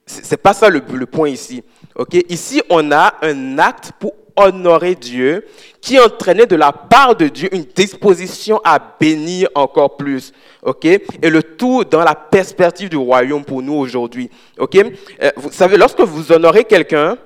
C'est 0.05 0.37
pas 0.37 0.53
ça 0.53 0.69
le, 0.69 0.81
le, 0.93 1.05
point 1.05 1.29
ici. 1.29 1.63
OK? 1.95 2.13
Ici, 2.29 2.61
on 2.69 2.91
a 2.91 3.13
un 3.21 3.57
acte 3.57 3.91
pour 3.99 4.13
honorer 4.35 4.95
Dieu 4.95 5.45
qui 5.79 5.99
entraînait 5.99 6.45
de 6.45 6.55
la 6.55 6.71
part 6.71 7.15
de 7.15 7.27
Dieu 7.27 7.53
une 7.53 7.63
disposition 7.63 8.59
à 8.63 8.79
bénir 8.99 9.49
encore 9.55 9.95
plus. 9.95 10.33
OK? 10.63 10.85
Et 10.85 11.29
le 11.29 11.43
tout 11.43 11.83
dans 11.83 12.03
la 12.03 12.15
perspective 12.15 12.89
du 12.89 12.97
royaume 12.97 13.45
pour 13.45 13.61
nous 13.61 13.75
aujourd'hui. 13.75 14.29
OK? 14.57 14.75
Euh, 14.75 15.31
Vous 15.37 15.51
savez, 15.51 15.77
lorsque 15.77 16.01
vous 16.01 16.31
honorez 16.31 16.63
quelqu'un, 16.63 17.17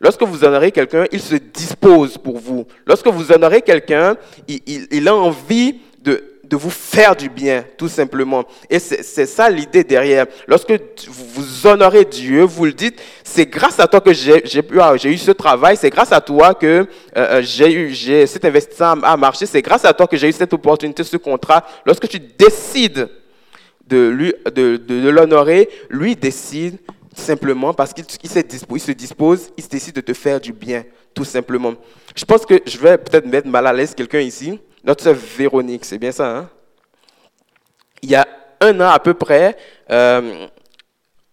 Lorsque 0.00 0.22
vous 0.22 0.44
honorez 0.44 0.72
quelqu'un, 0.72 1.04
il 1.12 1.20
se 1.20 1.36
dispose 1.36 2.18
pour 2.18 2.38
vous. 2.38 2.66
Lorsque 2.86 3.06
vous 3.06 3.32
honorez 3.32 3.62
quelqu'un, 3.62 4.16
il, 4.48 5.08
a 5.08 5.14
envie 5.14 5.76
de, 6.02 6.22
vous 6.52 6.70
faire 6.70 7.16
du 7.16 7.28
bien, 7.28 7.64
tout 7.76 7.88
simplement. 7.88 8.44
Et 8.70 8.78
c'est 8.78 9.26
ça 9.26 9.50
l'idée 9.50 9.82
derrière. 9.82 10.26
Lorsque 10.46 10.72
vous 11.08 11.66
honorez 11.66 12.04
Dieu, 12.04 12.42
vous 12.42 12.66
le 12.66 12.72
dites, 12.72 13.00
c'est 13.22 13.46
grâce 13.46 13.80
à 13.80 13.86
toi 13.86 14.00
que 14.00 14.12
j'ai 14.12 14.40
eu 14.40 15.18
ce 15.18 15.30
travail, 15.32 15.76
c'est 15.76 15.90
grâce 15.90 16.12
à 16.12 16.20
toi 16.20 16.54
que 16.54 16.66
euh, 16.66 16.86
euh, 17.16 17.42
j'ai 17.42 17.72
eu 17.72 17.94
cet 18.26 18.44
investissement 18.44 18.96
à 19.02 19.16
marcher, 19.16 19.46
c'est 19.46 19.62
grâce 19.62 19.84
à 19.84 19.92
toi 19.92 20.06
que 20.06 20.16
j'ai 20.16 20.28
eu 20.28 20.32
cette 20.32 20.52
opportunité, 20.52 21.02
ce 21.02 21.16
contrat. 21.16 21.64
Lorsque 21.86 22.08
tu 22.08 22.18
décides 22.20 23.08
de, 23.88 24.36
de 24.54 25.08
l'honorer, 25.08 25.68
lui 25.90 26.14
décide 26.14 26.78
simplement 27.14 27.72
parce 27.74 27.92
qu'il 27.92 28.04
se 28.04 28.40
dispose, 28.40 28.76
il 28.76 28.80
se 28.80 28.92
dispose, 28.92 29.50
il 29.56 29.66
décide 29.68 29.94
de 29.94 30.00
te 30.00 30.12
faire 30.12 30.40
du 30.40 30.52
bien, 30.52 30.84
tout 31.14 31.24
simplement. 31.24 31.74
Je 32.14 32.24
pense 32.24 32.44
que 32.44 32.60
je 32.66 32.78
vais 32.78 32.98
peut-être 32.98 33.26
mettre 33.26 33.48
mal 33.48 33.66
à 33.66 33.72
l'aise 33.72 33.94
quelqu'un 33.94 34.20
ici. 34.20 34.60
Notre 34.82 35.02
sœur 35.02 35.14
Véronique, 35.14 35.84
c'est 35.84 35.98
bien 35.98 36.12
ça, 36.12 36.36
hein? 36.36 36.50
Il 38.02 38.10
y 38.10 38.14
a 38.14 38.26
un 38.60 38.80
an 38.80 38.88
à 38.90 38.98
peu 38.98 39.14
près, 39.14 39.56
euh, 39.90 40.46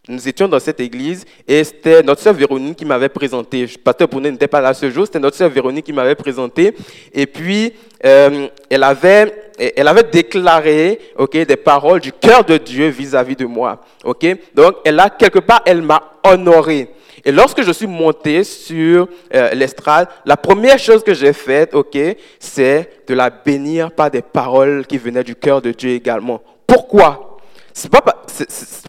nous 0.10 0.28
étions 0.28 0.48
dans 0.48 0.60
cette 0.60 0.80
église 0.80 1.26
et 1.48 1.64
c'était 1.64 2.02
notre 2.02 2.22
sœur 2.22 2.34
Véronique 2.34 2.78
qui 2.78 2.86
m'avait 2.86 3.10
présenté. 3.10 3.68
Pasteur 3.84 4.10
Pounet 4.10 4.32
n'était 4.32 4.48
pas 4.48 4.60
là 4.60 4.74
ce 4.74 4.90
jour, 4.90 5.06
c'était 5.06 5.20
notre 5.20 5.38
sœur 5.38 5.50
Véronique 5.50 5.86
qui 5.86 5.94
m'avait 5.94 6.16
présenté. 6.16 6.76
Et 7.14 7.28
puis, 7.28 7.74
euh, 8.04 8.48
elle, 8.70 8.84
avait, 8.84 9.52
elle 9.60 9.88
avait 9.88 10.04
déclaré 10.04 11.00
ok, 11.18 11.46
des 11.46 11.56
paroles 11.56 12.00
du 12.00 12.12
cœur 12.12 12.44
de 12.44 12.58
Dieu 12.58 12.88
vis-à-vis 12.88 13.36
de 13.36 13.46
moi. 13.46 13.80
ok 14.04 14.26
Donc, 14.56 14.78
elle 14.86 15.00
a, 15.00 15.10
quelque 15.12 15.40
part, 15.40 15.62
elle 15.68 15.84
m'a 15.84 16.02
honoré. 16.24 16.90
Et 17.24 17.32
lorsque 17.32 17.62
je 17.62 17.72
suis 17.72 17.86
monté 17.86 18.44
sur 18.44 19.08
euh, 19.36 19.52
l'estrade, 19.54 20.08
la 20.26 20.36
première 20.36 20.80
chose 20.80 21.04
que 21.04 21.14
j'ai 21.14 21.34
faite, 21.34 21.76
ok, 21.76 21.96
c'est 22.40 22.90
de 23.08 23.14
la 23.14 23.30
bénir 23.30 23.92
par 23.92 24.10
des 24.10 24.24
paroles 24.24 24.88
qui 24.88 24.98
venaient 24.98 25.24
du 25.24 25.36
cœur 25.36 25.62
de 25.62 25.72
Dieu 25.72 25.92
également. 25.92 26.42
Pourquoi? 26.66 27.31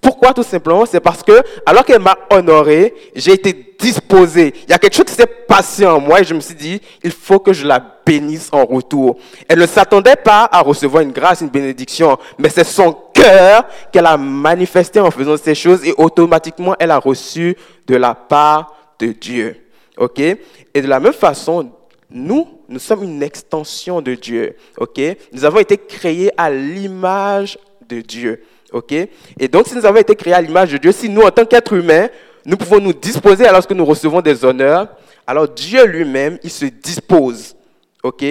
Pourquoi 0.01 0.33
tout 0.33 0.43
simplement? 0.43 0.85
C'est 0.87 1.01
parce 1.01 1.22
que, 1.22 1.43
alors 1.66 1.85
qu'elle 1.85 2.01
m'a 2.01 2.16
honoré, 2.30 2.95
j'ai 3.14 3.33
été 3.33 3.74
disposé. 3.78 4.55
Il 4.64 4.70
y 4.70 4.72
a 4.72 4.78
quelque 4.78 4.95
chose 4.95 5.07
qui 5.07 5.14
s'est 5.14 5.26
passé 5.26 5.87
en 5.87 6.01
moi 6.01 6.20
et 6.20 6.24
je 6.24 6.35
me 6.35 6.41
suis 6.41 6.55
dit, 6.55 6.80
il 7.03 7.11
faut 7.11 7.39
que 7.39 7.53
je 7.53 7.66
la 7.66 7.83
bénisse 8.05 8.49
en 8.53 8.64
retour. 8.64 9.16
Elle 9.49 9.59
ne 9.59 9.66
s'attendait 9.66 10.16
pas 10.16 10.49
à 10.51 10.61
recevoir 10.61 11.03
une 11.03 11.12
grâce, 11.12 11.41
une 11.41 11.49
bénédiction, 11.49 12.16
mais 12.39 12.49
c'est 12.49 12.64
son 12.64 12.97
cœur 13.12 13.64
qu'elle 13.93 14.07
a 14.07 14.16
manifesté 14.16 15.01
en 15.01 15.11
faisant 15.11 15.37
ces 15.37 15.55
choses 15.55 15.85
et 15.87 15.95
automatiquement 15.97 16.74
elle 16.78 16.91
a 16.91 16.99
reçu 16.99 17.57
de 17.87 17.97
la 17.97 18.14
part 18.14 18.74
de 18.99 19.09
Dieu. 19.09 19.57
Et 20.74 20.83
de 20.83 20.89
la 20.89 21.01
même 21.01 21.12
façon, 21.12 21.70
nous, 22.11 22.49
nous 22.68 22.78
sommes 22.78 23.05
une 23.05 23.22
extension 23.22 24.01
de 24.01 24.14
Dieu. 24.14 24.57
Nous 25.33 25.45
avons 25.45 25.59
été 25.59 25.76
créés 25.76 26.30
à 26.37 26.51
l'image 26.51 27.59
de 27.89 28.01
Dieu. 28.01 28.43
OK? 28.73 28.93
Et 28.93 29.49
donc, 29.49 29.66
si 29.66 29.75
nous 29.75 29.87
avons 29.87 29.99
été 29.99 30.14
créés 30.14 30.35
à 30.35 30.41
l'image 30.41 30.73
de 30.73 30.79
Dieu, 30.79 30.93
si 30.93 31.09
nous, 31.09 31.23
en 31.23 31.31
tant 31.31 31.45
qu'êtres 31.45 31.75
humains, 31.75 32.09
nous 32.45 32.57
pouvons 32.57 32.81
nous 32.81 32.93
disposer 32.93 33.47
alors 33.47 33.66
que 33.66 33.75
nous 33.75 33.85
recevons 33.85 34.20
des 34.20 34.45
honneurs, 34.45 34.89
alors 35.27 35.49
Dieu 35.49 35.85
lui-même, 35.87 36.39
il 36.43 36.51
se 36.51 36.64
dispose, 36.64 37.55
OK 38.03 38.25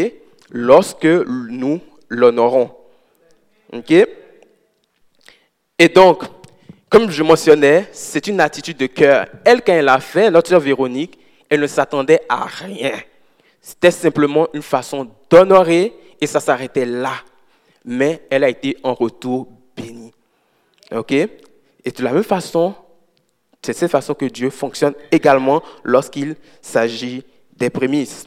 Lorsque 0.54 1.06
nous 1.06 1.80
l'honorons. 2.10 2.72
OK? 3.72 3.92
Et 5.80 5.88
donc, 5.88 6.24
comme 6.90 7.10
je 7.10 7.24
mentionnais, 7.24 7.88
c'est 7.94 8.28
une 8.28 8.42
attitude 8.42 8.76
de 8.76 8.88
cœur. 8.88 9.28
Elle, 9.46 9.62
quand 9.62 9.72
elle 9.72 9.88
a 9.88 10.02
fait, 10.02 10.30
notre 10.30 10.50
sœur 10.50 10.60
Véronique, 10.60 11.18
elle 11.50 11.62
ne 11.62 11.68
s'attendait 11.68 12.20
à 12.28 12.44
rien. 12.44 12.92
C'était 13.62 13.92
simplement 13.92 14.48
une 14.54 14.62
façon 14.62 15.08
d'honorer 15.30 15.94
et 16.20 16.28
ça 16.28 16.42
s'arrêtait 16.42 16.86
là. 16.86 17.14
Mais 17.86 18.22
elle 18.30 18.44
a 18.44 18.50
été 18.50 18.78
en 18.84 18.94
retour. 18.94 19.48
OK? 20.96 21.12
Et 21.12 21.92
de 21.92 22.04
la 22.04 22.12
même 22.12 22.24
façon, 22.24 22.74
c'est 23.62 23.74
cette 23.74 23.92
façon 23.92 24.14
que 24.14 24.26
Dieu 24.26 24.50
fonctionne 24.50 24.94
également 25.12 25.62
lorsqu'il 25.84 26.36
s'agit 26.62 27.24
des 27.56 27.70
prémices. 27.70 28.26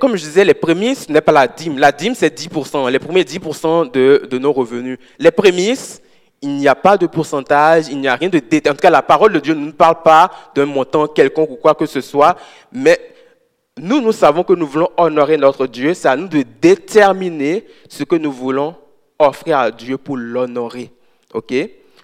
comme 0.00 0.16
je 0.16 0.24
disais, 0.24 0.44
les 0.44 0.54
prémices 0.54 1.08
n'est 1.08 1.20
pas 1.20 1.32
la 1.32 1.48
dîme. 1.48 1.78
La 1.78 1.92
dîme, 1.92 2.14
c'est 2.14 2.34
10%, 2.34 2.90
les 2.90 2.98
premiers 2.98 3.24
10% 3.24 3.90
de, 3.90 4.26
de, 4.30 4.38
nos 4.38 4.52
revenus. 4.52 4.98
Les 5.18 5.30
prémices, 5.30 6.00
il 6.42 6.56
n'y 6.56 6.68
a 6.68 6.74
pas 6.74 6.96
de 6.96 7.06
pourcentage, 7.06 7.88
il 7.88 7.98
n'y 8.00 8.08
a 8.08 8.14
rien 8.14 8.28
de 8.28 8.38
détail. 8.38 8.72
En 8.72 8.74
tout 8.74 8.80
cas, 8.80 8.90
la 8.90 9.02
parole 9.02 9.32
de 9.32 9.40
Dieu 9.40 9.54
ne 9.54 9.66
nous 9.66 9.72
parle 9.72 10.02
pas 10.02 10.30
d'un 10.54 10.66
montant 10.66 11.06
quelconque 11.06 11.50
ou 11.50 11.56
quoi 11.56 11.74
que 11.74 11.86
ce 11.86 12.00
soit, 12.00 12.36
mais 12.72 12.98
nous, 13.78 14.00
nous 14.00 14.12
savons 14.12 14.42
que 14.42 14.54
nous 14.54 14.66
voulons 14.66 14.88
honorer 14.96 15.36
notre 15.36 15.66
Dieu. 15.66 15.92
C'est 15.92 16.08
à 16.08 16.16
nous 16.16 16.28
de 16.28 16.42
déterminer 16.62 17.66
ce 17.88 18.04
que 18.04 18.16
nous 18.16 18.32
voulons 18.32 18.74
offrir 19.18 19.58
à 19.58 19.70
Dieu 19.70 19.98
pour 19.98 20.16
l'honorer. 20.16 20.90
OK? 21.34 21.52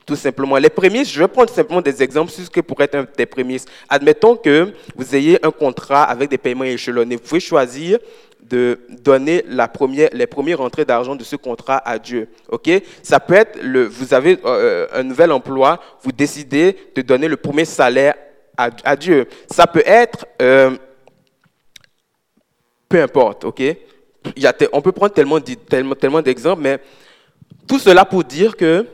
Tout 0.04 0.16
simplement. 0.16 0.58
Les 0.58 0.68
prémices, 0.68 1.10
je 1.10 1.20
vais 1.20 1.28
prendre 1.28 1.48
simplement 1.48 1.80
des 1.80 2.02
exemples 2.02 2.30
sur 2.30 2.44
ce 2.44 2.50
que 2.50 2.60
pourrait 2.60 2.90
être 2.92 3.16
des 3.16 3.24
prémices. 3.24 3.64
Admettons 3.88 4.36
que 4.36 4.72
vous 4.96 5.14
ayez 5.14 5.44
un 5.44 5.50
contrat 5.50 6.02
avec 6.02 6.28
des 6.28 6.36
paiements 6.36 6.64
échelonnés. 6.64 7.16
Vous 7.16 7.22
pouvez 7.22 7.40
choisir 7.40 7.98
de 8.42 8.80
donner 8.90 9.42
la 9.48 9.66
première, 9.66 10.10
les 10.12 10.26
premières 10.26 10.58
rentrées 10.58 10.84
d'argent 10.84 11.14
de 11.14 11.24
ce 11.24 11.36
contrat 11.36 11.78
à 11.88 11.98
Dieu. 11.98 12.28
OK? 12.50 12.68
Ça 13.02 13.18
peut 13.18 13.34
être, 13.34 13.58
le, 13.62 13.86
vous 13.86 14.12
avez 14.12 14.38
euh, 14.44 14.88
un 14.92 15.04
nouvel 15.04 15.32
emploi, 15.32 15.80
vous 16.02 16.12
décidez 16.12 16.76
de 16.94 17.00
donner 17.00 17.28
le 17.28 17.38
premier 17.38 17.64
salaire 17.64 18.14
à, 18.58 18.68
à 18.84 18.94
Dieu. 18.94 19.26
Ça 19.50 19.66
peut 19.66 19.84
être... 19.86 20.26
Euh, 20.42 20.76
peu 22.92 23.00
importe, 23.00 23.46
ok? 23.46 23.60
Il 24.36 24.52
On 24.74 24.82
peut 24.82 24.92
prendre 24.92 25.14
tellement, 25.14 25.40
tellement, 25.40 25.94
tellement 25.94 26.20
d'exemples, 26.20 26.60
mais 26.60 26.78
tout 27.66 27.78
cela 27.78 28.04
pour 28.04 28.22
dire 28.22 28.54
que 28.54 28.86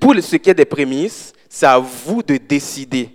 pour 0.00 0.14
ce 0.14 0.36
qui 0.36 0.48
est 0.48 0.54
des 0.54 0.64
prémices, 0.64 1.34
c'est 1.50 1.66
à 1.66 1.78
vous 1.78 2.22
de 2.22 2.38
décider, 2.38 3.10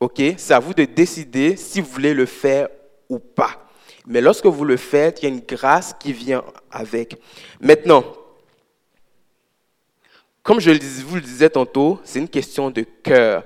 ok? 0.00 0.22
C'est 0.38 0.54
à 0.54 0.58
vous 0.58 0.72
de 0.72 0.86
décider 0.86 1.54
si 1.56 1.82
vous 1.82 1.88
voulez 1.88 2.14
le 2.14 2.24
faire 2.24 2.68
ou 3.10 3.18
pas. 3.18 3.68
Mais 4.06 4.22
lorsque 4.22 4.46
vous 4.46 4.64
le 4.64 4.78
faites, 4.78 5.20
il 5.20 5.28
y 5.28 5.30
a 5.30 5.34
une 5.34 5.44
grâce 5.46 5.94
qui 6.00 6.14
vient 6.14 6.42
avec. 6.70 7.20
Maintenant, 7.60 8.04
comme 10.42 10.60
je 10.60 10.70
vous 11.02 11.16
le 11.16 11.20
disais 11.20 11.50
tantôt, 11.50 12.00
c'est 12.04 12.20
une 12.20 12.28
question 12.28 12.70
de 12.70 12.86
cœur. 13.02 13.44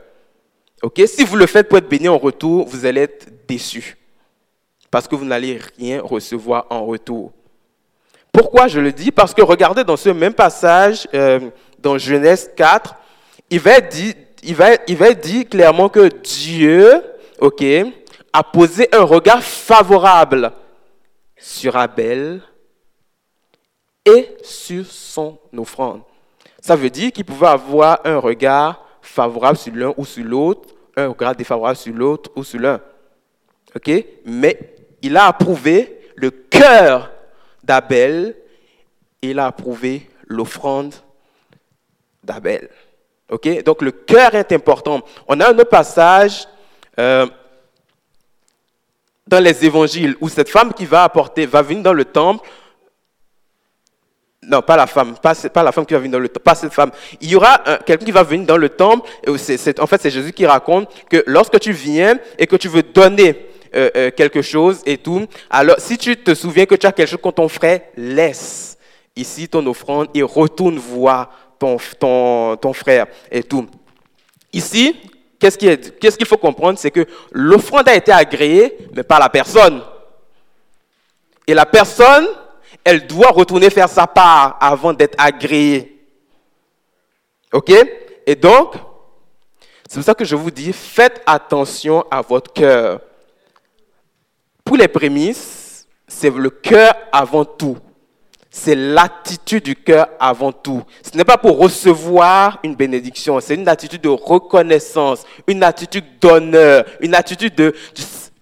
ok? 0.82 1.02
Si 1.06 1.24
vous 1.24 1.34
le 1.34 1.46
faites 1.46 1.68
pour 1.68 1.78
être 1.78 1.88
béni 1.88 2.08
en 2.08 2.16
retour, 2.16 2.68
vous 2.68 2.86
allez 2.86 3.00
être 3.00 3.26
déçu 3.48 3.96
parce 4.92 5.08
que 5.08 5.16
vous 5.16 5.24
n'allez 5.24 5.58
rien 5.78 6.02
recevoir 6.02 6.66
en 6.68 6.84
retour. 6.84 7.32
Pourquoi 8.30 8.68
je 8.68 8.78
le 8.78 8.92
dis? 8.92 9.10
Parce 9.10 9.32
que 9.32 9.40
regardez 9.40 9.84
dans 9.84 9.96
ce 9.96 10.10
même 10.10 10.34
passage, 10.34 11.08
euh, 11.14 11.50
dans 11.78 11.96
Genèse 11.96 12.50
4, 12.54 12.94
il 13.48 13.58
va, 13.58 13.80
dire, 13.80 14.14
il, 14.42 14.54
va, 14.54 15.14
clairement 15.46 15.88
que 15.88 16.08
Dieu, 16.22 17.02
a 18.34 18.42
posé 18.42 18.86
un 18.92 19.04
regard 19.04 19.42
favorable 19.42 20.52
sur 21.38 21.74
Abel 21.74 22.42
et 24.04 24.28
sur 24.42 24.84
son 24.84 25.38
offrande. 25.56 26.02
Ça 26.60 26.76
veut 26.76 26.90
dire 26.90 27.12
qu'il 27.12 27.24
pouvait 27.24 27.46
avoir 27.46 28.00
un 28.04 28.18
regard 28.18 28.84
favorable 29.00 29.56
sur 29.56 29.74
l'un 29.74 29.94
ou 29.96 30.04
sur 30.04 30.24
l'autre, 30.24 30.68
un 30.96 31.08
regard 31.08 31.34
défavorable 31.34 31.76
sur 31.76 31.94
l'autre 31.94 32.30
ou 32.36 32.44
sur 32.44 32.60
l'un. 32.60 32.78
Mais 34.24 34.71
il 35.02 35.16
a 35.16 35.26
approuvé 35.26 36.00
le 36.16 36.30
cœur 36.30 37.10
d'Abel 37.62 38.36
et 39.20 39.30
il 39.30 39.38
a 39.38 39.46
approuvé 39.46 40.08
l'offrande 40.26 40.94
d'Abel. 42.22 42.68
Donc 43.64 43.82
le 43.82 43.90
cœur 43.90 44.34
est 44.34 44.52
important. 44.52 45.02
On 45.26 45.40
a 45.40 45.50
un 45.50 45.64
passage 45.64 46.46
euh, 46.98 47.26
dans 49.26 49.42
les 49.42 49.64
évangiles 49.64 50.16
où 50.20 50.28
cette 50.28 50.48
femme 50.48 50.72
qui 50.72 50.84
va 50.84 51.04
apporter, 51.04 51.46
va 51.46 51.62
venir 51.62 51.82
dans 51.82 51.92
le 51.92 52.04
temple. 52.04 52.46
Non, 54.42 54.60
pas 54.60 54.76
la 54.76 54.86
femme, 54.86 55.14
pas, 55.18 55.62
la 55.62 55.72
femme 55.72 55.86
qui 55.86 55.94
va 55.94 56.00
venir 56.00 56.12
dans 56.12 56.18
le 56.18 56.28
temple, 56.28 56.42
pas 56.42 56.54
cette 56.54 56.72
femme. 56.72 56.90
Il 57.20 57.30
y 57.30 57.36
aura 57.36 57.58
quelqu'un 57.86 58.04
qui 58.04 58.10
va 58.10 58.24
venir 58.24 58.46
dans 58.46 58.56
le 58.56 58.68
temple. 58.68 59.08
En 59.26 59.86
fait, 59.86 60.02
c'est 60.02 60.10
Jésus 60.10 60.32
qui 60.32 60.44
raconte 60.44 60.90
que 61.08 61.22
lorsque 61.26 61.58
tu 61.60 61.72
viens 61.72 62.18
et 62.38 62.46
que 62.46 62.56
tu 62.56 62.68
veux 62.68 62.82
donner 62.82 63.51
euh, 63.74 63.90
euh, 63.96 64.10
quelque 64.10 64.42
chose 64.42 64.82
et 64.86 64.98
tout. 64.98 65.26
Alors, 65.50 65.76
si 65.78 65.98
tu 65.98 66.16
te 66.16 66.34
souviens 66.34 66.66
que 66.66 66.74
tu 66.74 66.86
as 66.86 66.92
quelque 66.92 67.08
chose 67.08 67.20
contre 67.20 67.36
ton 67.36 67.48
frère, 67.48 67.80
laisse 67.96 68.76
ici 69.16 69.48
ton 69.48 69.66
offrande 69.66 70.08
et 70.14 70.22
retourne 70.22 70.78
voir 70.78 71.30
ton, 71.58 71.76
ton, 71.98 72.56
ton 72.56 72.72
frère 72.72 73.06
et 73.30 73.42
tout. 73.42 73.66
Ici, 74.52 74.96
qu'est-ce 75.38 76.16
qu'il 76.16 76.26
faut 76.26 76.36
comprendre 76.36 76.78
C'est 76.78 76.90
que 76.90 77.06
l'offrande 77.30 77.88
a 77.88 77.94
été 77.94 78.12
agréée, 78.12 78.76
mais 78.94 79.02
pas 79.02 79.18
la 79.18 79.28
personne. 79.28 79.82
Et 81.46 81.54
la 81.54 81.66
personne, 81.66 82.26
elle 82.84 83.06
doit 83.06 83.30
retourner 83.30 83.70
faire 83.70 83.88
sa 83.88 84.06
part 84.06 84.56
avant 84.60 84.92
d'être 84.92 85.14
agréée. 85.18 86.00
OK? 87.52 87.72
Et 88.26 88.34
donc, 88.34 88.74
c'est 89.88 89.96
pour 89.96 90.04
ça 90.04 90.14
que 90.14 90.24
je 90.24 90.36
vous 90.36 90.50
dis, 90.50 90.72
faites 90.72 91.22
attention 91.26 92.04
à 92.10 92.22
votre 92.22 92.52
cœur. 92.52 93.00
Pour 94.64 94.76
les 94.76 94.88
prémices, 94.88 95.86
c'est 96.06 96.30
le 96.30 96.50
cœur 96.50 96.94
avant 97.10 97.44
tout. 97.44 97.76
C'est 98.50 98.74
l'attitude 98.74 99.64
du 99.64 99.74
cœur 99.74 100.08
avant 100.20 100.52
tout. 100.52 100.82
Ce 101.02 101.16
n'est 101.16 101.24
pas 101.24 101.38
pour 101.38 101.58
recevoir 101.58 102.58
une 102.62 102.74
bénédiction, 102.74 103.40
c'est 103.40 103.54
une 103.54 103.66
attitude 103.66 104.02
de 104.02 104.10
reconnaissance, 104.10 105.24
une 105.46 105.62
attitude 105.62 106.04
d'honneur, 106.20 106.84
une 107.00 107.14
attitude 107.14 107.54
de 107.54 107.74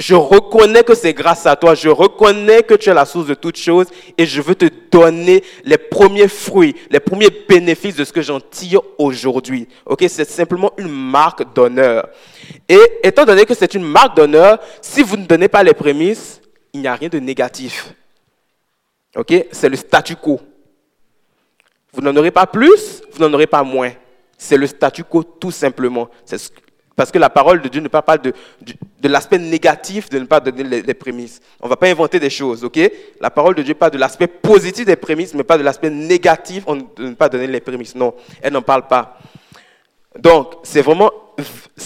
je 0.00 0.14
reconnais 0.14 0.82
que 0.82 0.94
c'est 0.94 1.12
grâce 1.12 1.44
à 1.44 1.54
toi, 1.56 1.74
je 1.74 1.90
reconnais 1.90 2.62
que 2.62 2.72
tu 2.72 2.88
es 2.88 2.94
la 2.94 3.04
source 3.04 3.26
de 3.26 3.34
toutes 3.34 3.58
choses 3.58 3.86
et 4.16 4.24
je 4.24 4.40
veux 4.40 4.54
te 4.54 4.64
donner 4.90 5.44
les 5.62 5.76
premiers 5.76 6.26
fruits, 6.26 6.74
les 6.90 7.00
premiers 7.00 7.28
bénéfices 7.46 7.96
de 7.96 8.04
ce 8.04 8.12
que 8.12 8.22
j'en 8.22 8.40
tire 8.40 8.80
aujourd'hui. 8.96 9.68
C'est 10.08 10.24
simplement 10.24 10.72
une 10.78 10.88
marque 10.88 11.52
d'honneur. 11.54 12.08
Et 12.66 12.80
étant 13.02 13.26
donné 13.26 13.44
que 13.44 13.52
c'est 13.52 13.74
une 13.74 13.84
marque 13.84 14.16
d'honneur, 14.16 14.58
si 14.80 15.02
vous 15.02 15.18
ne 15.18 15.26
donnez 15.26 15.48
pas 15.48 15.62
les 15.62 15.74
prémices, 15.74 16.40
il 16.72 16.80
n'y 16.80 16.88
a 16.88 16.94
rien 16.94 17.10
de 17.10 17.18
négatif. 17.18 17.94
C'est 19.52 19.68
le 19.68 19.76
statu 19.76 20.16
quo. 20.16 20.40
Vous 21.92 22.00
n'en 22.00 22.16
aurez 22.16 22.30
pas 22.30 22.46
plus, 22.46 23.02
vous 23.12 23.22
n'en 23.22 23.32
aurez 23.34 23.46
pas 23.46 23.62
moins. 23.62 23.92
C'est 24.38 24.56
le 24.56 24.66
statu 24.66 25.04
quo 25.04 25.22
tout 25.22 25.50
simplement. 25.50 26.08
Parce 27.00 27.10
que 27.10 27.18
la 27.18 27.30
parole 27.30 27.62
de 27.62 27.68
Dieu 27.68 27.80
ne 27.80 27.88
parle 27.88 28.04
pas 28.04 28.18
de, 28.18 28.34
de, 29.00 29.08
l'aspect 29.08 29.38
négatif 29.38 30.10
de 30.10 30.18
ne 30.18 30.26
pas 30.26 30.38
donner 30.38 30.82
les, 30.82 30.92
prémices. 30.92 31.40
On 31.58 31.64
ne 31.64 31.70
va 31.70 31.76
pas 31.76 31.86
inventer 31.88 32.20
des 32.20 32.28
choses, 32.28 32.62
ok? 32.62 32.78
La 33.22 33.30
parole 33.30 33.54
de 33.54 33.62
Dieu 33.62 33.72
parle 33.72 33.92
de 33.92 33.96
l'aspect 33.96 34.26
positif 34.26 34.84
des 34.84 34.96
prémices, 34.96 35.32
mais 35.32 35.42
pas 35.42 35.56
de 35.56 35.62
l'aspect 35.62 35.88
négatif 35.88 36.66
de 36.66 37.08
ne 37.08 37.14
pas 37.14 37.30
donner 37.30 37.46
les 37.46 37.60
prémices. 37.60 37.94
Non, 37.94 38.12
elle 38.42 38.52
n'en 38.52 38.60
parle 38.60 38.86
pas. 38.86 39.16
Donc, 40.18 40.56
c'est 40.62 40.82
vraiment 40.82 41.10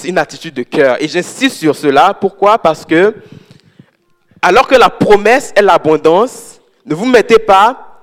une 0.05 0.19
attitude 0.19 0.55
de 0.55 0.65
cœur. 0.65 1.01
Et 1.01 1.07
j'insiste 1.07 1.59
sur 1.59 1.77
cela. 1.77 2.13
Pourquoi? 2.13 2.59
Parce 2.59 2.85
que, 2.85 3.15
alors 4.43 4.67
que 4.67 4.75
la 4.75 4.91
promesse 4.91 5.53
est 5.55 5.63
l'abondance, 5.63 6.61
ne 6.85 6.97
vous 6.97 7.07
mettez 7.07 7.39
pas 7.39 8.01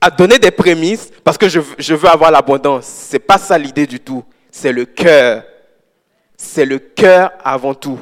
à 0.00 0.08
donner 0.08 0.38
des 0.38 0.52
prémices 0.52 1.10
parce 1.24 1.36
que 1.36 1.48
je, 1.48 1.58
je 1.78 1.94
veux 1.96 2.08
avoir 2.08 2.30
l'abondance. 2.30 3.08
Ce 3.08 3.14
n'est 3.14 3.18
pas 3.18 3.38
ça 3.38 3.58
l'idée 3.58 3.88
du 3.88 3.98
tout. 3.98 4.22
C'est 4.52 4.70
le 4.70 4.84
cœur. 4.84 5.42
C'est 6.44 6.66
le 6.66 6.78
cœur 6.78 7.32
avant 7.42 7.74
tout. 7.74 7.98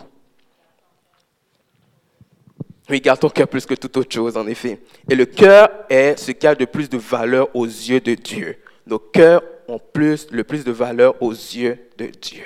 Oui, 2.90 3.00
garde 3.00 3.20
ton 3.20 3.30
cœur 3.30 3.46
plus 3.46 3.64
que 3.64 3.74
toute 3.74 3.96
autre 3.96 4.12
chose, 4.12 4.36
en 4.36 4.46
effet. 4.48 4.80
Et 5.08 5.14
le 5.14 5.24
cœur 5.26 5.70
est 5.88 6.18
ce 6.18 6.32
qui 6.32 6.46
a 6.46 6.54
de 6.54 6.64
plus 6.64 6.90
de 6.90 6.98
valeur 6.98 7.54
aux 7.54 7.64
yeux 7.64 8.00
de 8.00 8.14
Dieu. 8.14 8.58
Nos 8.86 8.98
cœurs 8.98 9.42
ont 9.68 9.78
plus, 9.78 10.26
le 10.32 10.42
plus 10.42 10.64
de 10.64 10.72
valeur 10.72 11.14
aux 11.22 11.30
yeux 11.30 11.78
de 11.96 12.06
Dieu. 12.06 12.44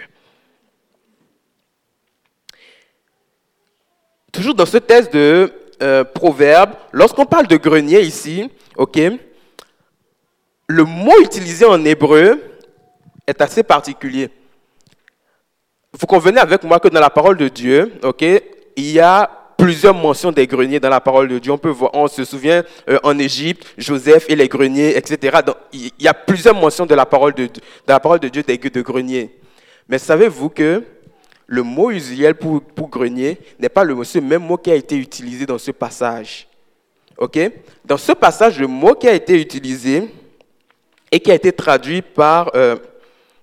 Toujours 4.30 4.54
dans 4.54 4.66
ce 4.66 4.76
test 4.76 5.12
de 5.14 5.50
euh, 5.82 6.04
proverbe, 6.04 6.74
lorsqu'on 6.92 7.26
parle 7.26 7.46
de 7.46 7.56
grenier 7.56 8.02
ici, 8.02 8.48
ok, 8.76 8.98
le 10.68 10.84
mot 10.84 11.18
utilisé 11.22 11.64
en 11.64 11.82
hébreu 11.86 12.40
est 13.26 13.40
assez 13.40 13.62
particulier. 13.62 14.30
Vous 15.98 16.06
convenez 16.06 16.40
avec 16.40 16.62
moi 16.62 16.78
que 16.78 16.88
dans 16.88 17.00
la 17.00 17.08
parole 17.08 17.38
de 17.38 17.48
Dieu, 17.48 17.92
ok, 18.02 18.22
il 18.22 18.90
y 18.90 19.00
a 19.00 19.30
plusieurs 19.56 19.94
mentions 19.94 20.30
des 20.30 20.46
greniers 20.46 20.78
dans 20.78 20.90
la 20.90 21.00
parole 21.00 21.28
de 21.28 21.38
Dieu. 21.38 21.50
On 21.52 21.58
peut 21.58 21.70
voir, 21.70 21.90
on 21.94 22.06
se 22.06 22.22
souvient 22.24 22.62
euh, 22.90 22.98
en 23.02 23.18
Égypte, 23.18 23.66
Joseph 23.78 24.26
et 24.28 24.36
les 24.36 24.46
greniers, 24.46 24.94
etc. 24.94 25.38
il 25.72 25.90
y 25.98 26.06
a 26.06 26.12
plusieurs 26.12 26.54
mentions 26.54 26.84
de 26.84 26.94
la 26.94 27.06
parole 27.06 27.32
de, 27.32 27.46
de 27.46 27.60
la 27.88 27.98
parole 27.98 28.20
de 28.20 28.28
Dieu 28.28 28.42
des 28.42 28.58
de 28.58 28.82
greniers. 28.82 29.30
Mais 29.88 29.98
savez-vous 29.98 30.50
que 30.50 30.82
le 31.46 31.62
mot 31.62 31.90
usuel 31.90 32.34
pour, 32.34 32.60
pour 32.60 32.88
grenier 32.88 33.38
n'est 33.58 33.70
pas 33.70 33.84
le 33.84 33.96
même 34.20 34.42
mot 34.42 34.58
qui 34.58 34.70
a 34.70 34.74
été 34.74 34.96
utilisé 34.96 35.46
dans 35.46 35.58
ce 35.58 35.70
passage. 35.70 36.46
Ok? 37.16 37.38
Dans 37.86 37.96
ce 37.96 38.12
passage, 38.12 38.60
le 38.60 38.66
mot 38.66 38.94
qui 38.94 39.08
a 39.08 39.14
été 39.14 39.40
utilisé 39.40 40.10
et 41.10 41.20
qui 41.20 41.30
a 41.30 41.34
été 41.34 41.52
traduit 41.52 42.02
par 42.02 42.50
euh, 42.54 42.76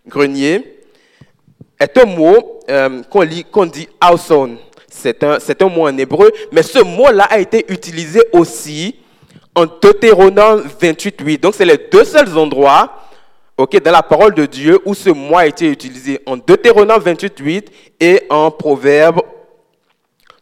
grenier 0.06 0.73
est 1.84 1.98
un 1.98 2.06
mot 2.06 2.60
euh, 2.70 3.02
qu'on 3.10 3.66
dit 3.66 3.88
household. 4.02 4.58
C'est 4.90 5.24
un, 5.24 5.38
un 5.38 5.70
mot 5.70 5.88
en 5.88 5.98
hébreu, 5.98 6.32
mais 6.52 6.64
ce 6.64 6.80
mot-là 6.80 7.26
a 7.26 7.40
été 7.40 7.66
utilisé 7.68 8.22
aussi 8.32 8.96
en 9.56 9.66
Deutéronome 9.66 10.64
28.8. 10.82 11.40
Donc, 11.40 11.56
c'est 11.56 11.66
les 11.66 11.78
deux 11.92 12.06
seuls 12.06 12.38
endroits 12.38 13.04
ok, 13.58 13.82
dans 13.82 13.92
la 13.92 14.04
parole 14.04 14.34
de 14.34 14.46
Dieu 14.46 14.80
où 14.86 14.94
ce 14.94 15.10
mot 15.10 15.38
a 15.38 15.48
été 15.48 15.70
utilisé 15.70 16.20
en 16.26 16.38
Deutéronome 16.38 17.02
28.8 17.02 17.66
et 18.00 18.24
en 18.30 18.52
Proverbe 18.52 19.22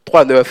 3.9. 0.10 0.46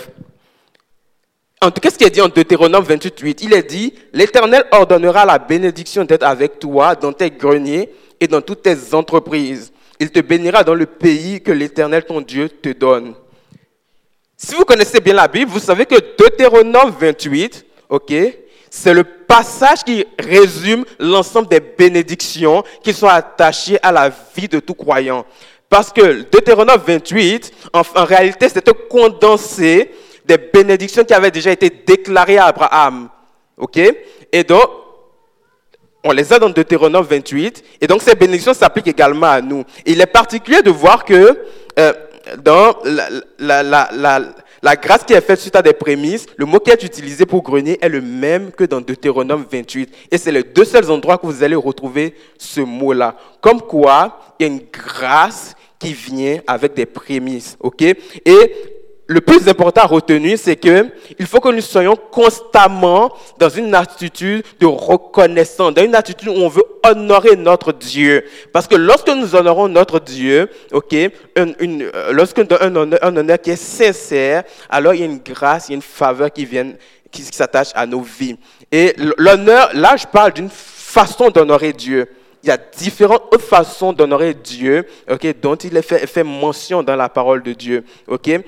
Qu'est-ce 1.80 1.98
qui 1.98 2.04
est 2.04 2.10
dit 2.10 2.22
en 2.22 2.28
Deutéronome 2.28 2.84
28.8 2.84 3.40
Il 3.42 3.52
est 3.52 3.62
dit, 3.62 3.94
l'Éternel 4.12 4.64
ordonnera 4.70 5.26
la 5.26 5.38
bénédiction 5.38 6.04
d'être 6.04 6.22
avec 6.22 6.58
toi 6.58 6.94
dans 6.94 7.12
tes 7.12 7.30
greniers 7.30 7.90
et 8.18 8.26
dans 8.26 8.40
toutes 8.40 8.62
tes 8.62 8.94
entreprises. 8.94 9.72
Il 10.00 10.10
te 10.10 10.20
bénira 10.20 10.64
dans 10.64 10.74
le 10.74 10.86
pays 10.86 11.42
que 11.42 11.52
l'Éternel, 11.52 12.04
ton 12.04 12.22
Dieu, 12.22 12.48
te 12.48 12.70
donne. 12.70 13.14
Si 14.34 14.54
vous 14.54 14.64
connaissez 14.64 14.98
bien 14.98 15.12
la 15.12 15.28
Bible, 15.28 15.50
vous 15.50 15.60
savez 15.60 15.84
que 15.84 15.96
Deutéronome 16.16 16.94
28, 16.98 17.66
ok, 17.90 18.12
c'est 18.70 18.94
le 18.94 19.04
passage 19.04 19.84
qui 19.84 20.06
résume 20.18 20.86
l'ensemble 20.98 21.48
des 21.48 21.60
bénédictions 21.60 22.64
qui 22.82 22.94
sont 22.94 23.08
attachées 23.08 23.78
à 23.82 23.92
la 23.92 24.10
vie 24.34 24.48
de 24.48 24.58
tout 24.58 24.72
croyant. 24.72 25.26
Parce 25.68 25.92
que 25.92 26.22
Deutéronome 26.22 26.80
28, 26.84 27.52
en, 27.74 27.82
en 27.94 28.04
réalité, 28.06 28.46
un 28.46 28.72
condensé 28.88 29.90
des 30.24 30.38
bénédictions 30.38 31.04
qui 31.04 31.12
avaient 31.12 31.30
déjà 31.30 31.52
été 31.52 31.68
déclarées 31.68 32.38
à 32.38 32.46
Abraham. 32.46 33.10
OK? 33.58 33.78
Et 34.32 34.44
donc, 34.44 34.70
on 36.02 36.12
les 36.12 36.32
a 36.32 36.38
dans 36.38 36.50
Deutéronome 36.50 37.04
28. 37.04 37.64
Et 37.80 37.86
donc, 37.86 38.02
ces 38.02 38.14
bénédictions 38.14 38.54
s'appliquent 38.54 38.88
également 38.88 39.26
à 39.26 39.40
nous. 39.40 39.64
il 39.84 40.00
est 40.00 40.06
particulier 40.06 40.62
de 40.62 40.70
voir 40.70 41.04
que 41.04 41.38
euh, 41.78 41.92
dans 42.42 42.76
la, 43.38 44.76
grâce 44.76 45.04
qui 45.04 45.12
est 45.12 45.20
faite 45.20 45.40
suite 45.40 45.56
à 45.56 45.62
des 45.62 45.72
prémices, 45.72 46.26
le 46.36 46.46
mot 46.46 46.58
qui 46.60 46.70
est 46.70 46.82
utilisé 46.82 47.26
pour 47.26 47.42
grenier 47.42 47.78
est 47.80 47.88
le 47.88 48.00
même 48.00 48.50
que 48.52 48.64
dans 48.64 48.80
Deutéronome 48.80 49.44
28. 49.50 49.90
Et 50.10 50.18
c'est 50.18 50.32
les 50.32 50.42
deux 50.42 50.64
seuls 50.64 50.90
endroits 50.90 51.18
que 51.18 51.26
vous 51.26 51.42
allez 51.42 51.54
retrouver 51.54 52.14
ce 52.38 52.60
mot-là. 52.60 53.16
Comme 53.40 53.60
quoi, 53.60 54.20
il 54.38 54.46
y 54.46 54.50
a 54.50 54.52
une 54.52 54.62
grâce 54.72 55.54
qui 55.78 55.92
vient 55.94 56.40
avec 56.46 56.74
des 56.74 56.86
prémices. 56.86 57.56
OK? 57.60 57.82
Le 59.10 59.20
plus 59.20 59.48
important 59.48 59.80
à 59.82 59.86
retenir, 59.86 60.38
c'est 60.38 60.54
que 60.54 60.86
il 61.18 61.26
faut 61.26 61.40
que 61.40 61.48
nous 61.48 61.60
soyons 61.60 61.96
constamment 61.96 63.12
dans 63.40 63.48
une 63.48 63.74
attitude 63.74 64.44
de 64.60 64.66
reconnaissance, 64.66 65.74
dans 65.74 65.82
une 65.82 65.96
attitude 65.96 66.28
où 66.28 66.34
on 66.34 66.48
veut 66.48 66.62
honorer 66.86 67.34
notre 67.34 67.72
Dieu. 67.72 68.24
Parce 68.52 68.68
que 68.68 68.76
lorsque 68.76 69.08
nous 69.08 69.34
honorons 69.34 69.66
notre 69.66 69.98
Dieu, 69.98 70.48
ok, 70.70 70.94
une, 71.58 71.90
euh, 71.92 72.12
lorsque 72.12 72.38
un 72.38 72.76
honneur, 72.76 73.00
un 73.02 73.16
honneur 73.16 73.40
qui 73.40 73.50
est 73.50 73.56
sincère, 73.56 74.44
alors 74.68 74.94
il 74.94 75.00
y 75.00 75.02
a 75.02 75.06
une 75.06 75.18
grâce, 75.18 75.68
il 75.68 75.72
y 75.72 75.74
a 75.74 75.76
une 75.76 75.82
faveur 75.82 76.32
qui 76.32 76.44
vient, 76.44 76.72
qui, 77.10 77.22
s'attache 77.22 77.70
à 77.74 77.86
nos 77.86 78.02
vies. 78.02 78.36
Et 78.70 78.94
l'honneur, 79.18 79.70
là, 79.74 79.96
je 79.96 80.06
parle 80.06 80.34
d'une 80.34 80.50
façon 80.50 81.30
d'honorer 81.30 81.72
Dieu. 81.72 82.06
Il 82.44 82.48
y 82.48 82.52
a 82.52 82.56
différentes 82.56 83.24
autres 83.32 83.44
façons 83.44 83.92
d'honorer 83.92 84.34
Dieu, 84.34 84.86
ok, 85.10 85.34
dont 85.42 85.56
il 85.56 85.76
est 85.76 85.82
fait, 85.82 86.06
fait 86.06 86.22
mention 86.22 86.84
dans 86.84 86.94
la 86.94 87.08
parole 87.08 87.42
de 87.42 87.54
Dieu, 87.54 87.84
ok. 88.06 88.40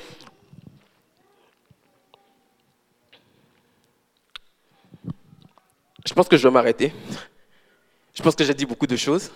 Je 6.06 6.12
pense 6.14 6.28
que 6.28 6.36
je 6.36 6.46
vais 6.46 6.52
m'arrêter. 6.52 6.92
Je 8.14 8.22
pense 8.22 8.34
que 8.34 8.44
j'ai 8.44 8.54
dit 8.54 8.66
beaucoup 8.66 8.86
de 8.86 8.96
choses 8.96 9.30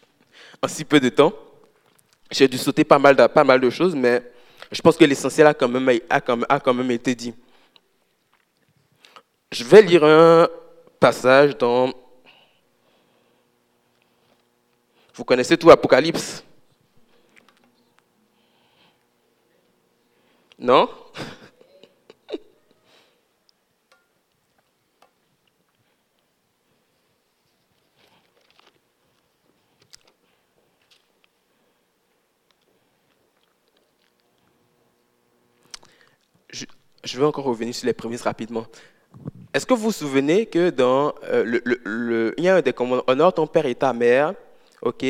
en 0.62 0.68
si 0.68 0.84
peu 0.84 1.00
de 1.00 1.08
temps. 1.08 1.32
J'ai 2.30 2.48
dû 2.48 2.58
sauter 2.58 2.84
pas 2.84 2.98
mal, 2.98 3.16
de, 3.16 3.26
pas 3.26 3.44
mal 3.44 3.60
de 3.60 3.70
choses, 3.70 3.94
mais 3.94 4.22
je 4.70 4.80
pense 4.80 4.96
que 4.96 5.04
l'essentiel 5.04 5.46
a, 5.46 5.54
quand 5.54 5.68
même, 5.68 6.00
a, 6.08 6.20
a 6.48 6.60
quand 6.60 6.74
même 6.74 6.90
été 6.90 7.14
dit. 7.14 7.34
Je 9.50 9.64
vais 9.64 9.82
lire 9.82 10.04
un 10.04 10.48
passage 10.98 11.56
dans... 11.58 11.92
Vous 15.14 15.24
connaissez 15.24 15.58
tout 15.58 15.70
Apocalypse? 15.70 16.42
Non? 20.58 20.88
Je 37.04 37.18
vais 37.18 37.24
encore 37.24 37.44
revenir 37.44 37.74
sur 37.74 37.86
les 37.86 37.92
prémices 37.92 38.22
rapidement. 38.22 38.66
Est-ce 39.52 39.66
que 39.66 39.74
vous 39.74 39.82
vous 39.82 39.92
souvenez 39.92 40.46
que 40.46 40.70
dans 40.70 41.14
euh, 41.24 41.44
le, 41.44 41.62
le, 41.84 42.34
il 42.38 42.44
y 42.44 42.48
a 42.48 42.56
un 42.56 42.62
des 42.62 42.72
commandements, 42.72 43.04
honore 43.06 43.34
ton 43.34 43.46
père 43.46 43.66
et 43.66 43.74
ta 43.74 43.92
mère, 43.92 44.34
ok, 44.80 45.04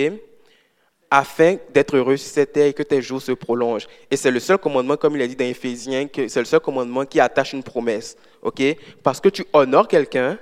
afin 1.11 1.57
d'être 1.72 1.97
heureux 1.97 2.16
sur 2.16 2.32
cette 2.32 2.53
terre 2.53 2.66
et 2.66 2.72
que 2.72 2.82
tes 2.82 3.03
jours 3.03 3.22
se 3.22 3.32
prolongent. 3.32 3.86
Et 4.11 4.16
c'est 4.16 4.30
le 4.30 4.40
seul 4.40 4.59
commandement, 4.59 4.97
comme 4.97 5.14
il 5.14 5.22
a 5.22 5.26
dit 5.26 5.36
dans 5.36 5.45
Éphésiens, 5.45 6.09
que 6.09 6.26
c'est 6.26 6.40
le 6.40 6.47
seul 6.47 6.61
commandement 6.61 7.05
qui 7.05 7.20
attache 7.20 7.53
une 7.53 7.62
promesse, 7.62 8.16
ok, 8.40 8.62
parce 9.03 9.20
que 9.20 9.28
tu 9.28 9.45
honores 9.53 9.86
quelqu'un, 9.86 10.38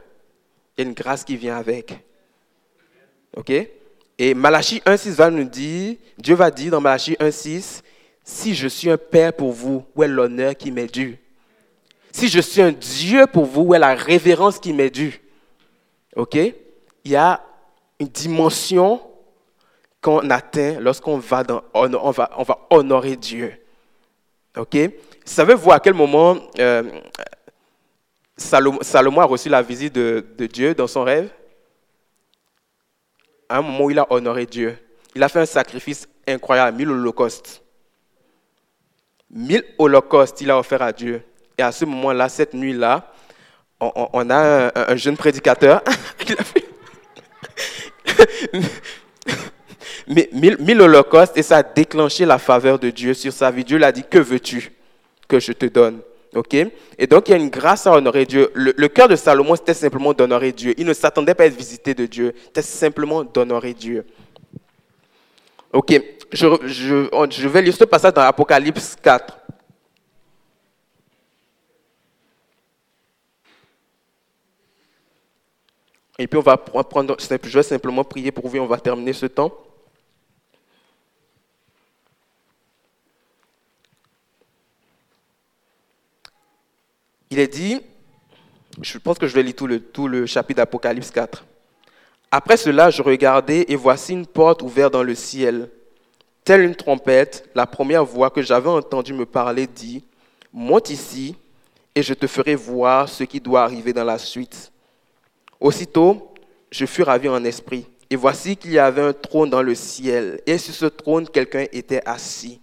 il 0.78 0.84
y 0.84 0.86
a 0.86 0.88
une 0.88 0.94
grâce 0.94 1.24
qui 1.24 1.36
vient 1.36 1.57
avec, 1.57 1.98
ok? 3.36 3.53
Et 4.16 4.34
Malachie 4.34 4.80
1.6 4.86 5.11
va 5.11 5.30
nous 5.30 5.44
dire, 5.44 5.96
Dieu 6.16 6.34
va 6.34 6.51
dire 6.51 6.70
dans 6.70 6.80
Malachie 6.80 7.16
1.6, 7.20 7.80
si 8.22 8.55
je 8.55 8.68
suis 8.68 8.88
un 8.90 8.96
père 8.96 9.32
pour 9.32 9.53
vous, 9.53 9.84
où 9.94 10.03
est 10.03 10.09
l'honneur 10.09 10.55
qui 10.57 10.70
m'est 10.70 10.92
dû? 10.92 11.18
Si 12.13 12.29
je 12.29 12.41
suis 12.41 12.61
un 12.61 12.73
Dieu 12.73 13.27
pour 13.27 13.45
vous, 13.45 13.63
où 13.63 13.75
est 13.75 13.79
la 13.79 13.95
révérence 13.95 14.59
qui 14.59 14.73
m'est 14.73 14.91
due? 14.91 15.21
OK? 16.17 16.35
Il 16.35 17.11
y 17.11 17.17
a 17.17 17.41
une 17.99 18.09
dimension 18.09 19.01
qu'on 20.01 20.31
atteint 20.31 20.81
lorsqu'on 20.81 21.19
va, 21.19 21.45
honorer 22.71 23.17
Dieu. 23.17 23.55
OK? 24.57 24.77
Savez-vous 25.25 25.71
à 25.71 25.79
quel 25.79 25.95
moment 25.95 26.37
euh, 26.59 27.01
Salomon, 28.37 29.21
a 29.21 29.25
reçu 29.25 29.49
la 29.49 29.63
visite 29.63 29.95
de, 29.95 30.25
de 30.37 30.47
Dieu 30.47 30.75
dans 30.75 30.87
son 30.87 31.05
rêve? 31.05 31.31
À 33.49 33.59
un 33.59 33.63
moment 33.63 33.85
où 33.85 33.91
il 33.91 33.99
a 33.99 34.07
honoré 34.11 34.47
Dieu. 34.47 34.77
Il 35.15 35.23
a 35.23 35.29
fait 35.29 35.41
un 35.41 35.47
sacrifice 35.47 36.09
incroyable, 36.27 36.77
mille 36.77 36.91
holocaustes. 36.91 37.63
Mille 39.29 39.65
holocaustes, 39.79 40.41
il 40.41 40.51
a 40.51 40.59
offert 40.59 40.83
à 40.83 40.93
Dieu. 40.93 41.23
Et 41.61 41.63
à 41.63 41.73
ce 41.73 41.85
moment-là, 41.85 42.31
cette 42.31 42.55
nuit-là, 42.55 43.13
on, 43.81 44.31
a 44.31 44.73
un, 44.75 44.97
jeune 44.97 45.19
prédicateur. 45.19 45.83
Mais 50.09 50.31
mille, 50.33 50.81
holocaustes 50.81 51.37
et 51.37 51.43
ça 51.43 51.59
a 51.59 51.63
déclenché 51.63 52.25
la 52.25 52.39
faveur 52.39 52.79
de 52.79 52.89
Dieu 52.89 53.13
sur 53.13 53.31
sa 53.31 53.51
vie. 53.51 53.63
Dieu 53.63 53.77
l'a 53.77 53.93
dit, 53.93 54.05
que 54.09 54.17
veux-tu 54.17 54.73
que 55.29 55.39
je 55.39 55.53
te 55.53 55.67
donne? 55.67 56.01
OK? 56.35 56.55
Et 56.99 57.07
donc, 57.07 57.29
il 57.29 57.33
y 57.33 57.35
a 57.35 57.37
une 57.37 57.51
grâce 57.51 57.87
à 57.87 57.93
honorer 57.93 58.25
Dieu. 58.25 58.51
Le, 58.55 58.73
le 58.75 58.89
cœur 58.89 59.09
de 59.09 59.17
Salomon, 59.17 59.55
c'était 59.55 59.75
simplement 59.75 60.15
d'honorer 60.15 60.53
Dieu. 60.53 60.73
Il 60.79 60.87
ne 60.87 60.95
s'attendait 60.95 61.35
pas 61.35 61.43
à 61.43 61.47
être 61.47 61.59
visité 61.59 61.93
de 61.93 62.07
Dieu. 62.07 62.33
C'était 62.47 62.63
simplement 62.63 63.23
d'honorer 63.23 63.75
Dieu. 63.75 64.07
OK? 65.75 65.93
Je, 66.33 66.47
je, 66.65 67.49
vais 67.49 67.61
lire 67.61 67.75
ce 67.77 67.85
passage 67.85 68.15
dans 68.15 68.23
Apocalypse 68.23 68.97
4. 69.03 69.37
Et 76.21 76.27
puis 76.27 76.39
on 76.39 76.43
va 76.43 76.62
je 77.45 77.55
vais 77.55 77.62
simplement 77.62 78.05
prier 78.05 78.31
pour 78.31 78.47
vous 78.47 78.59
on 78.59 78.66
va 78.66 78.79
terminer 78.79 79.14
ce 79.14 79.25
temps. 79.25 79.51
Il 87.31 87.39
est 87.39 87.49
dit, 87.49 87.81
je 88.83 88.99
pense 88.99 89.18
que 89.18 89.27
je 89.27 89.35
vais 89.35 89.43
lire 89.43 89.57
tout 89.57 89.66
le, 89.66 89.81
tout 89.81 90.09
le 90.09 90.27
chapitre 90.27 90.59
d'Apocalypse 90.59 91.11
4. 91.11 91.47
Après 92.31 92.59
cela, 92.59 92.91
je 92.91 93.01
regardais 93.01 93.64
et 93.68 93.77
voici 93.77 94.12
une 94.12 94.27
porte 94.27 94.61
ouverte 94.61 94.93
dans 94.93 95.03
le 95.03 95.14
ciel. 95.14 95.71
Telle 96.45 96.61
une 96.61 96.75
trompette, 96.75 97.49
la 97.55 97.66
première 97.66 98.05
voix 98.05 98.29
que 98.29 98.43
j'avais 98.43 98.68
entendue 98.68 99.14
me 99.14 99.25
parler 99.25 99.66
dit, 99.66 100.05
Monte 100.53 100.91
ici 100.91 101.35
et 101.95 102.03
je 102.03 102.12
te 102.12 102.27
ferai 102.27 102.57
voir 102.57 103.09
ce 103.09 103.25
qui 103.25 103.41
doit 103.41 103.62
arriver 103.62 103.95
dans 103.95 104.05
la 104.05 104.18
suite. 104.18 104.71
Aussitôt, 105.61 106.33
je 106.71 106.87
fus 106.87 107.03
ravi 107.03 107.29
en 107.29 107.45
esprit. 107.45 107.87
Et 108.09 108.17
voici 108.17 108.57
qu'il 108.57 108.73
y 108.73 108.79
avait 108.79 109.03
un 109.03 109.13
trône 109.13 109.51
dans 109.51 109.63
le 109.63 109.75
ciel, 109.75 110.41
et 110.45 110.59
sur 110.59 110.75
ce 110.75 110.87
trône, 110.87 111.29
quelqu'un 111.29 111.67
était 111.71 112.03
assis. 112.05 112.61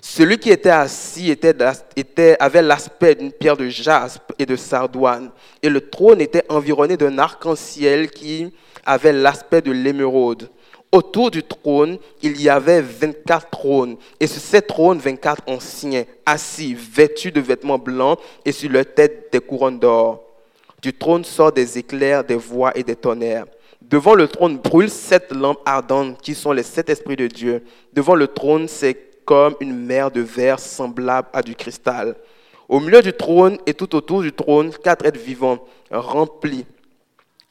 Celui 0.00 0.38
qui 0.38 0.50
était 0.50 0.70
assis 0.70 1.36
avait 2.40 2.62
l'aspect 2.62 3.14
d'une 3.14 3.32
pierre 3.32 3.56
de 3.56 3.68
jaspe 3.68 4.32
et 4.38 4.46
de 4.46 4.56
sardoine, 4.56 5.30
et 5.62 5.68
le 5.68 5.80
trône 5.90 6.20
était 6.20 6.44
environné 6.48 6.96
d'un 6.96 7.18
arc-en-ciel 7.18 8.10
qui 8.10 8.52
avait 8.86 9.12
l'aspect 9.12 9.60
de 9.60 9.72
l'émeraude. 9.72 10.48
Autour 10.90 11.30
du 11.30 11.42
trône, 11.42 11.98
il 12.22 12.40
y 12.40 12.48
avait 12.48 12.80
24 12.80 13.50
trônes, 13.50 13.96
et 14.20 14.26
sur 14.26 14.40
ces 14.40 14.62
trônes, 14.62 14.98
24 14.98 15.42
anciens, 15.48 16.04
assis, 16.24 16.74
vêtus 16.74 17.30
de 17.30 17.40
vêtements 17.40 17.78
blancs, 17.78 18.18
et 18.44 18.52
sur 18.52 18.70
leur 18.70 18.86
tête 18.86 19.28
des 19.30 19.40
couronnes 19.40 19.78
d'or. 19.78 20.24
Du 20.82 20.92
trône 20.92 21.24
sortent 21.24 21.54
des 21.54 21.78
éclairs, 21.78 22.24
des 22.24 22.34
voix 22.34 22.72
et 22.76 22.82
des 22.82 22.96
tonnerres. 22.96 23.46
Devant 23.80 24.14
le 24.14 24.26
trône 24.26 24.58
brûlent 24.58 24.90
sept 24.90 25.32
lampes 25.32 25.60
ardentes, 25.64 26.20
qui 26.20 26.34
sont 26.34 26.50
les 26.50 26.64
sept 26.64 26.90
esprits 26.90 27.14
de 27.14 27.28
Dieu. 27.28 27.62
Devant 27.92 28.16
le 28.16 28.26
trône, 28.26 28.66
c'est 28.66 28.96
comme 29.24 29.54
une 29.60 29.76
mer 29.76 30.10
de 30.10 30.20
verre 30.20 30.58
semblable 30.58 31.28
à 31.32 31.40
du 31.40 31.54
cristal. 31.54 32.16
Au 32.68 32.80
milieu 32.80 33.00
du 33.00 33.12
trône 33.12 33.58
et 33.64 33.74
tout 33.74 33.94
autour 33.94 34.22
du 34.22 34.32
trône, 34.32 34.72
quatre 34.82 35.06
êtres 35.06 35.20
vivants, 35.20 35.64
remplis 35.90 36.66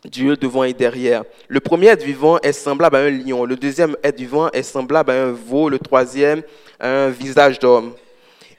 Dieu 0.04 0.36
devant 0.36 0.64
et 0.64 0.74
derrière. 0.74 1.24
Le 1.48 1.60
premier 1.60 1.88
être 1.88 2.04
vivant 2.04 2.38
est 2.40 2.54
semblable 2.54 2.96
à 2.98 3.00
un 3.00 3.12
lion, 3.12 3.46
le 3.46 3.56
deuxième 3.56 3.96
être 4.04 4.18
vivant 4.18 4.50
est 4.52 4.64
semblable 4.64 5.12
à 5.12 5.24
un 5.24 5.32
veau, 5.32 5.70
le 5.70 5.80
troisième 5.80 6.42
à 6.80 7.06
un 7.06 7.10
visage 7.10 7.60
d'homme. 7.60 7.94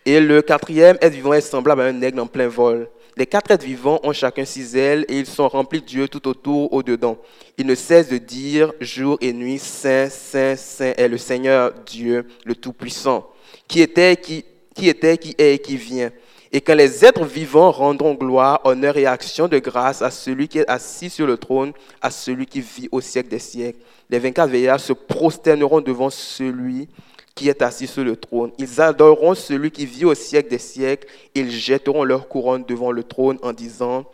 Et 0.07 0.21
le 0.21 0.41
quatrième 0.41 0.97
être 1.01 1.13
vivant 1.13 1.35
est 1.35 1.41
semblable 1.43 1.83
à 1.83 1.85
un 1.85 2.01
aigle 2.01 2.21
en 2.21 2.27
plein 2.27 2.49
vol. 2.49 2.89
Les 3.17 3.27
quatre 3.27 3.51
êtres 3.51 3.67
vivants 3.67 4.01
ont 4.05 4.13
chacun 4.13 4.47
six 4.47 4.75
ailes 4.75 5.05
et 5.09 5.19
ils 5.19 5.27
sont 5.27 5.47
remplis 5.47 5.83
de 5.83 5.87
Dieu 5.87 6.09
tout 6.09 6.27
autour, 6.29 6.73
au-dedans. 6.73 7.19
Ils 7.59 7.67
ne 7.67 7.75
cessent 7.75 8.09
de 8.09 8.17
dire 8.17 8.73
jour 8.81 9.19
et 9.21 9.35
nuit, 9.35 9.59
Saint, 9.59 10.09
Saint, 10.09 10.57
Saint 10.57 10.95
est 10.97 11.09
le 11.09 11.19
Seigneur 11.19 11.73
Dieu, 11.85 12.27
le 12.47 12.55
Tout-Puissant, 12.55 13.29
qui 13.69 13.83
était, 13.83 14.17
qui, 14.17 14.47
qui 14.75 14.89
était, 14.89 15.19
qui 15.19 15.35
est 15.37 15.55
et 15.55 15.59
qui 15.59 15.77
vient. 15.77 16.11
Et 16.55 16.61
quand 16.61 16.75
les 16.75 17.05
êtres 17.05 17.25
vivants 17.25 17.71
rendront 17.71 18.15
gloire, 18.15 18.61
honneur 18.65 18.97
et 18.97 19.07
action 19.07 19.49
de 19.49 19.59
grâce 19.59 20.03
à 20.03 20.11
celui 20.11 20.49
qui 20.49 20.59
est 20.59 20.71
assis 20.71 21.11
sur 21.11 21.27
le 21.27 21.37
trône, 21.37 21.73
à 22.01 22.11
celui 22.11 22.47
qui 22.47 22.61
vit 22.61 22.89
au 22.93 23.01
siècle 23.01 23.29
des 23.29 23.39
siècles, 23.39 23.79
les 24.09 24.19
24 24.19 24.51
veillards 24.51 24.81
se 24.81 24.93
prosterneront 24.93 25.81
devant 25.81 26.11
celui 26.11 26.89
qui 27.35 27.49
est 27.49 27.63
assis 27.63 27.87
sur 27.87 28.05
le 28.05 28.17
trône. 28.17 28.53
Ils 28.59 28.81
adoreront 28.81 29.35
celui 29.35 29.71
qui 29.71 29.87
vit 29.87 30.05
au 30.05 30.15
siècle 30.15 30.51
des 30.51 30.59
siècles. 30.59 31.09
Ils 31.35 31.51
jetteront 31.51 32.05
leur 32.05 32.29
couronne 32.29 32.65
devant 32.65 32.93
le 32.93 33.03
trône 33.03 33.39
en 33.43 33.53
disant, 33.53 34.05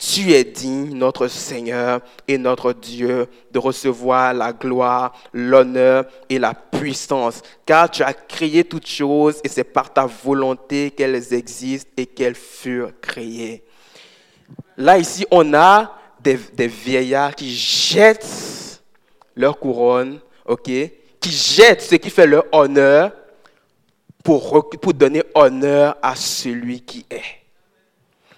tu 0.00 0.32
es 0.32 0.44
digne, 0.44 0.94
notre 0.94 1.28
Seigneur 1.28 2.00
et 2.26 2.38
notre 2.38 2.72
Dieu, 2.72 3.26
de 3.52 3.58
recevoir 3.58 4.32
la 4.32 4.52
gloire, 4.52 5.12
l'honneur 5.32 6.06
et 6.30 6.38
la 6.38 6.54
puissance, 6.54 7.42
car 7.66 7.90
tu 7.90 8.02
as 8.02 8.14
créé 8.14 8.64
toutes 8.64 8.86
choses 8.86 9.40
et 9.44 9.48
c'est 9.48 9.64
par 9.64 9.92
ta 9.92 10.06
volonté 10.06 10.90
qu'elles 10.90 11.34
existent 11.34 11.90
et 11.98 12.06
qu'elles 12.06 12.34
furent 12.34 12.92
créées. 13.02 13.62
Là, 14.78 14.96
ici, 14.96 15.26
on 15.30 15.52
a 15.52 15.94
des, 16.22 16.66
vieillards 16.66 17.34
qui 17.34 17.54
jettent 17.54 18.82
leur 19.36 19.58
couronne, 19.58 20.20
ok, 20.46 20.70
qui 21.20 21.30
jettent 21.30 21.82
ce 21.82 21.96
qui 21.96 22.10
fait 22.10 22.26
leur 22.26 22.44
honneur 22.52 23.12
pour, 24.24 24.70
pour 24.70 24.94
donner 24.94 25.22
honneur 25.34 25.96
à 26.02 26.14
celui 26.16 26.80
qui 26.80 27.04
est 27.10 27.40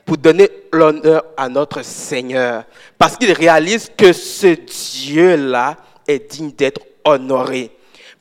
pour 0.04 0.18
donner 0.18 0.50
l'honneur 0.72 1.24
à 1.36 1.48
notre 1.48 1.82
Seigneur. 1.84 2.64
Parce 2.98 3.16
qu'il 3.16 3.32
réalise 3.32 3.90
que 3.96 4.12
ce 4.12 4.48
Dieu-là 4.48 5.76
est 6.06 6.30
digne 6.32 6.52
d'être 6.52 6.80
honoré. 7.04 7.70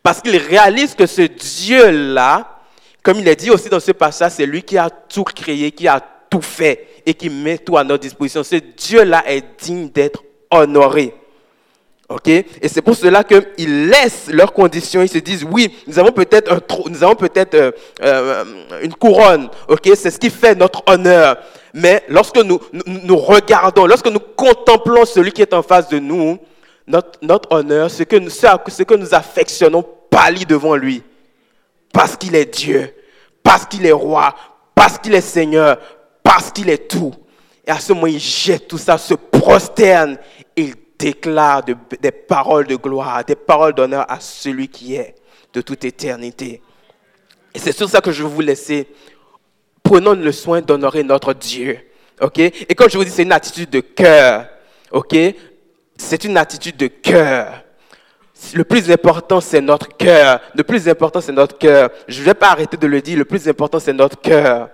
Parce 0.04 0.22
qu'il 0.22 0.38
réalise 0.38 0.96
que 0.96 1.06
ce 1.06 1.22
Dieu-là, 1.24 2.60
comme 3.04 3.20
il 3.20 3.28
est 3.28 3.36
dit 3.36 3.50
aussi 3.52 3.70
dans 3.70 3.80
ce 3.80 3.92
passage, 3.92 4.34
c'est 4.34 4.46
lui 4.46 4.64
qui 4.64 4.78
a 4.78 4.90
tout 4.90 5.24
créé, 5.24 5.72
qui 5.72 5.88
a 5.88 6.00
tout 6.30 6.42
fait 6.42 7.02
et 7.06 7.14
qui 7.14 7.30
met 7.30 7.58
tout 7.58 7.78
à 7.78 7.84
notre 7.84 8.02
disposition. 8.02 8.44
Ce 8.44 8.56
Dieu-là 8.56 9.24
est 9.28 9.44
digne 9.62 9.90
d'être 9.90 10.24
honoré. 10.50 11.14
OK? 12.12 12.28
Et 12.28 12.68
c'est 12.68 12.82
pour 12.82 12.96
cela 12.96 13.24
qu'ils 13.24 13.88
laissent 13.88 14.28
leurs 14.30 14.54
conditions. 14.54 15.02
Ils 15.02 15.10
se 15.10 15.18
disent, 15.20 15.46
oui, 15.50 15.74
nous 15.88 15.98
avons 15.98 16.12
peut-être 16.12 16.52
un 16.52 16.60
nous 16.90 17.04
avons 17.04 17.16
peut-être 17.16 17.56
euh, 17.56 17.72
euh, 18.04 18.44
une 18.82 18.94
couronne. 18.94 19.50
OK? 19.68 19.90
C'est 19.96 20.12
ce 20.12 20.20
qui 20.20 20.30
fait 20.30 20.56
notre 20.56 20.84
honneur. 20.88 21.38
Mais 21.74 22.04
lorsque 22.10 22.38
nous, 22.38 22.60
nous, 22.86 23.18
regardons, 23.18 23.86
lorsque 23.86 24.08
nous 24.08 24.20
contemplons 24.20 25.06
celui 25.06 25.32
qui 25.32 25.42
est 25.42 25.54
en 25.54 25.62
face 25.64 25.88
de 25.88 26.00
nous, 26.00 26.38
notre, 26.86 27.20
notre 27.22 27.52
honneur, 27.54 27.90
ce 27.90 28.04
que, 28.04 28.18
nous, 28.18 28.30
ce 28.30 28.84
que 28.84 28.96
nous 28.96 29.14
affectionnons 29.14 29.86
pâlit 30.10 30.46
devant 30.46 30.76
lui. 30.76 31.02
Parce 31.94 32.18
qu'il 32.18 32.36
est 32.36 32.54
Dieu, 32.54 32.94
parce 33.42 33.66
qu'il 33.66 33.86
est 33.86 33.92
roi, 33.94 34.36
parce 34.76 34.98
qu'il 34.98 35.14
est 35.14 35.22
Seigneur, 35.22 35.78
parce 36.24 36.52
qu'il 36.52 36.70
est 36.70 36.90
tout. 36.90 37.14
Et 37.66 37.72
à 37.72 37.80
ce 37.80 37.94
moment, 37.94 38.08
il 38.08 38.20
jette 38.20 38.68
tout 38.68 38.78
ça, 38.78 38.98
se 38.98 39.14
prosterne, 39.14 40.18
déclare 41.02 41.64
des 41.64 42.12
paroles 42.12 42.68
de 42.68 42.76
gloire, 42.76 43.26
des 43.26 43.36
paroles 43.36 43.74
d'honneur 43.74 44.06
à 44.10 44.20
celui 44.20 44.68
qui 44.68 44.96
est 44.96 45.16
de 45.54 45.62
toute 45.62 45.84
éternité. 45.84 46.62
Et 47.54 47.60
c'est 47.60 47.72
sur 47.72 47.90
ça 47.90 48.00
que 48.02 48.12
je 48.12 48.24
vais 48.24 48.30
vous 48.30 48.42
laisser 48.42 48.88
prenons 49.92 50.14
le 50.14 50.32
soin 50.32 50.62
d'honorer 50.62 51.04
notre 51.04 51.34
Dieu. 51.34 51.78
OK? 52.22 52.40
Et 52.40 52.76
comme 52.76 52.90
je 52.90 52.98
vous 52.98 53.04
dis, 53.04 53.10
c'est 53.10 53.24
une 53.24 53.32
attitude 53.34 53.70
de 53.70 53.82
cœur. 53.82 54.48
OK? 54.92 55.16
C'est 55.98 56.24
une 56.24 56.38
attitude 56.38 56.78
de 56.78 56.88
cœur. 56.88 57.62
Le 58.54 58.64
plus 58.64 58.90
important, 58.90 59.42
c'est 59.42 59.60
notre 59.60 59.90
cœur. 59.98 60.40
Le 60.56 60.64
plus 60.64 60.88
important, 60.88 61.20
c'est 61.20 61.34
notre 61.34 61.58
cœur. 61.58 61.90
Je 62.08 62.22
ne 62.22 62.26
vais 62.26 62.34
pas 62.34 62.52
arrêter 62.52 62.78
de 62.78 62.88
le 62.88 63.02
dire. 63.02 63.18
Le 63.18 63.26
plus 63.26 63.50
important, 63.50 63.80
c'est 63.80 63.92
notre 63.92 64.20
cœur. 64.22 64.70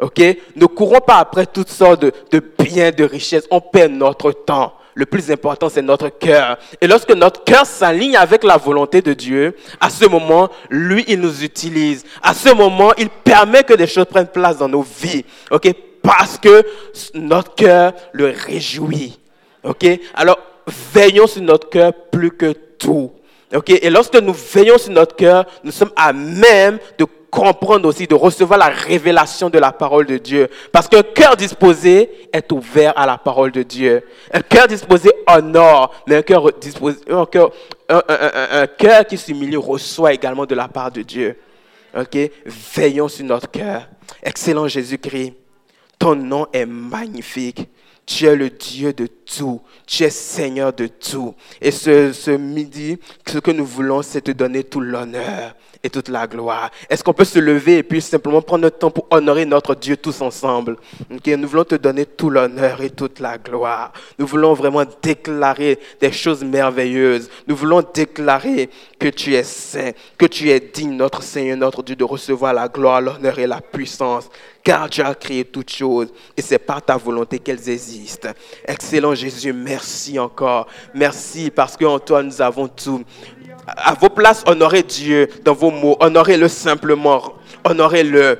OK? 0.00 0.20
Ne 0.56 0.66
courons 0.66 1.00
pas 1.00 1.18
après 1.18 1.44
toutes 1.44 1.70
sortes 1.70 2.00
de 2.00 2.42
biens, 2.58 2.90
de 2.90 3.04
richesses. 3.04 3.46
On 3.50 3.60
perd 3.60 3.92
notre 3.92 4.32
temps. 4.32 4.72
Le 4.94 5.06
plus 5.06 5.30
important, 5.30 5.68
c'est 5.68 5.82
notre 5.82 6.08
cœur. 6.08 6.56
Et 6.80 6.86
lorsque 6.86 7.10
notre 7.10 7.42
cœur 7.44 7.66
s'aligne 7.66 8.16
avec 8.16 8.44
la 8.44 8.56
volonté 8.56 9.02
de 9.02 9.12
Dieu, 9.12 9.56
à 9.80 9.90
ce 9.90 10.06
moment, 10.06 10.48
lui, 10.70 11.04
il 11.08 11.20
nous 11.20 11.42
utilise. 11.42 12.04
À 12.22 12.32
ce 12.32 12.54
moment, 12.54 12.92
il 12.96 13.08
permet 13.10 13.64
que 13.64 13.74
des 13.74 13.86
choses 13.86 14.06
prennent 14.06 14.28
place 14.28 14.58
dans 14.58 14.68
nos 14.68 14.82
vies. 14.82 15.24
OK? 15.50 15.68
Parce 16.02 16.38
que 16.38 16.64
notre 17.14 17.54
cœur 17.54 17.92
le 18.12 18.26
réjouit. 18.26 19.18
OK? 19.64 19.86
Alors, 20.14 20.38
veillons 20.92 21.26
sur 21.26 21.42
notre 21.42 21.68
cœur 21.68 21.92
plus 22.12 22.30
que 22.30 22.52
tout. 22.52 23.10
OK? 23.54 23.70
Et 23.70 23.90
lorsque 23.90 24.16
nous 24.16 24.34
veillons 24.34 24.78
sur 24.78 24.92
notre 24.92 25.16
cœur, 25.16 25.44
nous 25.64 25.72
sommes 25.72 25.92
à 25.96 26.12
même 26.12 26.78
de 26.98 27.06
comprendre 27.34 27.88
aussi, 27.88 28.06
de 28.06 28.14
recevoir 28.14 28.58
la 28.58 28.68
révélation 28.68 29.50
de 29.50 29.58
la 29.58 29.72
parole 29.72 30.06
de 30.06 30.18
Dieu. 30.18 30.48
Parce 30.70 30.86
qu'un 30.86 31.02
cœur 31.02 31.36
disposé 31.36 32.28
est 32.32 32.52
ouvert 32.52 32.92
à 32.96 33.06
la 33.06 33.18
parole 33.18 33.50
de 33.50 33.64
Dieu. 33.64 34.04
Un 34.32 34.40
cœur 34.40 34.68
disposé 34.68 35.10
honore, 35.26 35.92
mais 36.06 36.16
un 36.16 36.22
cœur 36.22 36.52
disposé, 36.52 36.98
un 37.10 37.26
cœur, 37.26 37.50
un, 37.88 38.66
cœur 38.78 39.04
qui 39.04 39.18
s'humilie 39.18 39.56
reçoit 39.56 40.12
également 40.12 40.46
de 40.46 40.54
la 40.54 40.68
part 40.68 40.92
de 40.92 41.02
Dieu. 41.02 41.36
Ok? 41.98 42.16
Veillons 42.46 43.08
sur 43.08 43.24
notre 43.24 43.50
cœur. 43.50 43.88
Excellent 44.22 44.68
Jésus-Christ. 44.68 45.34
Ton 45.98 46.14
nom 46.14 46.46
est 46.52 46.66
magnifique. 46.66 47.68
Tu 48.06 48.26
es 48.26 48.36
le 48.36 48.50
Dieu 48.50 48.92
de 48.92 49.06
tout. 49.06 49.60
Tu 49.86 50.04
es 50.04 50.10
Seigneur 50.10 50.72
de 50.72 50.86
tout. 50.86 51.34
Et 51.60 51.70
ce, 51.70 52.12
ce 52.12 52.30
midi, 52.30 52.98
ce 53.26 53.38
que 53.38 53.50
nous 53.50 53.64
voulons, 53.64 54.02
c'est 54.02 54.20
te 54.20 54.30
donner 54.30 54.62
tout 54.62 54.80
l'honneur 54.80 55.54
et 55.84 55.90
toute 55.90 56.08
la 56.08 56.26
gloire. 56.26 56.70
Est-ce 56.88 57.04
qu'on 57.04 57.12
peut 57.12 57.24
se 57.24 57.38
lever 57.38 57.78
et 57.78 57.82
puis 57.82 58.00
simplement 58.00 58.40
prendre 58.40 58.62
notre 58.62 58.78
temps 58.78 58.90
pour 58.90 59.06
honorer 59.10 59.44
notre 59.44 59.74
Dieu 59.74 59.96
tous 59.98 60.20
ensemble? 60.22 60.78
Nous 61.10 61.48
voulons 61.48 61.64
te 61.64 61.74
donner 61.74 62.06
tout 62.06 62.30
l'honneur 62.30 62.80
et 62.80 62.90
toute 62.90 63.20
la 63.20 63.36
gloire. 63.38 63.92
Nous 64.18 64.26
voulons 64.26 64.54
vraiment 64.54 64.84
déclarer 65.02 65.78
des 66.00 66.10
choses 66.10 66.42
merveilleuses. 66.42 67.28
Nous 67.46 67.54
voulons 67.54 67.82
déclarer 67.94 68.70
que 68.98 69.08
tu 69.08 69.34
es 69.34 69.44
saint, 69.44 69.92
que 70.16 70.26
tu 70.26 70.48
es 70.48 70.58
digne, 70.58 70.96
notre 70.96 71.22
Seigneur, 71.22 71.58
notre 71.58 71.82
Dieu, 71.82 71.94
de 71.94 72.04
recevoir 72.04 72.54
la 72.54 72.68
gloire, 72.68 73.02
l'honneur 73.02 73.38
et 73.38 73.46
la 73.46 73.60
puissance. 73.60 74.30
Car 74.62 74.88
tu 74.88 75.02
as 75.02 75.14
créé 75.14 75.44
toutes 75.44 75.70
choses 75.70 76.08
et 76.34 76.40
c'est 76.40 76.58
par 76.58 76.80
ta 76.80 76.96
volonté 76.96 77.38
qu'elles 77.38 77.68
existent. 77.68 78.30
Excellent 78.66 79.14
Jésus, 79.14 79.52
merci 79.52 80.18
encore. 80.18 80.68
Merci 80.94 81.50
parce 81.50 81.76
qu'en 81.76 81.98
toi 81.98 82.22
nous 82.22 82.40
avons 82.40 82.66
tout 82.68 83.04
à 83.66 83.94
vos 83.94 84.08
places, 84.08 84.44
honorez 84.46 84.82
Dieu 84.82 85.28
dans 85.44 85.54
vos 85.54 85.70
mots. 85.70 85.96
Honorez-le 86.00 86.48
simplement. 86.48 87.34
Honorez-le. 87.64 88.38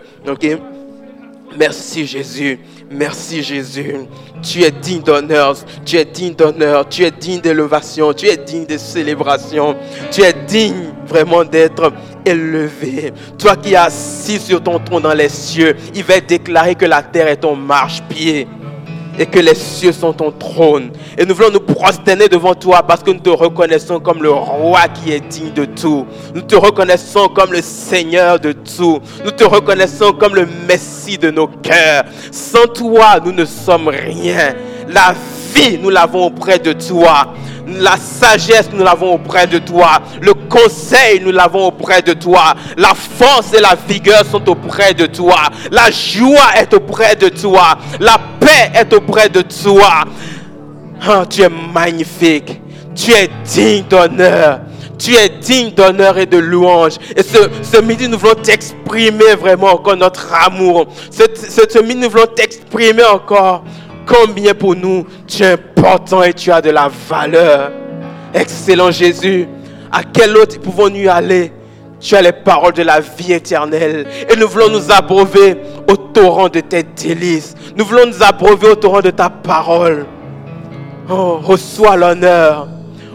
Merci 1.58 2.06
Jésus. 2.06 2.58
Merci 2.90 3.42
Jésus. 3.42 3.96
Tu 4.42 4.62
es 4.62 4.70
digne 4.70 5.02
d'honneur. 5.02 5.56
Tu 5.84 5.96
es 5.96 6.04
digne 6.04 6.34
d'honneur. 6.34 6.88
Tu 6.88 7.04
es 7.04 7.10
digne 7.10 7.40
d'élévation. 7.40 8.12
Tu 8.12 8.26
es 8.26 8.36
digne 8.36 8.66
de 8.66 8.76
célébration. 8.76 9.76
Tu 10.10 10.22
es 10.22 10.32
digne 10.32 10.92
vraiment 11.06 11.44
d'être 11.44 11.92
élevé. 12.24 13.12
Toi 13.38 13.56
qui 13.56 13.72
es 13.72 13.76
assis 13.76 14.38
sur 14.38 14.62
ton 14.62 14.78
trône 14.78 15.02
dans 15.02 15.14
les 15.14 15.28
cieux, 15.28 15.76
il 15.94 16.04
va 16.04 16.20
déclarer 16.20 16.74
que 16.74 16.86
la 16.86 17.02
terre 17.02 17.28
est 17.28 17.38
ton 17.38 17.56
marche-pied 17.56 18.46
et 19.18 19.26
que 19.26 19.38
les 19.38 19.54
cieux 19.54 19.92
sont 19.92 20.12
ton 20.12 20.30
trône. 20.30 20.90
Et 21.16 21.24
nous 21.24 21.34
voulons 21.34 21.50
nous 21.50 21.60
prosterner 21.60 22.28
devant 22.28 22.54
toi 22.54 22.82
parce 22.82 23.02
que 23.02 23.10
nous 23.10 23.20
te 23.20 23.30
reconnaissons 23.30 24.00
comme 24.00 24.22
le 24.22 24.30
roi 24.30 24.88
qui 24.88 25.12
est 25.12 25.20
digne 25.20 25.52
de 25.52 25.64
tout. 25.64 26.06
Nous 26.34 26.42
te 26.42 26.56
reconnaissons 26.56 27.28
comme 27.28 27.52
le 27.52 27.62
Seigneur 27.62 28.40
de 28.40 28.52
tout. 28.52 29.00
Nous 29.24 29.30
te 29.30 29.44
reconnaissons 29.44 30.12
comme 30.12 30.34
le 30.34 30.46
Messie 30.68 31.18
de 31.18 31.30
nos 31.30 31.46
cœurs. 31.46 32.04
Sans 32.30 32.66
toi, 32.66 33.20
nous 33.24 33.32
ne 33.32 33.44
sommes 33.44 33.88
rien. 33.88 34.54
La 34.88 35.14
vie, 35.54 35.78
nous 35.78 35.90
l'avons 35.90 36.26
auprès 36.26 36.58
de 36.58 36.72
toi. 36.72 37.34
La 37.66 37.96
sagesse, 37.96 38.68
nous 38.72 38.84
l'avons 38.84 39.14
auprès 39.14 39.46
de 39.46 39.58
toi. 39.58 40.00
Le 40.20 40.34
conseil, 40.34 41.20
nous 41.20 41.32
l'avons 41.32 41.68
auprès 41.68 42.02
de 42.02 42.12
toi. 42.12 42.54
La 42.76 42.94
force 42.94 43.54
et 43.54 43.60
la 43.60 43.74
vigueur 43.88 44.24
sont 44.26 44.48
auprès 44.48 44.92
de 44.92 45.06
toi. 45.06 45.48
La 45.70 45.90
joie 45.90 46.56
est 46.56 46.74
auprès 46.74 47.16
de 47.16 47.28
toi. 47.28 47.78
La 48.00 48.18
paix 48.38 48.70
est 48.74 48.92
auprès 48.92 49.28
de 49.28 49.42
toi. 49.42 50.04
Oh, 51.08 51.24
tu 51.28 51.42
es 51.42 51.48
magnifique. 51.48 52.60
Tu 52.94 53.12
es 53.12 53.28
digne 53.44 53.84
d'honneur. 53.88 54.60
Tu 54.98 55.14
es 55.14 55.28
digne 55.28 55.72
d'honneur 55.72 56.18
et 56.18 56.26
de 56.26 56.38
louange. 56.38 56.94
Et 57.16 57.22
ce, 57.22 57.80
midi, 57.80 58.08
nous 58.08 58.18
voulons 58.18 58.34
t'exprimer 58.34 59.34
vraiment 59.38 59.74
encore 59.74 59.96
notre 59.96 60.32
amour. 60.32 60.86
Ce, 61.10 61.24
ce 61.68 61.78
midi, 61.80 62.00
nous 62.00 62.10
voulons 62.10 62.26
t'exprimer 62.26 63.04
encore 63.04 63.64
combien 64.06 64.54
pour 64.54 64.74
nous 64.76 65.06
tu 65.26 65.42
es 65.42 65.52
important 65.52 66.22
et 66.22 66.32
tu 66.32 66.50
as 66.50 66.60
de 66.60 66.70
la 66.70 66.90
valeur. 67.08 67.72
Excellent 68.32 68.90
Jésus, 68.90 69.48
à 69.92 70.02
quel 70.02 70.36
autre 70.36 70.60
pouvons-nous 70.60 71.08
aller? 71.08 71.52
Tu 72.00 72.14
as 72.16 72.22
les 72.22 72.32
paroles 72.32 72.74
de 72.74 72.82
la 72.82 73.00
vie 73.00 73.32
éternelle. 73.32 74.06
Et 74.28 74.36
nous 74.36 74.46
voulons 74.46 74.68
nous 74.68 74.92
abreuver 74.92 75.56
au 75.88 75.96
torrent 75.96 76.48
de 76.48 76.60
tes 76.60 76.82
délices. 76.82 77.54
Nous 77.76 77.84
voulons 77.84 78.06
nous 78.06 78.22
abreuver 78.22 78.68
au 78.68 78.74
torrent 78.74 79.00
de 79.00 79.10
ta 79.10 79.30
parole. 79.30 80.04
Oh, 81.08 81.38
reçois 81.42 81.96
l'honneur. 81.96 82.68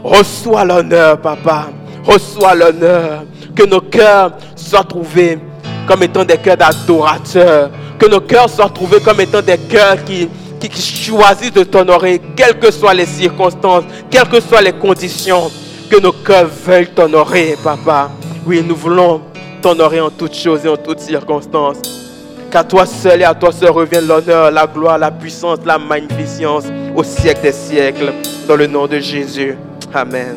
Reçois 0.04 0.66
l'honneur, 0.66 1.20
papa. 1.20 1.68
Reçois 2.04 2.56
l'honneur. 2.56 3.26
Que 3.56 3.66
nos 3.66 3.82
cœurs 3.82 4.32
soient 4.56 4.84
trouvés 4.84 5.38
comme 5.86 6.02
étant 6.04 6.24
des 6.24 6.38
cœurs 6.38 6.58
d'adorateurs. 6.58 7.70
Que 8.00 8.08
nos 8.08 8.22
cœurs 8.22 8.50
soient 8.50 8.70
trouvés 8.70 9.02
comme 9.02 9.20
étant 9.20 9.42
des 9.42 9.58
cœurs 9.58 10.04
qui, 10.04 10.30
qui 10.68 10.82
choisit 10.82 11.54
de 11.54 11.64
t'honorer, 11.64 12.22
quelles 12.36 12.60
que 12.60 12.72
soient 12.72 12.94
les 12.94 13.06
circonstances, 13.06 13.84
quelles 14.10 14.28
que 14.28 14.40
soient 14.42 14.62
les 14.62 14.74
conditions, 14.74 15.50
que 15.90 16.00
nos 16.00 16.12
cœurs 16.12 16.50
veulent 16.66 16.90
t'honorer, 16.90 17.56
papa. 17.64 18.12
Oui, 18.46 18.64
nous 18.66 18.76
voulons 18.76 19.22
t'honorer 19.62 20.02
en 20.02 20.10
toutes 20.10 20.36
choses 20.36 20.66
et 20.66 20.70
en 20.70 20.78
toutes 20.78 21.00
circonstances. 21.00 21.82
Qu'à 22.52 22.64
toi 22.64 22.86
seul 22.86 23.22
et 23.22 23.26
à 23.26 23.36
toi 23.36 23.52
seul 23.52 23.70
revienne 23.70 24.08
l'honneur, 24.08 24.50
la 24.52 24.66
gloire, 24.66 24.98
la 24.98 25.12
puissance, 25.12 25.60
la 25.66 25.78
magnificence 25.78 26.66
au 26.96 27.04
siècle 27.04 27.42
des 27.44 27.52
siècles. 27.52 28.14
Dans 28.48 28.56
le 28.56 28.66
nom 28.66 28.88
de 28.88 29.00
Jésus. 29.00 29.56
Amen. 29.94 30.34